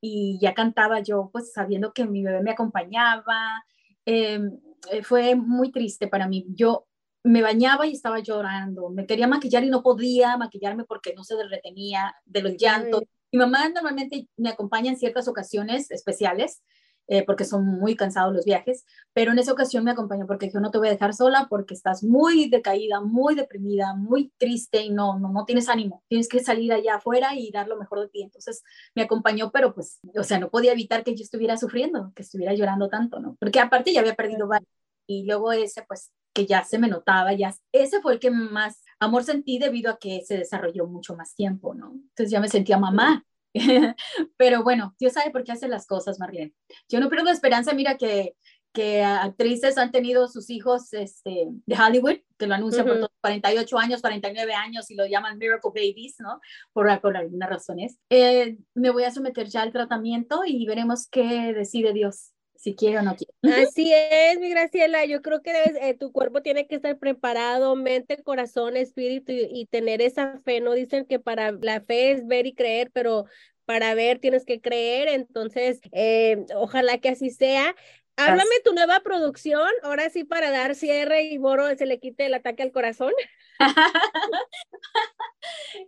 y 0.00 0.38
ya 0.40 0.54
cantaba 0.54 0.98
yo, 1.00 1.30
pues 1.32 1.52
sabiendo 1.52 1.92
que 1.92 2.04
mi 2.04 2.24
bebé 2.24 2.42
me 2.42 2.50
acompañaba. 2.50 3.64
Em, 4.04 4.58
eh, 4.90 5.04
fue 5.04 5.36
muy 5.36 5.70
triste 5.70 6.08
para 6.08 6.26
mí. 6.26 6.44
Yo 6.48 6.88
me 7.22 7.42
bañaba 7.42 7.86
y 7.86 7.92
estaba 7.92 8.18
llorando. 8.18 8.90
Me 8.90 9.06
quería 9.06 9.28
maquillar 9.28 9.62
y 9.62 9.70
no 9.70 9.84
podía 9.84 10.36
maquillarme 10.36 10.84
porque 10.84 11.14
no 11.14 11.22
se 11.22 11.34
retenía 11.48 12.16
de 12.24 12.42
los 12.42 12.56
llantos. 12.56 13.04
Mi 13.30 13.38
mamá 13.38 13.68
normalmente 13.68 14.28
me 14.36 14.48
acompaña 14.48 14.90
en 14.90 14.98
ciertas 14.98 15.28
ocasiones 15.28 15.92
especiales 15.92 16.62
eh, 17.10 17.24
porque 17.24 17.44
son 17.44 17.64
muy 17.64 17.96
cansados 17.96 18.34
los 18.34 18.44
viajes, 18.44 18.84
pero 19.14 19.32
en 19.32 19.38
esa 19.38 19.52
ocasión 19.52 19.82
me 19.82 19.90
acompañó 19.90 20.26
porque 20.26 20.50
yo 20.52 20.60
no 20.60 20.70
te 20.70 20.76
voy 20.76 20.88
a 20.88 20.90
dejar 20.90 21.14
sola 21.14 21.46
porque 21.48 21.72
estás 21.72 22.04
muy 22.04 22.50
decaída, 22.50 23.00
muy 23.00 23.34
deprimida, 23.34 23.94
muy 23.94 24.30
triste 24.36 24.82
y 24.82 24.90
no, 24.90 25.18
no, 25.18 25.32
no 25.32 25.46
tienes 25.46 25.70
ánimo, 25.70 26.04
tienes 26.08 26.28
que 26.28 26.40
salir 26.40 26.70
allá 26.70 26.96
afuera 26.96 27.34
y 27.34 27.50
dar 27.50 27.66
lo 27.66 27.78
mejor 27.78 28.00
de 28.00 28.08
ti. 28.08 28.22
Entonces 28.22 28.62
me 28.94 29.02
acompañó, 29.02 29.50
pero 29.50 29.74
pues, 29.74 30.00
o 30.14 30.22
sea, 30.22 30.38
no 30.38 30.50
podía 30.50 30.72
evitar 30.72 31.02
que 31.02 31.14
yo 31.14 31.22
estuviera 31.24 31.56
sufriendo, 31.56 32.12
que 32.14 32.22
estuviera 32.22 32.52
llorando 32.52 32.90
tanto, 32.90 33.20
¿no? 33.20 33.36
Porque 33.40 33.58
aparte 33.60 33.92
ya 33.92 34.00
había 34.00 34.14
perdido 34.14 34.46
varios 34.46 34.68
y 35.06 35.24
luego 35.24 35.52
ese, 35.52 35.82
pues, 35.88 36.12
que 36.34 36.44
ya 36.44 36.62
se 36.62 36.78
me 36.78 36.88
notaba, 36.88 37.32
ya, 37.32 37.54
ese 37.72 38.02
fue 38.02 38.12
el 38.12 38.20
que 38.20 38.30
más 38.30 38.84
amor 39.00 39.24
sentí 39.24 39.58
debido 39.58 39.90
a 39.90 39.98
que 39.98 40.22
se 40.26 40.36
desarrolló 40.36 40.86
mucho 40.86 41.16
más 41.16 41.34
tiempo, 41.34 41.74
¿no? 41.74 41.92
Entonces 41.92 42.30
ya 42.30 42.40
me 42.40 42.48
sentía 42.48 42.76
mamá 42.76 43.24
Pero 44.36 44.62
bueno, 44.62 44.94
Dios 44.98 45.12
sabe 45.12 45.30
por 45.30 45.44
qué 45.44 45.52
hace 45.52 45.68
las 45.68 45.86
cosas, 45.86 46.18
Marlene. 46.18 46.54
Yo 46.88 47.00
no 47.00 47.08
pierdo 47.08 47.30
esperanza, 47.30 47.72
mira 47.72 47.96
que 47.96 48.34
que 48.72 49.02
actrices 49.02 49.78
han 49.78 49.90
tenido 49.90 50.28
sus 50.28 50.50
hijos 50.50 50.92
este, 50.92 51.48
de 51.66 51.76
Hollywood, 51.76 52.18
que 52.38 52.46
lo 52.46 52.54
anuncian 52.54 52.86
por 52.86 52.96
todos, 52.96 53.10
48 53.20 53.78
años, 53.78 54.00
49 54.00 54.54
años 54.54 54.90
y 54.90 54.94
lo 54.94 55.06
llaman 55.06 55.38
Miracle 55.38 55.70
Babies, 55.74 56.16
¿no? 56.20 56.40
Por, 56.72 57.00
por 57.00 57.16
algunas 57.16 57.48
razones. 57.48 57.98
Eh, 58.10 58.58
me 58.74 58.90
voy 58.90 59.04
a 59.04 59.10
someter 59.10 59.48
ya 59.48 59.62
al 59.62 59.72
tratamiento 59.72 60.42
y 60.46 60.66
veremos 60.66 61.08
qué 61.08 61.52
decide 61.54 61.92
Dios 61.92 62.32
si 62.58 62.74
quiere 62.74 62.98
o 62.98 63.02
no 63.02 63.14
quiere. 63.14 63.62
Así 63.62 63.92
es, 64.10 64.38
mi 64.40 64.50
Graciela, 64.50 65.04
yo 65.04 65.22
creo 65.22 65.42
que 65.42 65.52
eh, 65.52 65.94
tu 65.94 66.10
cuerpo 66.10 66.42
tiene 66.42 66.66
que 66.66 66.74
estar 66.74 66.98
preparado, 66.98 67.76
mente, 67.76 68.20
corazón, 68.22 68.76
espíritu 68.76 69.32
y, 69.32 69.48
y, 69.50 69.66
tener 69.66 70.02
esa 70.02 70.40
fe, 70.44 70.60
¿no? 70.60 70.72
Dicen 70.72 71.06
que 71.06 71.20
para 71.20 71.52
la 71.52 71.80
fe 71.80 72.10
es 72.10 72.26
ver 72.26 72.46
y 72.46 72.54
creer, 72.54 72.90
pero 72.92 73.26
para 73.68 73.94
ver 73.94 74.18
tienes 74.18 74.46
que 74.46 74.62
creer, 74.62 75.08
entonces 75.08 75.80
eh, 75.92 76.46
ojalá 76.56 76.98
que 76.98 77.10
así 77.10 77.30
sea. 77.30 77.76
Háblame 78.18 78.60
tu 78.64 78.72
nueva 78.72 79.00
producción, 79.00 79.70
ahora 79.82 80.10
sí 80.10 80.24
para 80.24 80.50
dar 80.50 80.74
cierre 80.74 81.22
y 81.22 81.38
Boro 81.38 81.68
se 81.76 81.86
le 81.86 82.00
quite 82.00 82.26
el 82.26 82.34
ataque 82.34 82.64
al 82.64 82.72
corazón. 82.72 83.12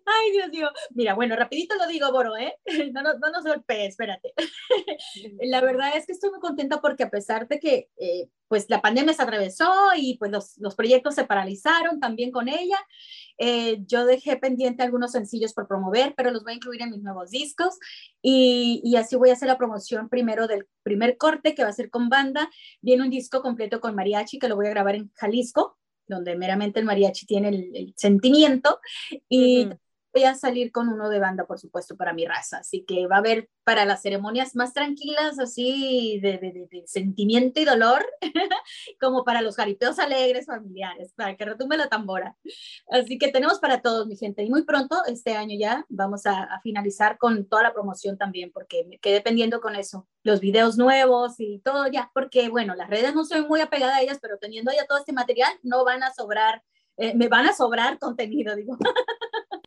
Ay, 0.07 0.31
Dios 0.33 0.49
mío. 0.51 0.71
Mira, 0.91 1.15
bueno, 1.15 1.35
rapidito 1.37 1.75
lo 1.75 1.87
digo, 1.87 2.11
Boro, 2.13 2.37
¿eh? 2.37 2.57
No, 2.93 3.03
no, 3.03 3.15
no 3.15 3.31
nos 3.31 3.45
golpees, 3.45 3.91
espérate. 3.91 4.33
La 5.43 5.61
verdad 5.61 5.97
es 5.97 6.07
que 6.07 6.13
estoy 6.13 6.31
muy 6.31 6.41
contenta 6.41 6.81
porque 6.81 7.03
a 7.03 7.11
pesar 7.11 7.49
de 7.49 7.59
que 7.59 7.89
eh, 7.99 8.29
pues 8.51 8.67
la 8.69 8.83
pandemia 8.83 9.15
se 9.15 9.23
atravesó 9.23 9.73
y 9.97 10.19
pues 10.19 10.33
los, 10.33 10.59
los 10.59 10.75
proyectos 10.75 11.15
se 11.15 11.25
paralizaron 11.25 12.01
también 12.01 12.33
con 12.33 12.49
ella, 12.49 12.79
eh, 13.39 13.79
yo 13.87 14.07
dejé 14.07 14.37
pendiente 14.39 14.83
algunos 14.83 15.13
sencillos 15.13 15.55
por 15.55 15.69
promover, 15.69 16.15
pero 16.17 16.33
los 16.33 16.43
voy 16.43 16.55
a 16.55 16.57
incluir 16.57 16.83
en 16.83 16.91
mis 16.91 17.01
nuevos 17.01 17.31
discos. 17.31 17.79
Y, 18.21 18.83
y, 18.85 18.97
así 18.97 19.15
voy 19.15 19.31
a 19.31 19.35
hacer 19.35 19.47
la 19.47 19.57
promoción 19.57 20.09
primero 20.09 20.49
del 20.49 20.67
primer 20.83 21.17
corte 21.17 21.55
que 21.55 21.63
va 21.63 21.69
a 21.69 21.73
ser 21.73 21.91
con 21.91 22.09
banda. 22.09 22.51
Viene 22.83 23.05
un 23.05 23.11
disco 23.11 23.41
completo 23.41 23.81
con 23.81 23.95
mariachi 23.95 24.41
que 24.41 24.49
lo 24.49 24.57
voy 24.57 24.67
a 24.67 24.71
grabar 24.71 24.97
en 24.97 25.13
Jalisco, 25.15 25.79
donde 26.09 26.37
meramente 26.37 26.81
el 26.81 26.87
mariachi 26.87 27.25
tiene 27.25 27.49
el, 27.51 27.95
sentimiento. 27.97 28.81
Y 29.29 29.69
voy 30.13 30.25
a 30.25 30.35
salir 30.35 30.73
con 30.73 30.89
uno 30.89 31.09
de 31.09 31.19
banda, 31.19 31.47
por 31.47 31.59
supuesto, 31.59 31.97
para 31.97 32.13
mi 32.13 32.27
raza. 32.27 32.59
Así 32.59 32.85
que 32.85 33.07
va 33.07 33.17
a 33.17 33.19
haber 33.19 33.49
para 33.65 33.85
las 33.85 34.03
ceremonias 34.03 34.57
más 34.57 34.73
tranquilas, 34.73 35.39
así 35.39 36.19
de, 36.21 36.39
de, 36.39 36.53
de, 36.53 36.69
de 36.71 36.87
sentimiento 36.87 37.61
y 37.61 37.65
dolor, 37.65 38.05
como 39.01 39.25
para 39.25 39.43
los 39.43 39.57
jaripeos 39.57 39.99
alegres 39.99 40.47
familiares, 40.47 41.13
para 41.15 41.37
que 41.37 41.45
retumbe 41.45 41.77
la 41.77 41.89
tambora. 41.89 42.37
Así 42.91 43.19
que 43.19 43.29
tenemos 43.29 43.61
para 43.61 43.81
todos, 43.81 44.07
mi 44.07 44.17
gente. 44.17 44.43
Y 44.43 44.51
muy 44.51 44.65
pronto, 44.65 44.97
este 45.07 45.37
año 45.37 45.57
ya, 45.59 45.85
vamos 45.89 46.27
a, 46.27 46.43
a 46.43 46.61
finalizar 46.61 47.19
con 47.19 47.49
toda 47.49 47.63
la 47.63 47.73
promoción 47.73 48.19
también, 48.19 48.51
porque 48.53 48.85
me 48.85 48.99
quedé 48.99 49.21
pendiendo 49.21 49.61
con 49.61 49.77
eso. 49.77 50.09
Los 50.23 50.41
videos 50.41 50.77
nuevos 50.77 51.35
y 51.39 51.61
todo 51.61 51.87
ya, 51.87 52.11
porque 52.13 52.49
bueno, 52.49 52.75
las 52.75 52.91
redes 52.91 53.15
no 53.15 53.25
soy 53.25 53.47
muy 53.47 53.61
apegada 53.61 53.97
a 53.97 54.03
ellas, 54.03 54.19
pero 54.21 54.39
teniendo 54.39 54.73
ya 54.73 54.87
todo 54.87 54.99
este 54.99 55.13
material, 55.13 55.53
no 55.63 55.85
van 55.85 56.03
a 56.03 56.13
sobrar 56.13 56.63
eh, 57.01 57.15
me 57.15 57.29
van 57.29 57.47
a 57.47 57.55
sobrar 57.55 57.99
contenido, 57.99 58.55
digo. 58.55 58.77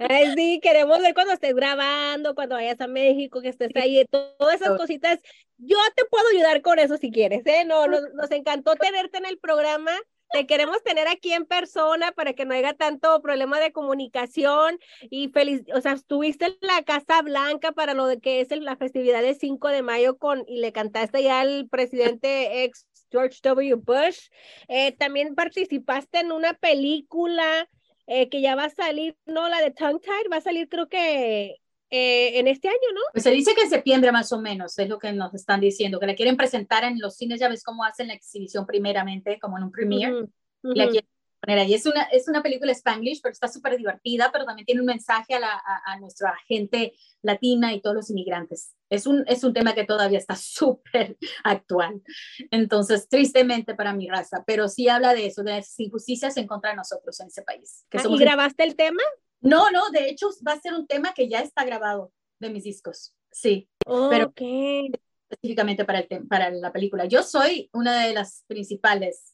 Ay, 0.10 0.34
sí, 0.36 0.60
queremos 0.62 1.00
ver 1.00 1.14
cuando 1.14 1.34
estés 1.34 1.56
grabando, 1.56 2.36
cuando 2.36 2.56
vayas 2.56 2.80
a 2.82 2.88
México, 2.88 3.42
que 3.42 3.50
estés 3.50 3.72
ahí, 3.76 4.06
todas 4.10 4.56
esas 4.56 4.78
cositas. 4.78 5.20
Yo 5.58 5.78
te 5.96 6.06
puedo 6.06 6.28
ayudar 6.30 6.62
con 6.62 6.80
eso 6.80 6.98
si 6.98 7.12
quieres, 7.12 7.46
¿eh? 7.46 7.64
No, 7.66 7.88
nos, 7.88 8.02
nos 8.14 8.32
encantó 8.32 8.76
tenerte 8.76 9.18
en 9.18 9.26
el 9.26 9.38
programa. 9.38 9.92
Te 10.32 10.48
queremos 10.48 10.82
tener 10.84 11.08
aquí 11.08 11.32
en 11.32 11.46
persona 11.46 12.12
para 12.12 12.34
que 12.34 12.46
no 12.46 12.56
haya 12.56 12.74
tanto 12.74 13.22
problema 13.22 13.60
de 13.60 13.72
comunicación 13.72 14.80
y 15.02 15.30
feliz, 15.30 15.62
o 15.76 15.80
sea, 15.80 15.92
estuviste 15.94 16.46
en 16.46 16.58
la 16.62 16.82
Casa 16.84 17.22
Blanca 17.22 17.72
para 17.72 17.94
lo 17.94 18.08
de 18.08 18.20
que 18.20 18.42
es 18.42 18.50
la 18.50 18.76
festividad 18.76 19.22
del 19.22 19.36
5 19.36 19.68
de 19.68 19.84
mayo 19.84 20.18
con 20.18 20.44
y 20.48 20.60
le 20.60 20.72
cantaste 20.72 21.22
ya 21.22 21.42
al 21.42 21.68
presidente 21.70 22.64
ex 22.64 22.88
George 23.14 23.40
W. 23.44 23.76
Bush. 23.76 24.30
Eh, 24.68 24.92
también 24.94 25.36
participaste 25.36 26.20
en 26.20 26.32
una 26.32 26.56
película 26.56 27.70
eh, 28.08 28.30
que 28.30 28.42
ya 28.42 28.56
va 28.56 28.66
a 28.66 28.70
salir, 28.70 29.16
no, 29.26 29.50
la 29.50 29.62
de 29.62 29.72
Tongue 29.72 30.00
Tied, 30.00 30.32
va 30.32 30.38
a 30.38 30.42
salir 30.42 30.68
creo 30.70 30.88
que 30.90 31.58
eh, 31.90 32.40
en 32.40 32.48
este 32.48 32.68
año, 32.68 32.90
¿no? 32.94 33.02
Pues 33.12 33.24
se 33.24 33.32
dice 33.32 33.54
que 33.54 33.62
en 33.62 33.70
septiembre 33.70 34.12
más 34.12 34.32
o 34.32 34.42
menos, 34.42 34.78
es 34.80 34.90
lo 34.90 34.98
que 34.98 35.14
nos 35.14 35.34
están 35.36 35.62
diciendo, 35.62 36.00
que 36.00 36.08
la 36.08 36.16
quieren 36.16 36.36
presentar 36.36 36.84
en 36.84 37.00
los 37.00 37.16
cines, 37.16 37.40
ya 37.40 37.50
ves 37.50 37.64
cómo 37.64 37.84
hacen 37.84 38.08
la 38.08 38.16
exhibición 38.16 38.66
primeramente, 38.66 39.38
como 39.40 39.58
en 39.58 39.66
un 39.66 39.72
premiere, 39.72 40.14
uh 40.14 40.18
-huh, 40.22 40.24
uh 40.24 40.70
-huh. 40.70 40.76
la 40.76 40.88
quieren 40.90 41.13
poner 41.44 41.60
ahí. 41.60 41.74
Es 41.74 41.86
una, 41.86 42.04
es 42.04 42.28
una 42.28 42.42
película 42.42 42.72
spanglish, 42.72 43.22
pero 43.22 43.34
está 43.34 43.48
súper 43.48 43.78
divertida, 43.78 44.32
pero 44.32 44.46
también 44.46 44.66
tiene 44.66 44.82
un 44.82 44.88
mensaje 44.88 45.34
a, 45.34 45.40
la, 45.40 45.52
a, 45.52 45.94
a, 45.94 46.00
nuestra 46.00 46.34
gente 46.48 46.94
latina 47.22 47.74
y 47.74 47.82
todos 47.82 47.96
los 47.96 48.10
inmigrantes. 48.10 48.76
Es 48.90 49.06
un, 49.06 49.26
es 49.28 49.44
un 49.44 49.54
tema 49.54 49.76
que 49.76 49.84
todavía 49.84 50.18
está 50.18 50.36
súper 50.38 51.18
actual. 51.44 52.02
Entonces, 52.50 53.10
tristemente 53.10 53.76
para 53.76 53.94
mi 53.94 54.08
raza, 54.10 54.44
pero 54.48 54.70
sí 54.70 54.88
habla 54.88 55.14
de 55.14 55.26
eso, 55.26 55.44
de 55.44 55.52
las 55.52 55.78
injusticias 55.80 56.38
en 56.38 56.48
contra 56.48 56.70
de 56.72 56.78
nosotros 56.78 57.20
en 57.20 57.28
ese 57.28 57.42
país. 57.42 57.86
Que 57.90 58.00
somos 58.00 58.20
¿Y 58.20 58.24
grabaste 58.24 58.64
el 58.64 58.76
tema? 58.76 59.04
No, 59.42 59.70
no, 59.72 59.90
de 59.90 60.10
hecho 60.10 60.30
va 60.48 60.54
a 60.54 60.62
ser 60.62 60.74
un 60.74 60.88
tema 60.88 61.14
que 61.14 61.28
ya 61.28 61.42
está 61.42 61.66
grabado 61.66 62.14
de 62.40 62.50
mis 62.50 62.64
discos, 62.64 63.14
sí. 63.30 63.70
Oh, 63.86 64.08
pero 64.10 64.28
okay. 64.28 64.90
específicamente 65.30 65.84
para, 65.84 66.00
el 66.00 66.28
para 66.28 66.50
la 66.52 66.72
película. 66.72 67.06
Yo 67.06 67.24
soy 67.24 67.70
una 67.74 68.06
de 68.06 68.14
las 68.14 68.46
principales, 68.48 69.33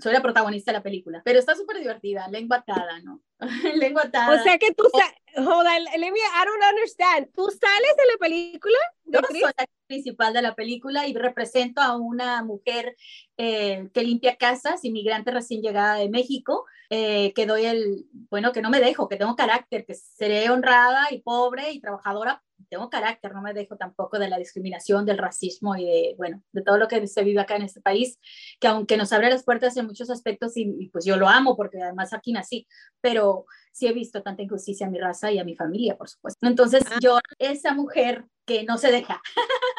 soy 0.00 0.12
la 0.12 0.22
protagonista 0.22 0.70
de 0.72 0.78
la 0.78 0.82
película, 0.82 1.22
pero 1.24 1.38
está 1.38 1.54
súper 1.54 1.78
divertida, 1.78 2.28
lengua 2.28 2.58
atada, 2.58 3.00
¿no? 3.00 3.20
lengua 3.76 4.02
atada. 4.04 4.40
O 4.40 4.42
sea 4.42 4.58
que 4.58 4.72
tú, 4.74 4.84
oh. 4.92 5.40
hold 5.40 5.66
on, 5.66 5.84
let 6.00 6.10
me, 6.10 6.18
I 6.18 6.44
don't 6.44 6.62
understand. 6.72 7.28
¿Tú 7.34 7.48
sales 7.48 7.96
de 7.96 8.12
la 8.12 8.18
película? 8.18 8.78
¿De 9.04 9.18
Yo 9.18 9.26
soy 9.28 9.40
la 9.40 9.66
principal 9.86 10.32
de 10.32 10.42
la 10.42 10.54
película 10.54 11.06
y 11.06 11.14
represento 11.14 11.80
a 11.80 11.96
una 11.96 12.42
mujer 12.44 12.96
eh, 13.36 13.88
que 13.92 14.04
limpia 14.04 14.36
casas, 14.36 14.84
inmigrante 14.84 15.30
recién 15.30 15.62
llegada 15.62 15.96
de 15.96 16.08
México, 16.08 16.64
eh, 16.90 17.32
que 17.34 17.46
doy 17.46 17.66
el, 17.66 18.06
bueno, 18.30 18.52
que 18.52 18.62
no 18.62 18.70
me 18.70 18.80
dejo, 18.80 19.08
que 19.08 19.16
tengo 19.16 19.36
carácter, 19.36 19.84
que 19.86 19.94
seré 19.94 20.50
honrada 20.50 21.08
y 21.10 21.20
pobre 21.22 21.72
y 21.72 21.80
trabajadora, 21.80 22.42
tengo 22.68 22.90
carácter, 22.90 23.32
no 23.34 23.42
me 23.42 23.54
dejo 23.54 23.76
tampoco 23.76 24.18
de 24.18 24.28
la 24.28 24.38
discriminación, 24.38 25.06
del 25.06 25.18
racismo 25.18 25.76
y 25.76 25.84
de, 25.84 26.14
bueno, 26.16 26.42
de 26.52 26.62
todo 26.62 26.78
lo 26.78 26.88
que 26.88 27.06
se 27.06 27.24
vive 27.24 27.40
acá 27.40 27.56
en 27.56 27.62
este 27.62 27.80
país, 27.80 28.18
que 28.60 28.68
aunque 28.68 28.96
nos 28.96 29.12
abre 29.12 29.30
las 29.30 29.44
puertas 29.44 29.76
en 29.76 29.86
muchos 29.86 30.10
aspectos 30.10 30.56
y, 30.56 30.74
y 30.78 30.88
pues 30.88 31.04
yo 31.04 31.16
lo 31.16 31.28
amo 31.28 31.56
porque 31.56 31.82
además 31.82 32.12
aquí 32.12 32.32
nací, 32.32 32.66
pero 33.00 33.46
sí 33.72 33.86
he 33.86 33.92
visto 33.92 34.22
tanta 34.22 34.42
injusticia 34.42 34.86
a 34.86 34.90
mi 34.90 34.98
raza 34.98 35.30
y 35.32 35.38
a 35.38 35.44
mi 35.44 35.56
familia, 35.56 35.96
por 35.96 36.08
supuesto. 36.08 36.46
Entonces 36.46 36.82
ah. 36.90 36.98
yo, 37.00 37.18
esa 37.38 37.74
mujer 37.74 38.26
que 38.44 38.64
no 38.64 38.78
se 38.78 38.90
deja, 38.90 39.20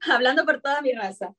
hablando 0.10 0.44
por 0.44 0.60
toda 0.60 0.80
mi 0.82 0.92
raza. 0.92 1.34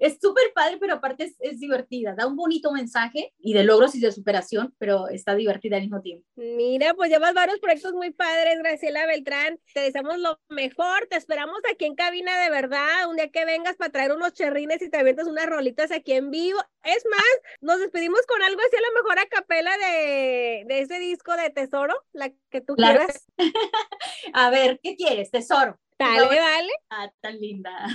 Es 0.00 0.18
súper 0.20 0.52
padre, 0.54 0.78
pero 0.78 0.94
aparte 0.94 1.24
es, 1.24 1.36
es, 1.40 1.60
divertida, 1.60 2.14
da 2.14 2.26
un 2.26 2.36
bonito 2.36 2.72
mensaje 2.72 3.32
y 3.38 3.52
de 3.52 3.64
logros 3.64 3.94
y 3.94 4.00
de 4.00 4.12
superación, 4.12 4.74
pero 4.78 5.08
está 5.08 5.34
divertida 5.34 5.76
al 5.76 5.82
mismo 5.82 6.00
tiempo. 6.00 6.26
Mira, 6.36 6.94
pues 6.94 7.10
llevas 7.10 7.34
varios 7.34 7.58
proyectos 7.60 7.92
muy 7.92 8.10
padres, 8.10 8.58
Graciela 8.58 9.06
Beltrán. 9.06 9.58
Te 9.74 9.80
deseamos 9.80 10.18
lo 10.18 10.38
mejor, 10.48 11.06
te 11.08 11.16
esperamos 11.16 11.60
aquí 11.70 11.84
en 11.84 11.94
cabina 11.94 12.40
de 12.42 12.50
verdad, 12.50 13.08
un 13.08 13.16
día 13.16 13.28
que 13.28 13.44
vengas 13.44 13.76
para 13.76 13.90
traer 13.90 14.12
unos 14.12 14.32
cherrines 14.32 14.82
y 14.82 14.88
te 14.88 14.98
avientas 14.98 15.26
unas 15.26 15.46
rolitas 15.46 15.90
aquí 15.90 16.12
en 16.12 16.30
vivo. 16.30 16.60
Es 16.84 17.04
más, 17.10 17.58
nos 17.60 17.78
despedimos 17.78 18.20
con 18.26 18.42
algo 18.42 18.60
así 18.60 18.76
a 18.76 18.80
lo 18.80 19.02
mejor 19.02 19.18
a 19.18 19.26
capela 19.26 19.76
de, 19.76 20.64
de 20.66 20.80
ese 20.80 20.98
disco 20.98 21.36
de 21.36 21.50
Tesoro, 21.50 21.94
la 22.12 22.32
que 22.50 22.60
tú 22.60 22.74
claro. 22.74 22.98
quieras. 22.98 23.26
a 24.32 24.50
ver, 24.50 24.80
¿qué 24.82 24.96
quieres? 24.96 25.30
Tesoro. 25.30 25.78
Dale, 26.00 26.34
dale. 26.34 26.72
Ah, 26.88 27.12
tan 27.20 27.38
linda. 27.38 27.86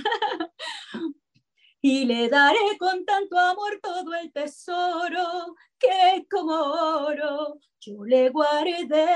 y 1.82 2.04
le 2.04 2.28
daré 2.28 2.78
con 2.78 3.04
tanto 3.04 3.36
amor 3.36 3.80
todo 3.82 4.14
el 4.14 4.32
tesoro 4.32 5.56
que 5.76 6.24
como 6.30 6.54
oro 6.54 7.58
yo 7.80 8.04
le 8.04 8.30
guardé. 8.30 9.08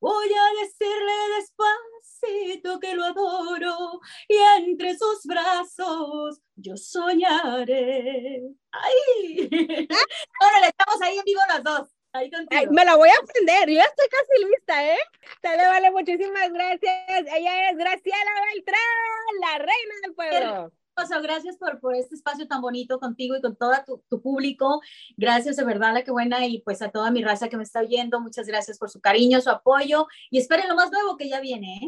Voy 0.00 0.28
a 0.32 0.62
decirle 0.62 1.12
despacito 1.36 2.80
que 2.80 2.94
lo 2.94 3.04
adoro 3.04 4.00
y 4.26 4.36
entre 4.56 4.96
sus 4.96 5.24
brazos 5.24 6.40
yo 6.56 6.78
soñaré. 6.78 8.40
¡Ay! 8.72 9.50
Ahora 10.40 10.60
le 10.62 10.68
estamos 10.68 11.02
ahí 11.02 11.18
en 11.18 11.24
vivo 11.24 11.40
las 11.46 11.62
dos. 11.62 11.94
Ay, 12.16 12.30
me 12.70 12.84
la 12.84 12.94
voy 12.94 13.08
a 13.08 13.12
aprender, 13.20 13.68
yo 13.68 13.74
ya 13.74 13.82
estoy 13.82 14.06
casi 14.08 14.44
lista, 14.48 14.86
¿eh? 14.86 14.98
Te 15.40 15.48
vale, 15.56 15.90
muchísimas 15.90 16.52
gracias. 16.52 17.24
Ella 17.36 17.70
es 17.70 17.76
Graciela 17.76 18.32
Beltrán, 18.52 19.40
la 19.40 19.58
reina 19.58 19.94
del 20.04 20.14
pueblo. 20.14 20.72
Gracias 21.22 21.56
por, 21.56 21.80
por 21.80 21.96
este 21.96 22.14
espacio 22.14 22.46
tan 22.46 22.60
bonito 22.60 23.00
contigo 23.00 23.36
y 23.36 23.40
con 23.40 23.56
todo 23.56 23.72
tu, 23.84 24.04
tu, 24.08 24.22
público. 24.22 24.80
Gracias 25.16 25.56
de 25.56 25.64
verdad, 25.64 25.92
la 25.92 26.04
que 26.04 26.12
buena, 26.12 26.46
y 26.46 26.60
pues 26.60 26.82
a 26.82 26.90
toda 26.90 27.10
mi 27.10 27.24
raza 27.24 27.48
que 27.48 27.56
me 27.56 27.64
está 27.64 27.80
oyendo. 27.80 28.20
Muchas 28.20 28.46
gracias 28.46 28.78
por 28.78 28.90
su 28.90 29.00
cariño, 29.00 29.40
su 29.40 29.50
apoyo 29.50 30.06
y 30.30 30.38
esperen 30.38 30.68
lo 30.68 30.76
más 30.76 30.92
nuevo 30.92 31.16
que 31.16 31.28
ya 31.28 31.40
viene. 31.40 31.78
¿eh? 31.78 31.80